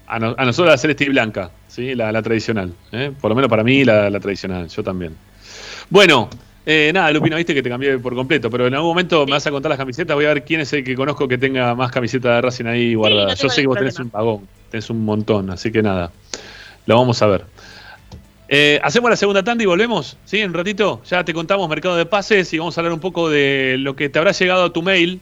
[0.06, 1.94] a no- a nosotros la celeste y blanca, ¿sí?
[1.94, 2.74] la, la tradicional.
[2.93, 3.12] ¿eh?
[3.20, 5.15] Por lo menos para mí la, la tradicional, yo también.
[5.90, 6.31] Bueno,
[6.66, 9.47] eh, nada, Lupino, viste que te cambié por completo, pero en algún momento me vas
[9.47, 11.91] a contar las camisetas, voy a ver quién es el que conozco que tenga más
[11.93, 13.39] camisetas de Racing ahí guardadas.
[13.39, 16.11] no yo sé que vos tenés un vagón, tenés un montón, así que nada,
[16.86, 17.45] lo vamos a ver.
[18.49, 20.41] Eh, Hacemos la segunda tanda y volvemos, ¿sí?
[20.41, 23.31] En un ratito ya te contamos mercado de pases y vamos a hablar un poco
[23.31, 25.20] de lo que te habrá llegado a tu mail,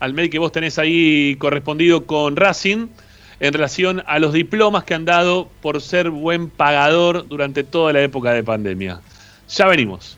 [0.00, 2.88] al mail que vos tenés ahí correspondido con Racing,
[3.40, 8.02] en relación a los diplomas que han dado por ser buen pagador durante toda la
[8.02, 9.00] época de pandemia.
[9.48, 10.17] Ya venimos.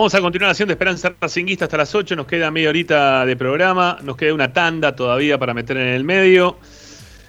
[0.00, 2.16] Vamos a continuar haciendo Esperanza Racinguista hasta las 8.
[2.16, 3.98] Nos queda media horita de programa.
[4.02, 6.56] Nos queda una tanda todavía para meter en el medio.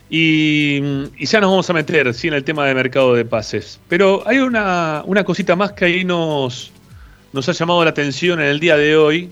[0.10, 0.80] Y,
[1.19, 3.81] ya nos vamos a meter sí, en el tema de mercado de pases.
[3.89, 6.72] Pero hay una, cosita más que ahí nos,
[7.34, 9.30] nos ha llamado la atención en el día de hoy.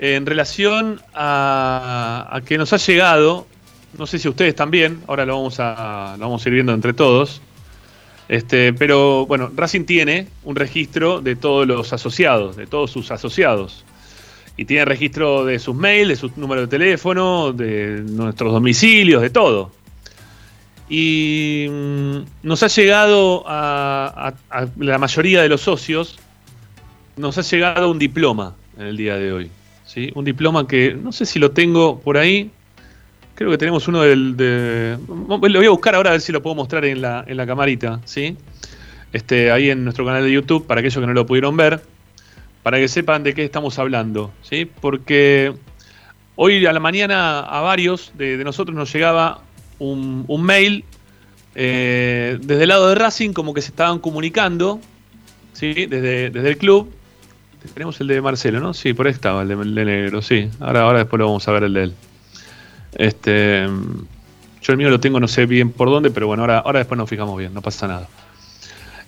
[0.00, 3.46] En relación a, a que nos ha llegado,
[3.96, 6.92] no sé si ustedes también, ahora lo vamos a, lo vamos a ir viendo entre
[6.92, 7.40] todos.
[8.28, 13.84] Este, pero bueno, Racing tiene un registro de todos los asociados, de todos sus asociados.
[14.56, 19.30] Y tiene registro de sus mails, de su número de teléfono, de nuestros domicilios, de
[19.30, 19.70] todo.
[20.88, 26.18] Y mm, nos ha llegado a, a- a la mayoría de los socios,
[27.16, 29.50] nos ha llegado un diploma en el día de hoy.
[29.86, 30.10] ¿sí?
[30.14, 32.50] Un diploma que no sé si lo tengo por ahí.
[33.38, 34.36] Creo que tenemos uno del.
[34.36, 37.36] De, lo voy a buscar ahora a ver si lo puedo mostrar en la, en
[37.36, 38.36] la camarita, ¿sí?
[39.12, 41.80] Este, ahí en nuestro canal de YouTube, para aquellos que no lo pudieron ver,
[42.64, 44.64] para que sepan de qué estamos hablando, ¿sí?
[44.64, 45.52] Porque
[46.34, 49.40] hoy a la mañana a varios de, nosotros nos llegaba
[49.78, 50.84] un, un mail
[51.54, 54.80] eh, desde el lado de Racing, como que se estaban comunicando,
[55.52, 55.86] ¿sí?
[55.86, 56.92] Desde, desde el club.
[57.72, 58.74] Tenemos el de Marcelo, ¿no?
[58.74, 60.50] Sí, por ahí estaba, el de, el de negro, sí.
[60.58, 61.94] Ahora, ahora después lo vamos a ver el de él.
[62.98, 63.66] Este,
[64.60, 66.98] yo el mío lo tengo, no sé bien por dónde, pero bueno, ahora, ahora después
[66.98, 68.08] nos fijamos bien, no pasa nada.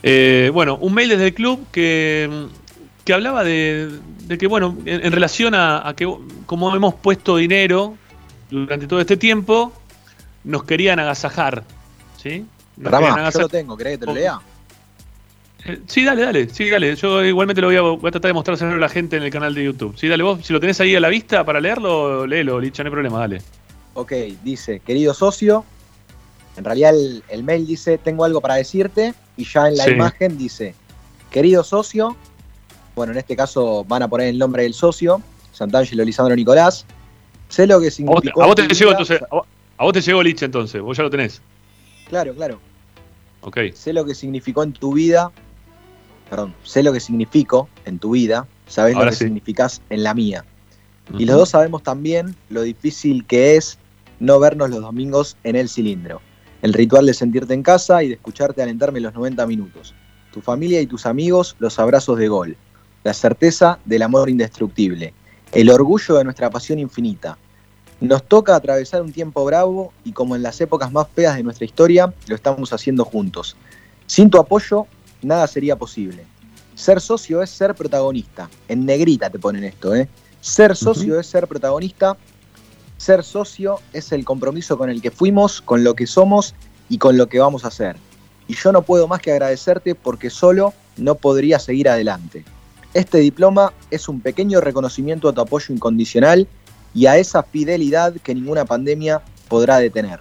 [0.03, 2.47] Eh, bueno, un mail desde el club que,
[3.05, 3.91] que hablaba de,
[4.27, 6.11] de que, bueno, en, en relación a, a que
[6.47, 7.97] como hemos puesto dinero
[8.51, 9.73] durante todo este tiempo,
[10.45, 11.65] nos querían agasajar.
[12.17, 12.47] ¿Sí?
[12.77, 14.39] Nos querían yo lo tengo, ¿querés que te lo lea?
[15.67, 16.97] Eh, Sí, dale, dale, sí, dale.
[16.97, 19.31] Yo igualmente lo voy a, voy a tratar de mostrárselo a la gente en el
[19.31, 19.95] canal de YouTube.
[19.99, 22.89] Sí, dale vos, si lo tenés ahí a la vista para leerlo, léelo, Licha, no
[22.89, 23.43] hay problema, dale.
[23.95, 24.13] Ok,
[24.45, 25.65] dice, querido socio,
[26.57, 29.91] en realidad el, el mail dice, tengo algo para decirte, y ya en la Sí.
[29.93, 30.75] imagen dice,
[31.31, 32.17] querido socio,
[32.95, 35.23] bueno, en este caso van a poner el nombre del socio,
[35.53, 36.85] Santangelo Lisandro Nicolás,
[37.49, 38.43] sé lo que significó...
[38.43, 39.47] a vos te llegó entonces, a vos,
[39.77, 41.41] a vos te llegó Licha entonces, vos ya lo tenés.
[42.09, 42.61] Claro, claro.
[43.43, 43.59] Ok.
[43.75, 45.31] Sé lo que significó en tu vida,
[46.29, 49.25] perdón, sé lo que significo en tu vida, sabes lo Ahora que sí.
[49.25, 50.45] significás en la mía.
[51.19, 53.79] Y los dos sabemos también lo difícil que es
[54.21, 56.21] no vernos los domingos en el cilindro.
[56.63, 59.95] El ritual de sentirte en casa y de escucharte alentarme los 90 minutos.
[60.31, 62.57] Tu familia y tus amigos, los abrazos de gol.
[63.03, 65.15] La certeza del amor indestructible.
[65.53, 67.39] El orgullo de nuestra pasión infinita.
[68.01, 71.65] Nos toca atravesar un tiempo bravo y como en las épocas más feas de nuestra
[71.65, 73.57] historia, lo estamos haciendo juntos.
[74.07, 74.87] Sin tu apoyo,
[75.23, 76.25] nada sería posible.
[76.75, 78.49] Ser socio es ser protagonista.
[78.69, 80.09] En negrita te ponen esto, ¿eh?
[80.41, 82.17] Ser socio es ser protagonista.
[82.97, 86.55] Ser socio es el compromiso con el que fuimos, con lo que somos
[86.89, 87.97] y con lo que vamos a hacer.
[88.49, 92.45] Y yo no puedo más que agradecerte porque solo no podría seguir adelante.
[92.95, 96.49] Este diploma es un pequeño reconocimiento a tu apoyo incondicional
[96.95, 100.21] y a esa fidelidad que ninguna pandemia podrá detener.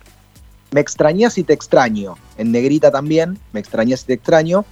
[0.72, 4.66] Me extrañas y te extraño, en negrita también, me extrañas y te extraño,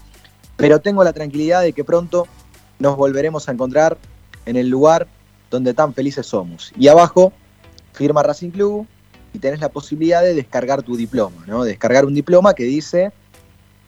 [0.57, 2.28] pero tengo la tranquilidad de que pronto
[2.78, 3.98] nos volveremos a encontrar
[4.45, 5.07] en el lugar
[5.49, 6.72] donde tan felices somos.
[6.78, 7.34] Y abajo,
[7.94, 8.88] firma Racing Club
[9.34, 11.64] y tenés la posibilidad de descargar tu diploma, ¿no?
[11.64, 13.11] Descargar un diploma que dice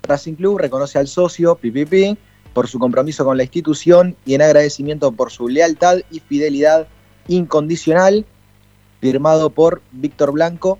[0.03, 2.17] Racing Club reconoce al socio PPP
[2.53, 6.87] por su compromiso con la institución y en agradecimiento por su lealtad y fidelidad
[7.27, 8.25] incondicional,
[8.99, 10.79] firmado por Víctor Blanco,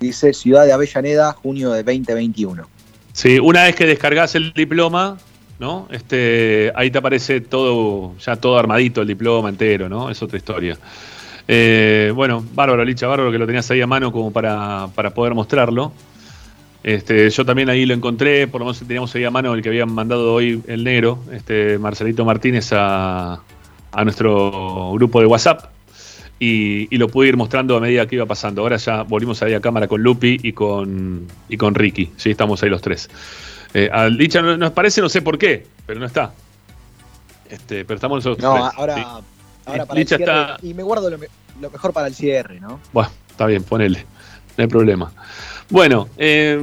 [0.00, 2.66] dice Ciudad de Avellaneda, junio de 2021.
[3.12, 5.18] Sí, una vez que descargas el diploma,
[5.58, 5.88] ¿no?
[5.90, 10.10] Este, ahí te aparece todo, ya todo armadito el diploma entero, ¿no?
[10.10, 10.76] Es otra historia.
[11.48, 15.34] Eh, bueno, bárbaro, Licha, bárbaro que lo tenías ahí a mano como para, para poder
[15.34, 15.92] mostrarlo.
[16.82, 19.68] Este, yo también ahí lo encontré, por lo menos teníamos ahí a mano el que
[19.68, 23.40] habían mandado hoy el negro, este Marcelito Martínez, a,
[23.92, 25.66] a nuestro grupo de WhatsApp.
[26.40, 28.62] Y, y, lo pude ir mostrando a medida que iba pasando.
[28.62, 32.10] Ahora ya volvimos ahí a cámara con Lupi y con, y con Ricky.
[32.16, 33.08] Sí, estamos ahí los tres.
[33.74, 36.32] Eh, a Licha no- nos parece, no sé por qué, pero no está.
[37.48, 38.78] Este, pero estamos nosotros No, tres.
[38.78, 39.02] ahora, Sí.
[39.66, 41.28] ahora para Licha el cierre, está- y me guardo lo, me-
[41.60, 42.80] lo mejor para el cierre, ¿no?
[42.92, 44.04] Bueno, está bien, ponele.
[44.56, 45.12] No hay problema.
[45.70, 46.60] Bueno, eh,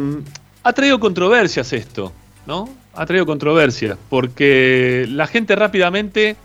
[0.64, 2.11] ha traído controversias esto,
[2.45, 2.69] ¿no?
[2.94, 6.36] Ha traído controversias, porque la gente rápidamente.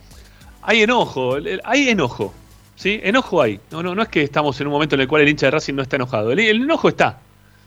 [0.66, 2.32] Hay enojo, hay enojo,
[2.77, 2.99] ¿sí?
[3.03, 3.61] Enojo hay.
[3.70, 5.51] No, no, no es que estamos en un momento en el cual el hincha de
[5.51, 6.32] Racing no está enojado.
[6.32, 7.19] El, el enojo está.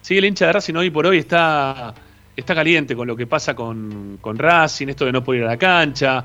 [0.02, 1.94] Sí, el hincha de Racing hoy por hoy está,
[2.38, 5.52] está caliente con lo que pasa con, con Racing, esto de no poder ir a
[5.52, 6.24] la cancha,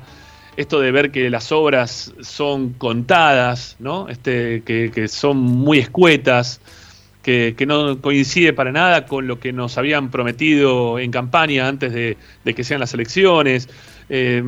[0.55, 4.07] esto de ver que las obras son contadas, ¿no?
[4.07, 6.61] Este, que, que son muy escuetas,
[7.23, 11.91] que, que no coincide para nada con lo que nos habían prometido en campaña antes
[11.91, 13.67] de, de que sean las elecciones.
[14.09, 14.43] Eh,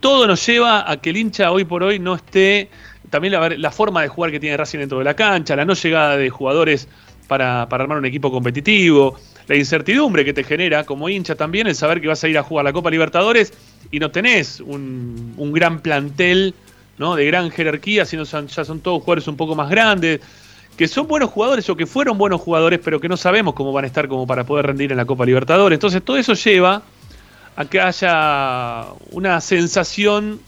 [0.00, 2.68] todo nos lleva a que el hincha hoy por hoy no esté,
[3.08, 5.72] también la, la forma de jugar que tiene Racing dentro de la cancha, la no
[5.72, 6.88] llegada de jugadores
[7.26, 9.18] para, para armar un equipo competitivo,
[9.48, 12.42] la incertidumbre que te genera como hincha también el saber que vas a ir a
[12.42, 13.52] jugar la Copa Libertadores
[13.90, 16.54] y no tenés un, un gran plantel
[16.98, 17.16] ¿no?
[17.16, 20.20] de gran jerarquía, sino son- ya son todos jugadores un poco más grandes,
[20.76, 23.84] que son buenos jugadores o que fueron buenos jugadores, pero que no sabemos cómo van
[23.84, 25.76] a estar como para poder rendir en la Copa Libertadores.
[25.76, 26.82] Entonces todo eso lleva
[27.56, 30.40] a que haya una sensación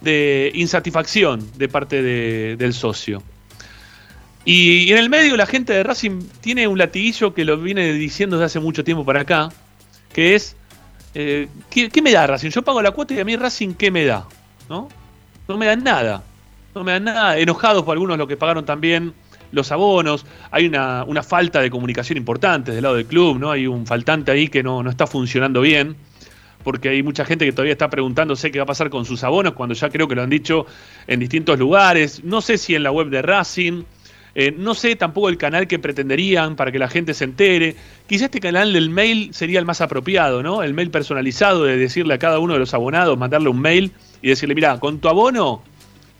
[0.00, 3.22] de insatisfacción de parte de- del socio.
[4.48, 8.36] Y en el medio la gente de Racing tiene un latiguillo que lo viene diciendo
[8.36, 9.48] desde hace mucho tiempo para acá,
[10.14, 10.56] que es,
[11.14, 12.50] eh, ¿qué, qué me da Racing?
[12.50, 14.24] Yo pago la cuota y a mí Racing, ¿qué me da?
[14.68, 14.88] ¿No?
[15.48, 16.22] No me dan nada.
[16.76, 17.36] No me dan nada.
[17.38, 19.14] Enojados por algunos los que pagaron también
[19.50, 20.24] los abonos.
[20.52, 23.50] Hay una, una falta de comunicación importante del lado del club, ¿no?
[23.50, 25.96] Hay un faltante ahí que no, no está funcionando bien.
[26.62, 29.54] Porque hay mucha gente que todavía está preguntándose qué va a pasar con sus abonos,
[29.54, 30.66] cuando ya creo que lo han dicho
[31.08, 32.22] en distintos lugares.
[32.22, 33.82] No sé si en la web de Racing.
[34.38, 37.74] Eh, no sé tampoco el canal que pretenderían para que la gente se entere.
[38.06, 40.62] Quizá este canal del mail sería el más apropiado, ¿no?
[40.62, 44.28] El mail personalizado de decirle a cada uno de los abonados, mandarle un mail y
[44.28, 45.62] decirle, mira, con tu abono,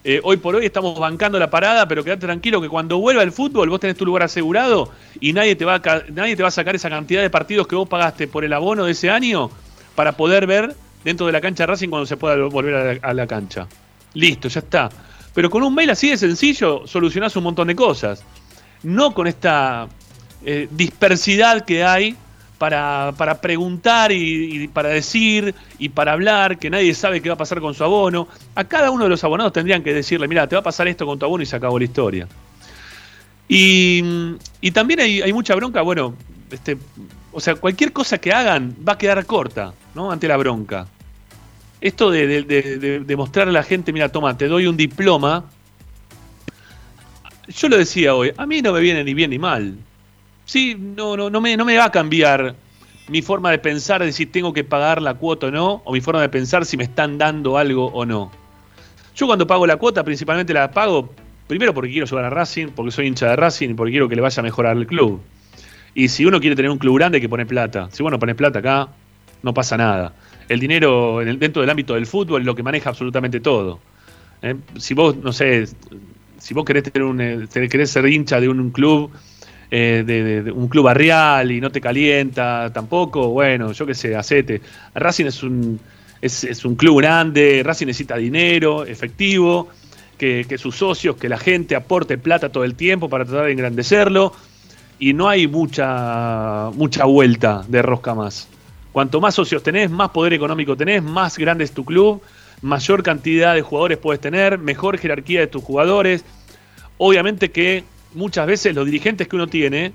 [0.02, 3.32] eh, hoy por hoy estamos bancando la parada, pero quédate tranquilo que cuando vuelva el
[3.32, 4.90] fútbol vos tenés tu lugar asegurado
[5.20, 7.76] y nadie te va a, nadie te va a sacar esa cantidad de partidos que
[7.76, 9.50] vos pagaste por el abono de ese año
[9.94, 10.74] para poder ver
[11.04, 13.66] dentro de la cancha de Racing cuando se pueda volver a la cancha.
[14.14, 14.88] Listo, ya está.
[15.36, 18.24] Pero con un mail así de sencillo solucionás un montón de cosas.
[18.82, 19.86] No con esta
[20.46, 22.16] eh, dispersidad que hay
[22.56, 27.38] para, para preguntar y, para decir y para hablar, que nadie sabe qué va a
[27.38, 28.28] pasar con su abono.
[28.54, 31.04] A cada uno de los abonados tendrían que decirle, mira, te va a pasar esto
[31.04, 32.26] con tu abono y se acabó la historia.
[33.46, 34.02] Y,
[34.62, 36.14] y también hay, hay mucha bronca, bueno,
[36.50, 36.78] este,
[37.30, 40.10] o sea, cualquier cosa que hagan va a quedar corta, ¿no?
[40.10, 40.86] Ante la bronca.
[41.86, 45.44] Esto de, de, mostrarle a la gente, mira, toma, te doy un diploma.
[47.46, 49.76] Yo lo decía hoy, a mí no me viene ni bien ni mal.
[50.46, 52.56] Sí, no, no, no, me, no me va a cambiar
[53.06, 56.00] mi forma de pensar de si tengo que pagar la cuota o no, o mi
[56.00, 58.32] forma de pensar si me están dando algo o no.
[59.14, 61.14] Yo cuando pago la cuota, principalmente la pago
[61.46, 64.16] primero porque quiero jugar a Racing, porque soy hincha de Racing y porque quiero que
[64.16, 65.20] le vaya a mejorar al club.
[65.94, 67.88] Y si uno quiere tener un club grande, hay que poner plata.
[67.92, 68.88] Si bueno pones plata acá,
[69.44, 70.14] no pasa nada.
[70.48, 73.80] El dinero dentro del ámbito del fútbol es lo que maneja absolutamente todo.
[74.42, 74.54] ¿eh?
[74.78, 75.66] Si vos, no sé,
[76.38, 79.10] si vos querés, tener un, eh, querés ser hincha de un club,
[79.70, 84.60] eh, de un club barrial y no te calienta tampoco, bueno, yo qué sé, hacete.
[84.94, 85.80] Racing es un,
[86.20, 89.68] es, es un club grande, Racing necesita dinero, efectivo,
[90.16, 93.52] que, que sus socios, que la gente aporte plata todo el tiempo para tratar de
[93.52, 94.32] engrandecerlo
[94.98, 98.48] y no hay mucha, mucha vuelta de rosca más.
[98.96, 102.22] Cuanto más socios tenés, más poder económico tenés, más grande es tu club,
[102.62, 106.24] mayor cantidad de jugadores puedes tener, mejor jerarquía de tus jugadores.
[106.96, 109.92] Obviamente que muchas veces los dirigentes que uno tiene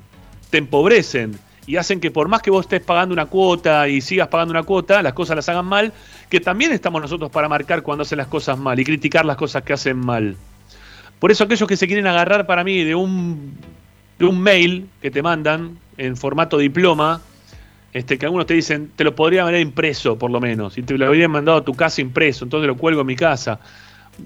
[0.52, 1.32] te empobrecen
[1.66, 4.62] y hacen que por más que vos estés pagando una cuota y sigas pagando una
[4.62, 5.94] cuota, las cosas las hagan mal,
[6.30, 9.64] que también estamos nosotros para marcar cuando hacen las cosas mal y criticar las cosas
[9.64, 10.36] que hacen mal.
[11.18, 13.58] Por eso aquellos que se quieren agarrar para mí de un,
[14.20, 17.20] de un mail que te mandan en formato diploma,
[17.94, 20.98] Este, que algunos te dicen, te lo podría haber impreso por lo menos, y te
[20.98, 23.60] lo habrían mandado a tu casa impreso, entonces lo cuelgo en mi casa.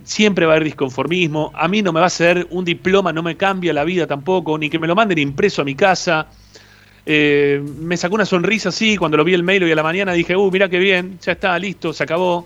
[0.03, 1.51] Siempre va a haber disconformismo.
[1.55, 4.57] A mí no me va a hacer un diploma, no me cambia la vida tampoco,
[4.57, 6.27] ni que me lo manden impreso a mi casa.
[7.05, 10.13] Eh, me sacó una sonrisa así cuando lo vi el mail hoy a la mañana.
[10.13, 12.45] Dije, uh, mira qué bien, ya está, listo, se acabó.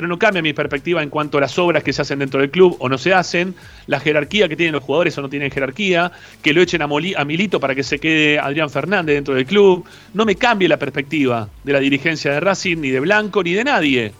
[0.00, 2.50] Pero no cambia mi perspectiva en cuanto a las obras que se hacen dentro del
[2.50, 3.54] club o no se hacen,
[3.86, 6.10] la jerarquía que tienen los jugadores o no tienen jerarquía,
[6.40, 6.86] que lo echen a,
[7.26, 9.84] Milito para que se quede Adrián Fernández dentro del club.
[10.14, 13.62] No me cambie la perspectiva de la dirigencia de Racing, ni de Blanco, ni de
[13.62, 14.12] nadie.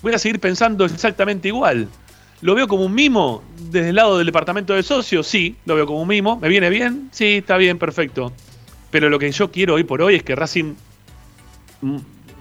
[0.00, 1.88] Voy a seguir pensando exactamente igual.
[2.40, 3.42] ¿Lo veo como un mimo
[3.72, 5.26] desde el lado del departamento de socios?
[5.26, 6.38] Sí, lo veo como un mimo.
[6.38, 7.08] ¿Me viene bien?
[7.10, 8.32] Sí, está bien, perfecto.
[8.92, 10.76] Pero lo que yo quiero hoy por hoy es que Racing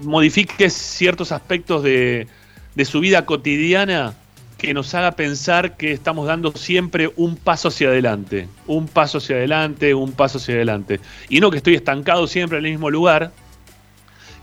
[0.02, 2.28] modifique ciertos aspectos de,
[2.76, 4.14] de su vida cotidiana
[4.57, 9.35] que nos haga pensar que estamos dando siempre un paso hacia adelante, un paso hacia
[9.35, 10.99] adelante, un paso hacia adelante.
[11.30, 13.31] Y no que estoy estancado siempre en el mismo lugar,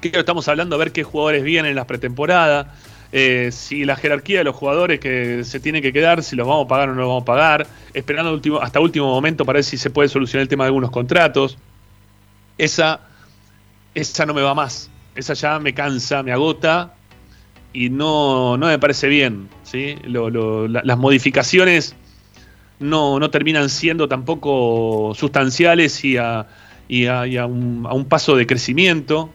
[0.00, 2.66] que estamos hablando a ver qué jugadores vienen en las pretemporadas,
[3.12, 6.64] eh, si la jerarquía de los jugadores que se tienen que quedar, si los vamos
[6.66, 9.64] a pagar o no los vamos a pagar, esperando último, hasta último momento para ver
[9.64, 11.58] si se puede solucionar el tema de algunos contratos.
[12.58, 13.00] Esa,
[13.94, 16.94] esa no me va más, esa ya me cansa, me agota
[17.72, 19.48] y no, no me parece bien.
[19.62, 19.96] ¿sí?
[20.04, 21.96] las modificaciones
[22.78, 26.46] no, no, terminan siendo tampoco sustanciales y a,
[26.88, 29.30] y a, un, a, un, paso de crecimiento.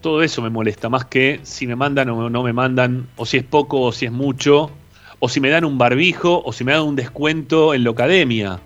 [0.00, 3.38] Todo eso me molesta, más que si me mandan o no me mandan, o si
[3.38, 4.70] es poco o si es mucho,
[5.18, 8.60] o si me dan un barbijo o si me dan un descuento en la academia.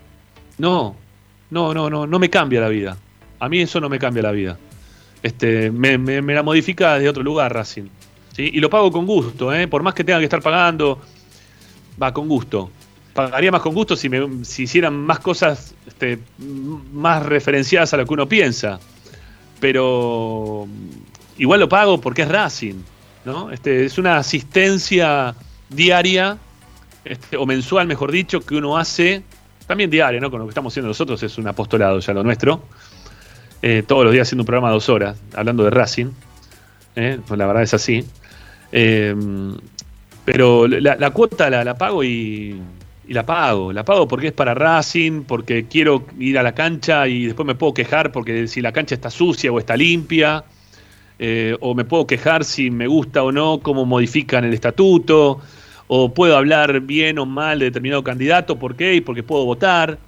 [0.59, 0.94] No,
[1.51, 2.98] no, no, no, no me cambia la vida.
[3.39, 4.59] A mí eso no me cambia la vida.
[5.23, 7.89] Este, me, me, me la modifica de otro lugar, Racing.
[8.36, 9.68] Y lo pago con gusto, ¿eh?
[9.68, 11.00] por más que tenga que estar pagando,
[12.02, 12.70] va con gusto.
[13.12, 16.18] Pagaría más con gusto si, me, si hicieran más cosas este,
[16.92, 18.80] más referenciadas a lo que uno piensa.
[19.60, 20.66] Pero
[21.36, 22.82] igual lo pago porque es Racing.
[23.24, 23.50] ¿no?
[23.50, 25.34] Este, es una asistencia
[25.68, 26.38] diaria,
[27.04, 29.22] este, o mensual, mejor dicho, que uno hace,
[29.66, 30.30] también diaria, ¿no?
[30.30, 32.62] con lo que estamos haciendo nosotros, es un apostolado ya lo nuestro.
[33.60, 36.10] Eh, todos los días haciendo un programa de dos horas, hablando de Racing.
[36.96, 37.20] ¿eh?
[37.26, 38.04] Pues la verdad es así.
[38.72, 39.14] Eh,
[40.24, 42.60] pero la, cuota la, pago y,
[43.08, 43.72] la pago.
[43.72, 47.54] La pago porque es para Racing, porque quiero ir a la cancha y después me
[47.54, 50.44] puedo quejar porque si la cancha está sucia o está limpia.
[51.18, 55.40] Eh, o me puedo quejar si me gusta o no cómo modifican el estatuto,
[55.86, 58.94] o puedo hablar bien o mal de determinado candidato, ¿por qué?
[58.94, 59.98] Y porque puedo votar.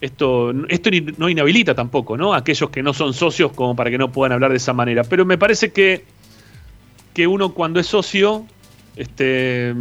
[0.00, 2.34] Esto, esto no inhabilita tampoco, ¿no?
[2.34, 5.02] Aquellos que no son socios como para que no puedan hablar de esa manera.
[5.04, 6.04] Pero me parece que
[7.14, 8.44] que uno cuando es socio
[8.96, 9.74] este,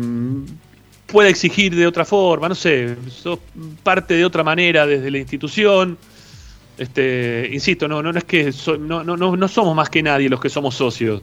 [1.07, 3.39] puede exigir de otra forma, no sé, sos
[3.83, 5.97] parte de otra manera desde la institución.
[6.77, 10.49] Este, insisto, no, no, es que no, no, no, somos más que nadie los que
[10.49, 11.21] somos socios,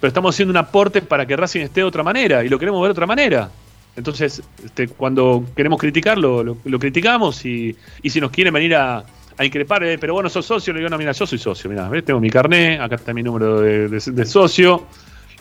[0.00, 2.80] pero estamos haciendo un aporte para que Racing esté de otra manera y lo queremos
[2.80, 3.50] ver de otra manera.
[3.96, 9.04] Entonces, este, cuando queremos criticarlo, lo, criticamos y, y, si nos quieren venir a,
[9.36, 11.90] a increpar, eh, pero bueno, sos socio, le digo, no, mira, yo soy socio, mira,
[12.02, 14.86] tengo mi carné, acá está mi número de socio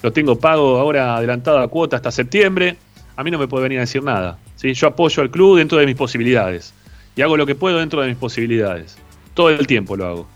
[0.02, 2.78] lo tengo pago ahora adelantado a cuota hasta septiembre,
[3.16, 4.38] a mí no me puede venir a decir nada.
[4.56, 4.74] ¿sí?
[4.74, 6.74] Yo apoyo al club dentro de mis posibilidades
[7.16, 8.98] y hago lo que puedo dentro de mis posibilidades.
[9.34, 10.28] Todo el tiempo lo hago.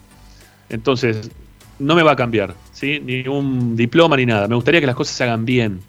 [0.69, 1.29] Entonces,
[1.79, 2.99] no me va a cambiar, ¿sí?
[3.03, 4.47] ni un diploma ni nada.
[4.47, 5.81] Me gustaría que las cosas se hagan bien.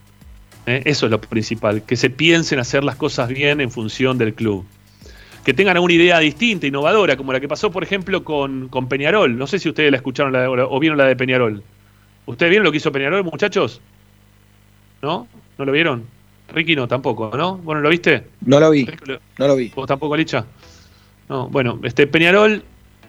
[0.66, 0.82] ¿eh?
[0.84, 4.64] Eso es lo principal, que se piensen hacer las cosas bien en función del club.
[5.44, 9.36] Que tengan una idea distinta, innovadora, como la que pasó, por ejemplo, con, con Peñarol.
[9.36, 11.64] No sé si ustedes la escucharon o vieron la de Peñarol.
[12.26, 13.80] ¿Ustedes vieron lo que hizo Peñarol, muchachos?
[15.02, 15.26] ¿No?
[15.58, 16.04] ¿No lo vieron?
[16.48, 17.56] Ricky no, tampoco, ¿no?
[17.58, 18.24] Bueno, ¿lo viste?
[18.44, 18.86] No lo vi.
[19.38, 19.72] No lo vi.
[19.74, 20.44] ¿Vos tampoco, Licha?
[21.28, 22.62] No, bueno, este Peñarol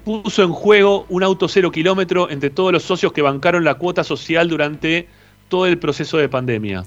[0.04, 4.04] puso en juego un auto cero kilómetro entre todos los socios que bancaron la cuota
[4.04, 5.08] social durante
[5.50, 6.84] todo el proceso de pandemia.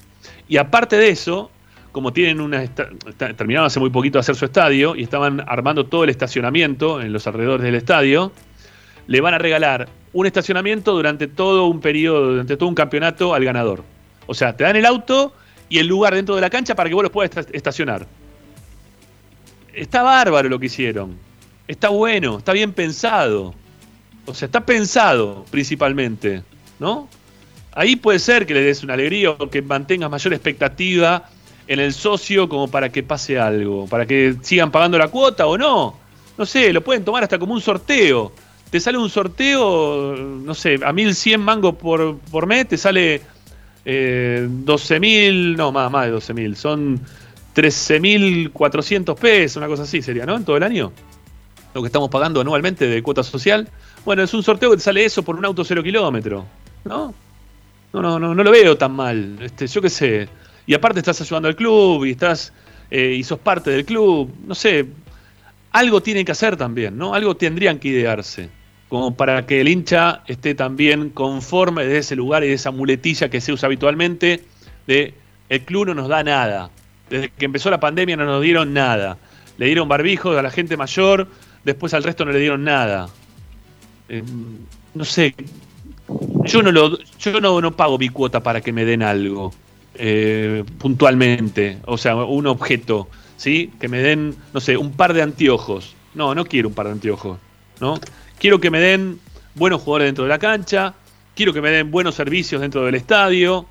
[0.48, 1.50] Y aparte de eso,
[1.92, 2.64] como tienen una.
[3.36, 7.12] terminaron hace muy poquito de hacer su estadio y estaban armando todo el estacionamiento en
[7.12, 8.32] los alrededores del estadio,
[9.06, 13.44] le van a regalar un estacionamiento durante todo un periodo, durante todo un campeonato al
[13.44, 13.84] ganador.
[14.26, 15.32] O sea, te dan el auto
[15.68, 18.06] y el lugar dentro de la cancha para que vos lo puedas estacionar.
[19.72, 21.16] Está bárbaro lo que hicieron.
[21.68, 23.54] Está bueno, está bien pensado.
[24.24, 26.42] O sea, está pensado principalmente,
[26.78, 27.08] ¿no?
[27.72, 31.28] Ahí puede ser que le des una alegría o que mantengas mayor expectativa
[31.68, 35.58] en el socio como para que pase algo, para que sigan pagando la cuota o
[35.58, 35.98] no.
[36.38, 38.32] No sé, lo pueden tomar hasta como un sorteo
[38.70, 43.22] te sale un sorteo, no sé, a 1100 mangos por, por mes, te sale
[43.84, 47.00] eh, 12.000, no, más, más de 12.000, son
[47.54, 50.36] 13.400 pesos, una cosa así sería, ¿no?
[50.36, 50.92] En todo el año.
[51.74, 53.68] Lo que estamos pagando anualmente de cuota social.
[54.04, 56.46] Bueno, es un sorteo que te sale eso por un auto cero kilómetro,
[56.84, 57.14] ¿no?
[57.92, 59.38] No, no, no, no lo veo tan mal.
[59.40, 60.28] Este, yo qué sé.
[60.66, 62.52] Y aparte estás ayudando al club y estás
[62.90, 64.30] eh, y sos parte del club.
[64.46, 64.86] No sé.
[65.76, 67.12] Algo tienen que hacer también, ¿no?
[67.12, 68.48] Algo tendrían que idearse.
[68.88, 73.28] Como para que el hincha esté también conforme de ese lugar y de esa muletilla
[73.28, 74.42] que se usa habitualmente
[74.86, 75.12] de
[75.50, 76.70] el club no nos da nada.
[77.10, 79.18] Desde que empezó la pandemia no nos dieron nada.
[79.58, 81.28] Le dieron barbijo a la gente mayor,
[81.62, 83.10] después al resto no le dieron nada.
[84.08, 84.22] Eh,
[84.94, 85.34] no sé,
[86.44, 89.52] yo no lo, yo no, no, pago mi cuota para que me den algo
[89.94, 93.72] eh, puntualmente, o sea, un objeto, ¿sí?
[93.80, 95.94] Que me den, no sé, un par de anteojos.
[96.14, 97.38] No, no quiero un par de anteojos,
[97.80, 98.00] ¿no?
[98.38, 99.18] Quiero que me den
[99.54, 100.94] buenos jugadores dentro de la cancha,
[101.34, 103.66] quiero que me den buenos servicios dentro del estadio,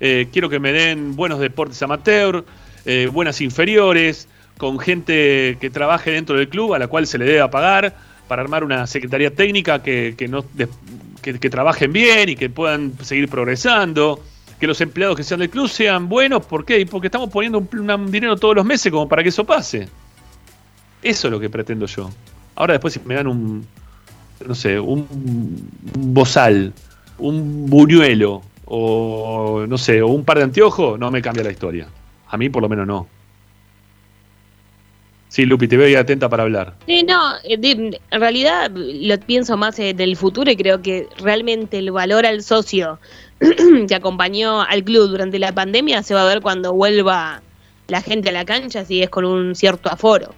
[0.00, 2.44] eh, quiero que me den buenos deportes amateur,
[2.84, 4.28] eh, buenas inferiores,
[4.58, 7.94] con gente que trabaje dentro del club a la cual se le deba pagar
[8.28, 10.44] para armar una secretaría técnica que, no,
[11.22, 14.22] que, trabajen bien y que puedan seguir progresando,
[14.58, 16.86] que los empleados que sean del club sean buenos, ¿por qué?
[16.86, 19.88] Porque estamos poniendo un, dinero todos los meses como para que eso pase.
[21.02, 22.10] Eso es lo que pretendo yo.
[22.54, 23.66] Ahora después si me dan un,
[24.46, 25.06] no sé, un,
[25.98, 26.72] bozal,
[27.18, 31.86] un buñuelo, o no sé, o un par de anteojos, no me cambia la historia.
[32.28, 33.06] A mí por lo menos no.
[35.28, 36.74] Sí, Lupi, te veo ahí atenta para hablar.
[36.86, 41.78] Sí, no, eh, en realidad lo pienso más eh, del futuro y creo que realmente
[41.78, 42.98] el valor al socio
[43.88, 47.42] que acompañó al club durante la pandemia se va a ver cuando vuelva
[47.88, 50.34] la gente a la cancha, si es con un cierto aforo.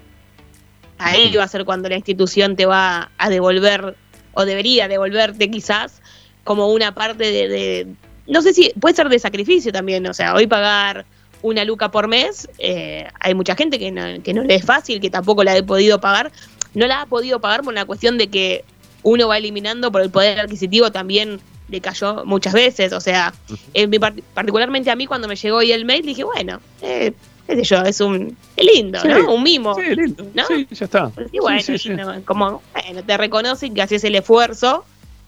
[0.99, 3.95] Ahí va a ser cuando la institución te va a devolver,
[4.35, 6.03] o debería devolverte quizás,
[6.43, 7.87] como una parte de
[8.29, 11.07] no sé si puede ser de sacrificio también, o sea, hoy pagar
[11.41, 15.01] una luca por mes, eh, hay mucha gente que no, que no le es fácil,
[15.01, 16.31] que tampoco la ha podido pagar,
[16.75, 18.65] no la ha podido pagar por una cuestión de que
[19.03, 23.32] uno va eliminando por el poder adquisitivo también le cayó muchas veces, o sea,
[24.35, 27.12] particularmente a mí cuando me llegó hoy el mail dije, bueno, eh,
[27.47, 29.35] qué sé yo, es un es lindo, ¿no?
[29.35, 29.74] Un mimo.
[29.74, 30.27] Sí, lindo.
[30.35, 30.47] ¿no?
[30.47, 31.12] Sí, ya está.
[31.32, 31.62] Y bueno,
[32.24, 34.85] como, bueno, te reconocen que haces el esfuerzo,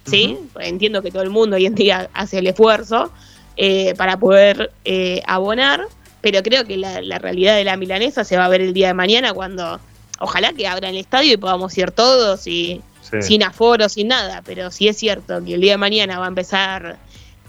[0.07, 0.39] ¿sí?
[0.59, 3.13] Entiendo que todo el mundo hoy en día hace el esfuerzo
[3.57, 5.87] eh, para poder eh, abonar,
[6.21, 8.95] pero creo que la, realidad de la milanesa se va a ver el día de
[8.95, 9.81] mañana cuando
[10.19, 12.83] ojalá que abran el estadio y podamos ir todos y
[13.21, 16.29] sin aforo, sin nada, pero si es cierto que el día de mañana va a
[16.29, 16.99] empezar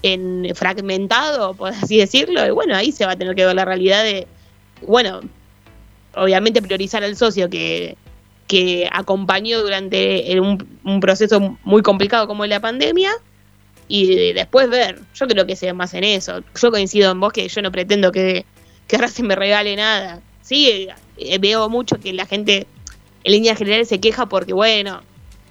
[0.03, 3.65] en fragmentado, por así decirlo, y bueno, ahí se va a tener que ver la
[3.65, 4.27] realidad de,
[4.85, 5.21] bueno,
[6.15, 7.95] obviamente priorizar al socio que
[8.51, 13.13] que acompañó durante un, proceso muy complicado como la pandemia
[13.87, 16.43] y después ver, yo creo que se ve más en eso.
[16.61, 18.45] Yo coincido en vos que yo no pretendo que,
[18.87, 20.19] que Racing me regale nada.
[20.41, 22.67] Sí, eh, veo mucho que la gente
[23.23, 25.01] en línea general se queja porque, bueno,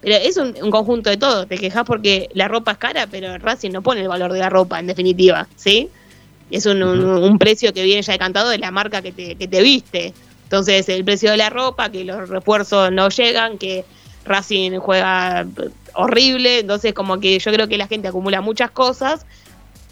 [0.01, 1.47] pero es un, conjunto de todo.
[1.47, 4.49] Te quejas porque la ropa es cara, pero Racing no pone el valor de la
[4.49, 5.89] ropa, en definitiva, ¿sí?
[6.51, 9.63] Es un, un, precio que viene ya decantado de la marca que te, que te
[9.63, 10.13] viste.
[10.45, 13.85] Entonces, el precio de la ropa, que los refuerzos no llegan, que
[14.25, 15.47] Racing juega
[15.95, 19.27] horrible, entonces como que yo creo que la gente acumula muchas cosas,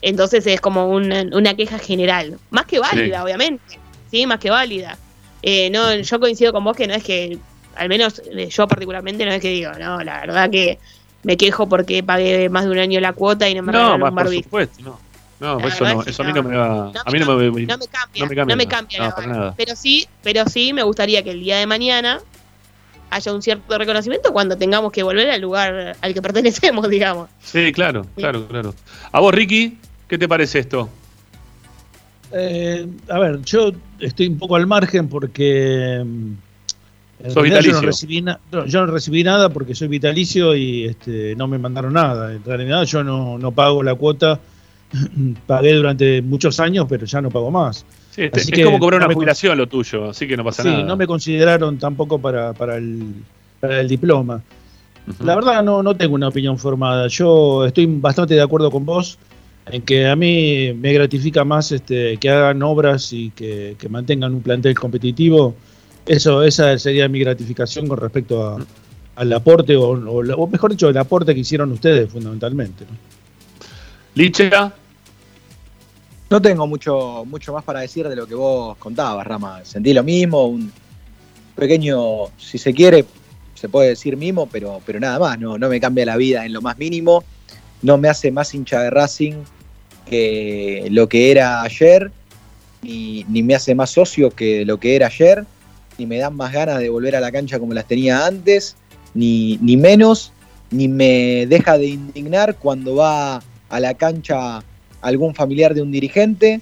[0.03, 3.79] entonces es como una, queja general, más que válida, obviamente,
[4.11, 4.99] sí, más que válida.
[5.43, 7.39] Eh, no, yo coincido con vos que no es que,
[7.79, 10.79] al menos eh, yo particularmente no es que digo, no, la verdad que
[11.23, 14.09] me quejo porque pagué más de un año la cuota y no me no, regalaron
[14.09, 14.15] un.
[14.15, 15.09] Por supuesto, no.
[15.41, 16.89] No, eso, no, eso a mí no me va.
[16.89, 19.55] a mí no me, cambia, no me cambia, nada.
[19.57, 22.21] Pero sí, pero sí me gustaría que el día de mañana
[23.11, 27.31] haya un cierto reconocimiento cuando tengamos que volver al lugar al que pertenecemos, digamos.
[27.41, 28.75] Sí, claro, claro, claro.
[29.13, 29.79] A vos, Ricky,
[30.09, 30.89] ¿qué te parece esto?
[32.33, 36.05] Eh, a ver, yo estoy un poco al margen porque.
[37.29, 37.73] Soy vitalicio.
[37.73, 38.25] Yo no, recibí
[38.67, 42.33] yo no recibí nada porque soy vitalicio y este, no me mandaron nada.
[42.33, 44.41] En realidad, yo no, no pago la cuota
[45.47, 47.85] pagué durante muchos años, pero ya no pago más.
[48.17, 50.77] es como cobrar una jubilación lo tuyo, así que no pasa nada.
[50.77, 53.15] Sí, no me consideraron tampoco para, para, el,
[53.61, 54.43] para el diploma.
[55.25, 57.09] La verdad no, no tengo una opinión formada.
[57.09, 59.19] Yo estoy bastante de acuerdo con vos
[59.71, 64.43] en que a mí me gratifica más este, que hagan obras y que, mantengan un
[64.43, 65.55] plantel competitivo.
[66.09, 68.59] Eso, esa sería mi gratificación con respecto
[69.15, 72.87] al aporte, o, o, mejor dicho, el aporte que hicieron ustedes fundamentalmente.
[72.87, 72.97] ¿no?
[74.15, 74.73] Licha.
[76.31, 79.65] No tengo mucho, mucho más para decir de lo que vos contabas, Rama.
[79.65, 80.73] Sentí lo mismo, un
[81.55, 83.05] pequeño, si se quiere,
[83.55, 86.55] se puede decir mimo, pero, pero nada más, no, no me cambia la vida en
[86.55, 87.23] lo más mínimo,
[87.83, 89.35] no me hace más hincha de Racing
[90.07, 92.11] que lo que era ayer,
[92.83, 95.45] ni, ni me hace más socio que lo que era ayer,
[95.99, 98.77] ni me dan más ganas de volver a la cancha como las tenía antes,
[99.15, 100.33] ni, ni menos
[100.71, 104.63] ni me deja de indignar cuando va a la cancha
[105.01, 106.61] algún familiar de un dirigente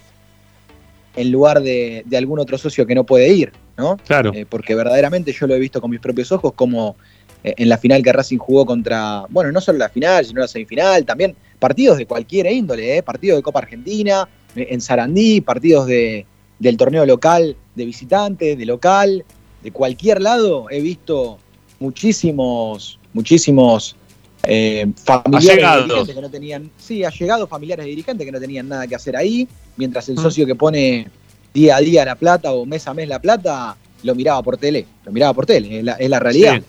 [1.17, 3.97] en lugar de, de algún otro socio que no puede ir, ¿no?
[4.07, 4.33] Claro.
[4.35, 6.97] Eh, porque verdaderamente yo lo he visto con mis propios ojos como
[7.43, 10.49] eh, en la final que Racing jugó contra, bueno, no solo la final, sino la
[10.49, 13.03] semifinal, también partidos de cualquier índole, ¿eh?
[13.03, 16.27] partidos de Copa Argentina, eh, en Sarandí, partidos de,
[16.59, 19.25] del torneo local, de visitantes, de local,
[19.63, 21.39] de cualquier lado, he visto
[21.79, 23.97] muchísimos, muchísimos
[24.43, 28.69] eh, familiares de dirigentes que no tenían, sí, allegados familiares de dirigentes que no tenían
[28.69, 30.23] nada que hacer ahí, mientras el Mm.
[30.23, 31.09] socio que pone
[31.53, 34.87] día a día la plata o mes a mes la plata, lo miraba por tele,
[35.05, 36.57] lo miraba por tele, es la, es la realidad.
[36.59, 36.63] Sí.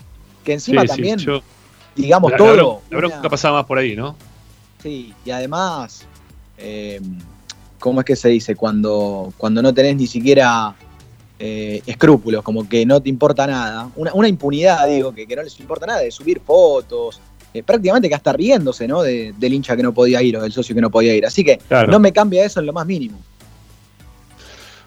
[0.43, 1.41] Que encima Sí, sí, también, yo-
[1.95, 4.15] digamos la, todo, La bronca, la bronca una- pasaba más por ahí, ¿no?
[4.81, 6.05] Sí, y además,
[6.57, 7.01] eh,
[7.79, 8.55] ¿cómo es que se dice?
[8.55, 10.73] Cuando, cuando no tenés ni siquiera
[11.39, 13.89] eh, escrúpulos, como que no te importa nada.
[13.95, 17.19] Una, una impunidad, digo, que, que no les importa nada, de subir fotos,
[17.53, 19.01] eh, prácticamente que hasta riéndose, ¿no?
[19.03, 21.26] De- del hincha que no podía ir o del socio que no podía ir.
[21.26, 21.91] Así que Claro.
[21.91, 23.18] no me cambia eso en lo más mínimo.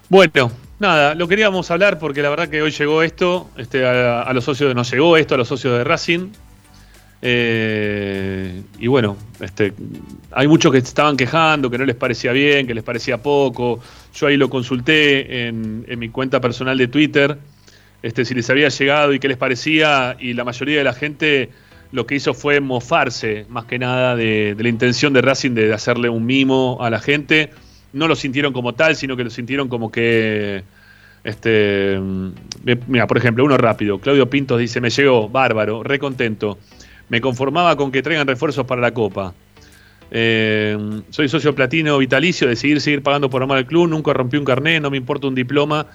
[0.09, 4.33] Bueno, nada, lo queríamos hablar porque la verdad que hoy llegó esto, este, a, a
[4.33, 6.29] los socios, nos llegó esto a los socios de Racing.
[7.21, 9.73] Eh, y bueno, este,
[10.31, 13.79] hay muchos que estaban quejando, que no les parecía bien, que les parecía poco.
[14.13, 17.37] Yo ahí lo consulté en, mi cuenta personal de Twitter,
[18.01, 21.49] este, si les había llegado y qué les parecía, y la mayoría de la gente
[21.91, 26.09] lo que hizo fue mofarse, más que nada, de, la intención de Racing de hacerle
[26.09, 27.51] un mimo a la gente.
[27.93, 30.63] No lo sintieron como tal, sino que lo sintieron como que
[31.23, 32.29] este, mm,
[32.87, 33.99] mira, por ejemplo, uno rápido.
[33.99, 36.57] Claudio Pintos dice, me llegó, bárbaro, re contento.
[37.11, 39.33] Me conformaba con que traigan refuerzos para la Copa.
[40.11, 40.77] Eh,
[41.09, 44.81] soy socio platino vitalicio, de seguir, pagando por amor al club, nunca rompí un carnet,
[44.81, 45.87] no me importa un diploma.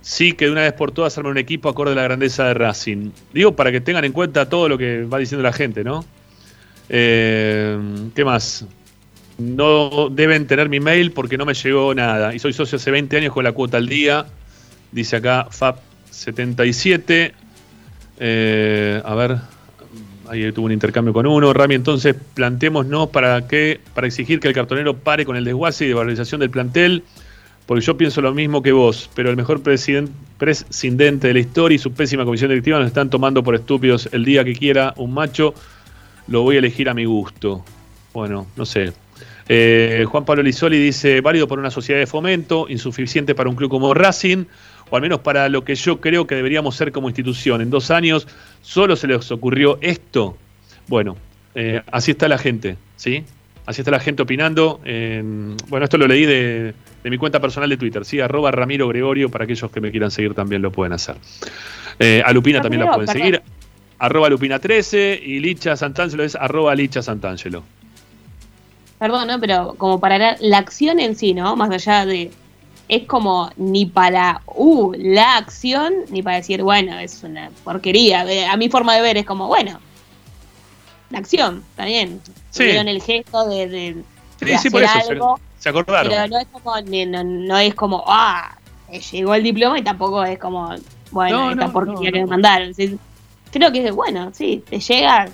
[0.00, 2.54] Sí que de una vez por todas arme un equipo acorde a la grandeza de
[2.54, 3.12] Racing.
[3.32, 6.04] Digo, para que tengan en cuenta todo lo que va diciendo la gente, ¿no?
[6.88, 7.78] Eh,
[8.16, 8.66] ¿Qué más?
[9.38, 12.34] No deben tener mi mail porque no me llegó nada.
[12.34, 14.26] Y soy socio hace 20 años con la cuota al día.
[14.90, 17.32] Dice acá FAP77.
[18.18, 19.38] Eh, a ver,
[20.28, 21.52] ahí tuvo un intercambio con uno.
[21.52, 25.92] Rami, entonces planteémonos para que, para exigir que el cartonero pare con el desguace y
[25.92, 27.02] valorización del plantel.
[27.66, 30.08] Porque yo pienso lo mismo que vos, pero el mejor presiden-
[30.38, 34.08] presidente de la historia y su pésima comisión directiva nos están tomando por estúpidos.
[34.12, 35.52] El día que quiera un macho,
[36.28, 37.64] lo voy a elegir a mi gusto.
[38.14, 38.92] Bueno, no sé.
[39.48, 43.70] Eh, Juan Pablo Lisoli dice, válido para una sociedad de fomento, insuficiente para un club
[43.70, 44.44] como Racing,
[44.90, 47.60] o al menos para lo que yo creo que deberíamos ser como institución.
[47.60, 48.26] En dos años
[48.62, 50.36] solo se les ocurrió esto.
[50.88, 51.16] Bueno,
[51.54, 53.24] eh, así está la gente, ¿sí?
[53.66, 54.80] Así está la gente opinando.
[54.84, 56.72] en- bueno, esto lo leí de,
[57.02, 58.20] de mi cuenta personal de Twitter, ¿sí?
[58.20, 61.16] Arroba Ramiro Gregorio, para aquellos que me quieran seguir también lo pueden hacer.
[61.98, 63.22] Eh, a Lupina también la pueden perdón.
[63.22, 63.42] seguir.
[63.98, 67.64] Arroba Lupina13 y Licha Santangelo es arroba Licha Santangelo.
[68.98, 69.40] Perdón, ¿no?
[69.40, 71.56] Pero como para la, la acción en sí, ¿no?
[71.56, 72.30] Más allá de.
[72.88, 78.24] Es como ni para uh, la acción, ni para decir, bueno, es una porquería.
[78.24, 79.80] De- A mi forma de ver es como, bueno,
[81.10, 82.20] la acción, está bien.
[82.50, 82.60] Sí.
[82.64, 83.94] Tuvieron el gesto de, de,
[84.40, 84.92] de Sí, sí, por eso.
[85.04, 86.12] Se, algo, se acordaron.
[86.12, 88.56] pero no es como, ni- no, no es como, ah,
[88.90, 90.74] eh, llegó el diploma y tampoco es como,
[91.10, 92.72] bueno, No, esta no, porquería que me mandaron.
[93.52, 95.28] Creo que, bueno, sí, te llega,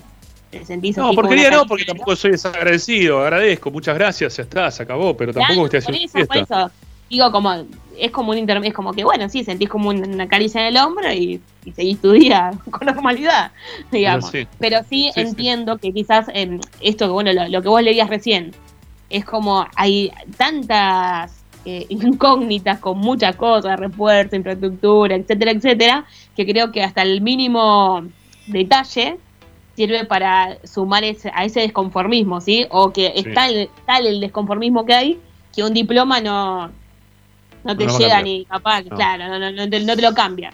[0.50, 3.20] te sentís No, porquería no, porque tampoco soy desagradecido.
[3.20, 5.16] Agradezco, muchas gracias, ya está, se acabó.
[5.16, 6.64] Pero tampoco Claro, estoy por haciendo eso, por fiesta.
[6.66, 6.72] eso.
[7.12, 7.52] Digo, como,
[7.98, 10.82] es como un inter, es como que, bueno, sí, sentís como una caricia en el
[10.82, 13.52] hombro y, y seguís tu día con normalidad,
[13.90, 14.30] digamos.
[14.32, 14.86] Pero Pero sí.
[14.88, 15.20] sí, Sí, sí.
[15.20, 18.52] entiendo que quizás em, esto, que bueno, lo, lo que vos leías recién,
[19.10, 26.72] es como hay tantas eh, incógnitas con muchas cosas, refuerzo, infraestructura, etcétera, etcétera, que creo
[26.72, 28.04] que hasta el mínimo
[28.46, 29.18] detalle
[29.76, 32.66] sirve para sumar ese- a ese desconformismo, ¿sí?
[32.70, 35.20] O que es tal, tal el desconformismo que hay
[35.54, 36.70] que un diploma no,
[37.64, 38.96] no te No llega ni capaz, No.
[38.96, 40.52] claro, no, no, no te, no te lo cambia.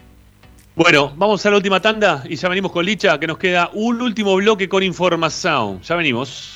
[0.74, 4.00] Bueno, vamos a la última tanda y ya venimos con Licha, que nos queda un
[4.00, 5.80] último bloque con información.
[5.82, 6.54] Ya venimos.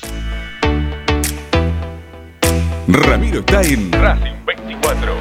[2.87, 5.13] Ramiro está en Racing 24.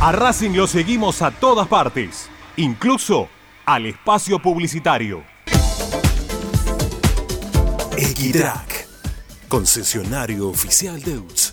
[0.00, 3.28] A Racing lo seguimos a todas partes, incluso
[3.66, 5.22] al espacio publicitario.
[7.98, 8.86] Equitrack,
[9.48, 11.52] concesionario oficial de UTS.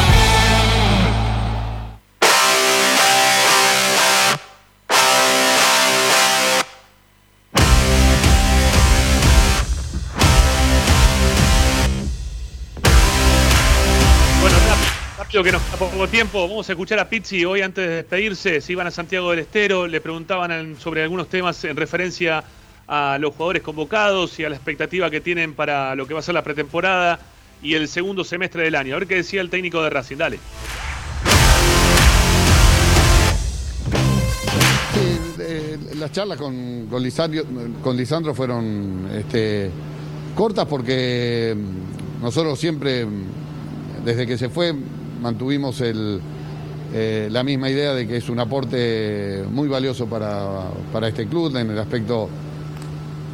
[15.43, 18.61] Que nos queda poco tiempo, vamos a escuchar a Pizzi hoy antes de despedirse.
[18.61, 22.43] Si iban a Santiago del Estero, le preguntaban sobre algunos temas en referencia
[22.87, 26.23] a los jugadores convocados y a la expectativa que tienen para lo que va a
[26.23, 27.19] ser la pretemporada
[27.63, 28.95] y el segundo semestre del año.
[28.95, 30.17] A ver qué decía el técnico de Racing.
[30.17, 30.39] Dale.
[35.97, 37.43] Las charlas con, con Lisandro,
[37.81, 39.69] con Lisandro fueron este,
[40.35, 44.73] cortas porque mm, nosotros siempre, mm, desde que se fue,
[45.21, 51.27] mantuvimos eh, la misma idea de que es un aporte muy valioso para, para este
[51.27, 52.27] club en el aspecto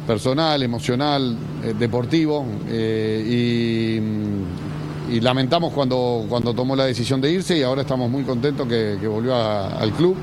[0.06, 2.44] personal, emocional, eh, deportivo.
[2.68, 8.10] eh, y, mm, y lamentamos cuando, cuando tomó la decisión de irse y ahora estamos
[8.10, 10.16] muy contentos que, volvió al club.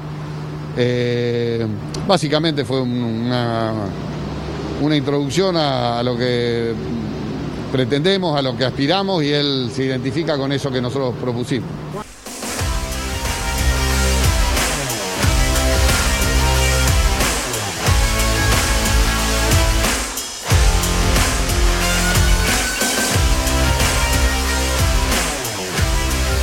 [2.07, 2.91] Básicamente fue un-
[3.25, 3.73] una,
[4.81, 6.73] una introducción a lo que
[7.75, 11.69] pretendemos, a lo que aspiramos y él se identifica con eso que nosotros propusimos.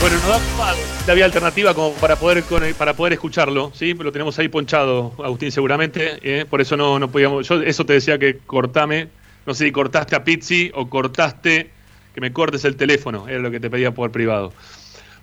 [0.03, 0.75] Bueno, nos da
[1.07, 2.45] la vía alternativa como para poder
[2.77, 3.95] para poder escucharlo, ¿sí?
[3.95, 6.19] Lo tenemos ahí ponchado, Agustín, seguramente.
[6.23, 6.45] ¿eh?
[6.45, 7.49] Por eso no, no podíamos.
[7.49, 9.22] Yo eso te decía que cortame.
[9.47, 11.71] No sé si cortaste a Pizzi o cortaste
[12.15, 13.29] que me cortes el teléfono.
[13.29, 14.53] Era lo que te pedía por privado.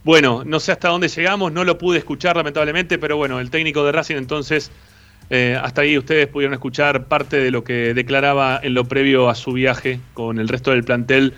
[0.04, 3.84] Bueno, no sé hasta dónde llegamos, no lo pude escuchar lamentablemente, pero bueno, el técnico
[3.84, 4.72] de Racing entonces,
[5.30, 9.36] eh, hasta ahí ustedes pudieron escuchar parte de lo que declaraba en lo previo a
[9.36, 11.34] su viaje con el resto del plantel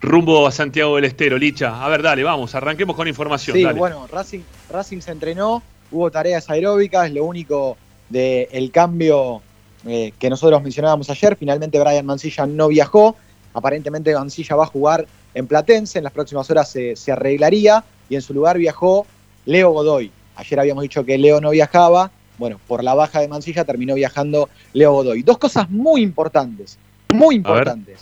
[0.00, 1.38] rumbo a Santiago del Estero.
[1.38, 3.56] Licha, a ver, dale, vamos, arranquemos con información.
[3.56, 3.78] Sí, dale.
[3.78, 4.40] bueno, Racing,
[4.70, 5.62] Racing se entrenó,
[5.92, 7.76] hubo tareas aeróbicas, lo único
[8.08, 9.40] del cambio
[9.86, 13.16] eh, que nosotros mencionábamos ayer, finalmente Brian Mancilla no viajó,
[13.54, 18.16] aparentemente Mancilla va a jugar en Platense, en las próximas horas se, se arreglaría y
[18.16, 19.06] en su lugar viajó
[19.46, 20.10] Leo Godoy.
[20.36, 24.48] Ayer habíamos dicho que Leo no viajaba, bueno, por la baja de Mancilla terminó viajando
[24.72, 25.22] Leo Godoy.
[25.22, 26.78] Dos cosas muy importantes,
[27.12, 28.00] muy importantes.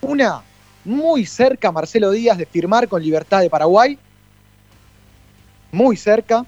[0.00, 0.42] Una,
[0.84, 3.98] muy cerca Marcelo Díaz de firmar con Libertad de Paraguay,
[5.70, 6.44] muy cerca.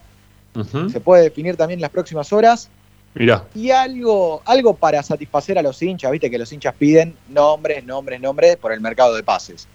[0.90, 2.68] Se puede definir también en las próximas horas.
[3.14, 3.46] Mirá.
[3.54, 8.20] Y algo, algo para satisfacer a los hinchas, viste que los hinchas piden nombres, nombres,
[8.20, 9.68] nombres por el mercado de pases.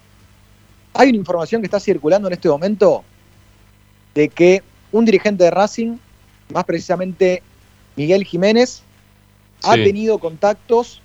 [0.94, 3.04] Hay una información que está circulando en este momento
[4.14, 4.62] de que
[4.92, 5.98] un dirigente de Racing,
[6.54, 7.42] más precisamente
[7.96, 8.82] Miguel Jiménez,
[9.64, 11.02] ha tenido contactos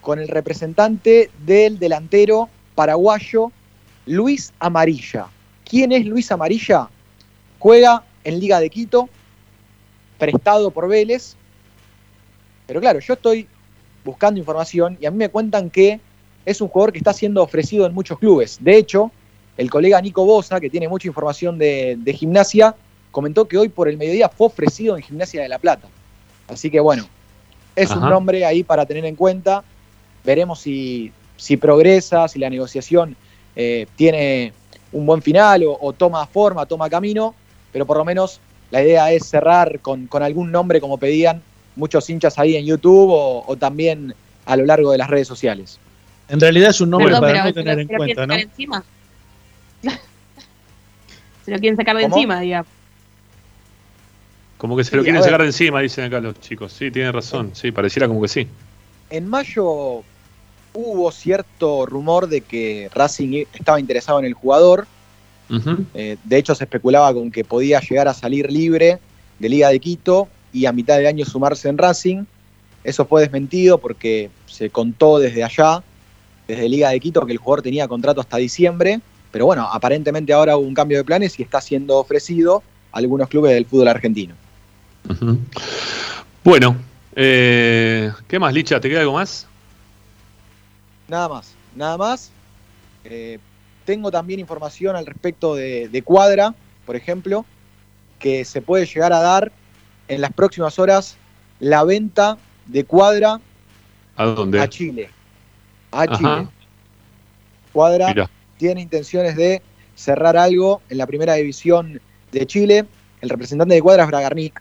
[0.00, 3.50] con el representante del delantero paraguayo
[4.06, 5.28] Luis Amarilla.
[5.64, 6.88] ¿Quién es Luis Amarilla?
[7.58, 9.08] Juega en Liga de Quito,
[10.18, 11.36] prestado por Vélez.
[12.66, 13.46] Pero claro, yo estoy
[14.04, 16.00] buscando información y a mí me cuentan que
[16.44, 18.58] es un jugador que está siendo ofrecido en muchos clubes.
[18.60, 19.10] De hecho,
[19.56, 22.74] el colega Nico Bosa, que tiene mucha información de, de gimnasia,
[23.10, 25.88] comentó que hoy por el mediodía fue ofrecido en Gimnasia de La Plata.
[26.48, 27.06] Así que bueno,
[27.76, 29.62] es un nombre ahí para tener en cuenta.
[30.24, 33.16] Veremos si, si progresa, si la negociación
[33.56, 34.52] eh, tiene
[34.92, 37.34] un buen final o, o toma forma, toma camino,
[37.72, 41.42] pero por lo menos la idea es cerrar con, con algún nombre como pedían
[41.76, 44.14] muchos hinchas ahí en YouTube o, o también
[44.46, 45.78] a lo largo de las redes sociales.
[46.28, 47.98] En realidad es un nombre Perdón, para pero no se tener lo- en se lo
[47.98, 48.34] cuenta, quieren ¿no?
[48.34, 48.84] sacar encima.
[51.44, 52.16] se lo quieren sacar de ¿Cómo?
[52.16, 52.66] encima, digamos.
[54.56, 56.72] Como que se lo quieren sacar de encima, dicen acá los chicos.
[56.72, 57.50] Sí, tienen razón.
[57.54, 58.48] Sí, pareciera como que sí.
[59.10, 60.02] En mayo
[60.72, 64.86] hubo cierto rumor de que Racing estaba interesado en el jugador.
[65.94, 68.98] Eh, de hecho, se especulaba con que podía llegar a salir libre
[69.38, 72.24] de Liga de Quito y a mitad de año sumarse en Racing.
[72.84, 75.82] Eso fue desmentido porque se contó desde allá,
[76.46, 79.00] desde Liga de Quito, que el jugador tenía contrato hasta diciembre.
[79.32, 82.62] Pero bueno, aparentemente ahora hubo un cambio de planes y está siendo ofrecido
[82.92, 84.34] a algunos clubes del fútbol argentino.
[86.44, 86.76] Bueno,
[87.16, 88.78] eh, ¿qué más, Licha?
[88.80, 89.48] ¿Te queda algo más?
[91.08, 92.30] Nada más, nada más.
[93.04, 93.38] Eh,
[93.84, 96.54] tengo también información al respecto de, de Cuadra,
[96.86, 97.44] por ejemplo,
[98.20, 99.52] que se puede llegar a dar
[100.08, 101.16] en las próximas horas
[101.60, 102.36] la venta
[102.66, 103.40] de Cuadra
[104.16, 104.60] ¿A dónde?
[104.60, 105.08] a Chile.
[105.90, 106.16] A Ajá.
[106.16, 106.48] Chile.
[107.72, 108.30] Cuadra Mirá.
[108.58, 109.62] tiene intenciones de
[109.94, 112.00] cerrar algo en la primera división
[112.32, 112.84] de Chile.
[113.20, 114.60] El representante de Cuadra es Bragarnik,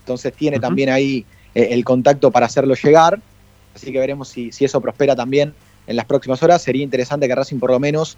[0.00, 1.24] entonces tiene también ahí
[1.54, 3.20] eh, el contacto para hacerlo llegar.
[3.74, 5.54] Así que veremos si, si eso prospera también
[5.86, 6.62] en las próximas horas.
[6.62, 8.16] Sería interesante que Racing por lo menos,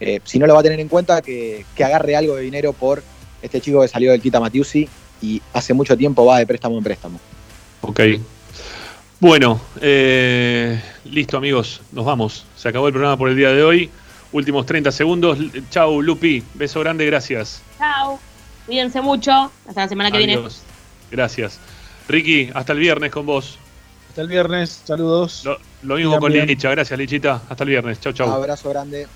[0.00, 2.72] eh, si no lo va a tener en cuenta, que, que agarre algo de dinero
[2.72, 3.02] por
[3.42, 4.88] este chico que salió del Tita Matiusi
[5.24, 7.18] y hace mucho tiempo va de préstamo en préstamo.
[7.80, 8.00] Ok.
[9.20, 12.44] Bueno, eh, listo amigos, nos vamos.
[12.56, 13.90] Se acabó el programa por el día de hoy.
[14.32, 15.38] Últimos 30 segundos.
[15.70, 16.42] Chau, Lupi.
[16.54, 17.62] Beso grande, gracias.
[17.78, 18.18] Chao.
[18.66, 19.50] Cuídense mucho.
[19.66, 20.38] Hasta la semana que viene.
[21.10, 21.58] Gracias.
[22.08, 23.58] Ricky, hasta el viernes con vos.
[24.08, 25.42] Hasta el viernes, saludos.
[25.44, 26.32] Lo, lo mismo con.
[26.32, 26.70] Licha.
[26.70, 27.42] Gracias, Lichita.
[27.48, 28.00] Hasta el viernes.
[28.00, 28.30] Chau, chau.
[28.30, 29.06] Abrazo grande.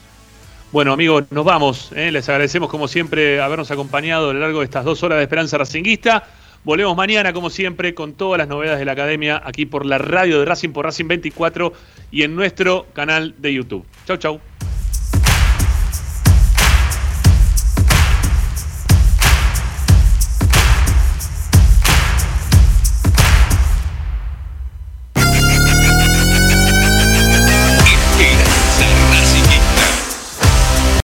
[0.71, 1.93] Bueno, amigos, nos vamos.
[1.97, 2.11] ¿eh?
[2.13, 5.57] Les agradecemos, como siempre, habernos acompañado a lo largo de estas dos horas de Esperanza
[5.57, 6.25] Racinguista.
[6.63, 10.41] Volvemos mañana, como siempre, con todas las novedades de la academia, aquí por la radio
[10.41, 11.73] de Racing, por Racing 24
[12.11, 13.87] y en nuestro canal de YouTube.
[14.07, 14.41] Chau, chau.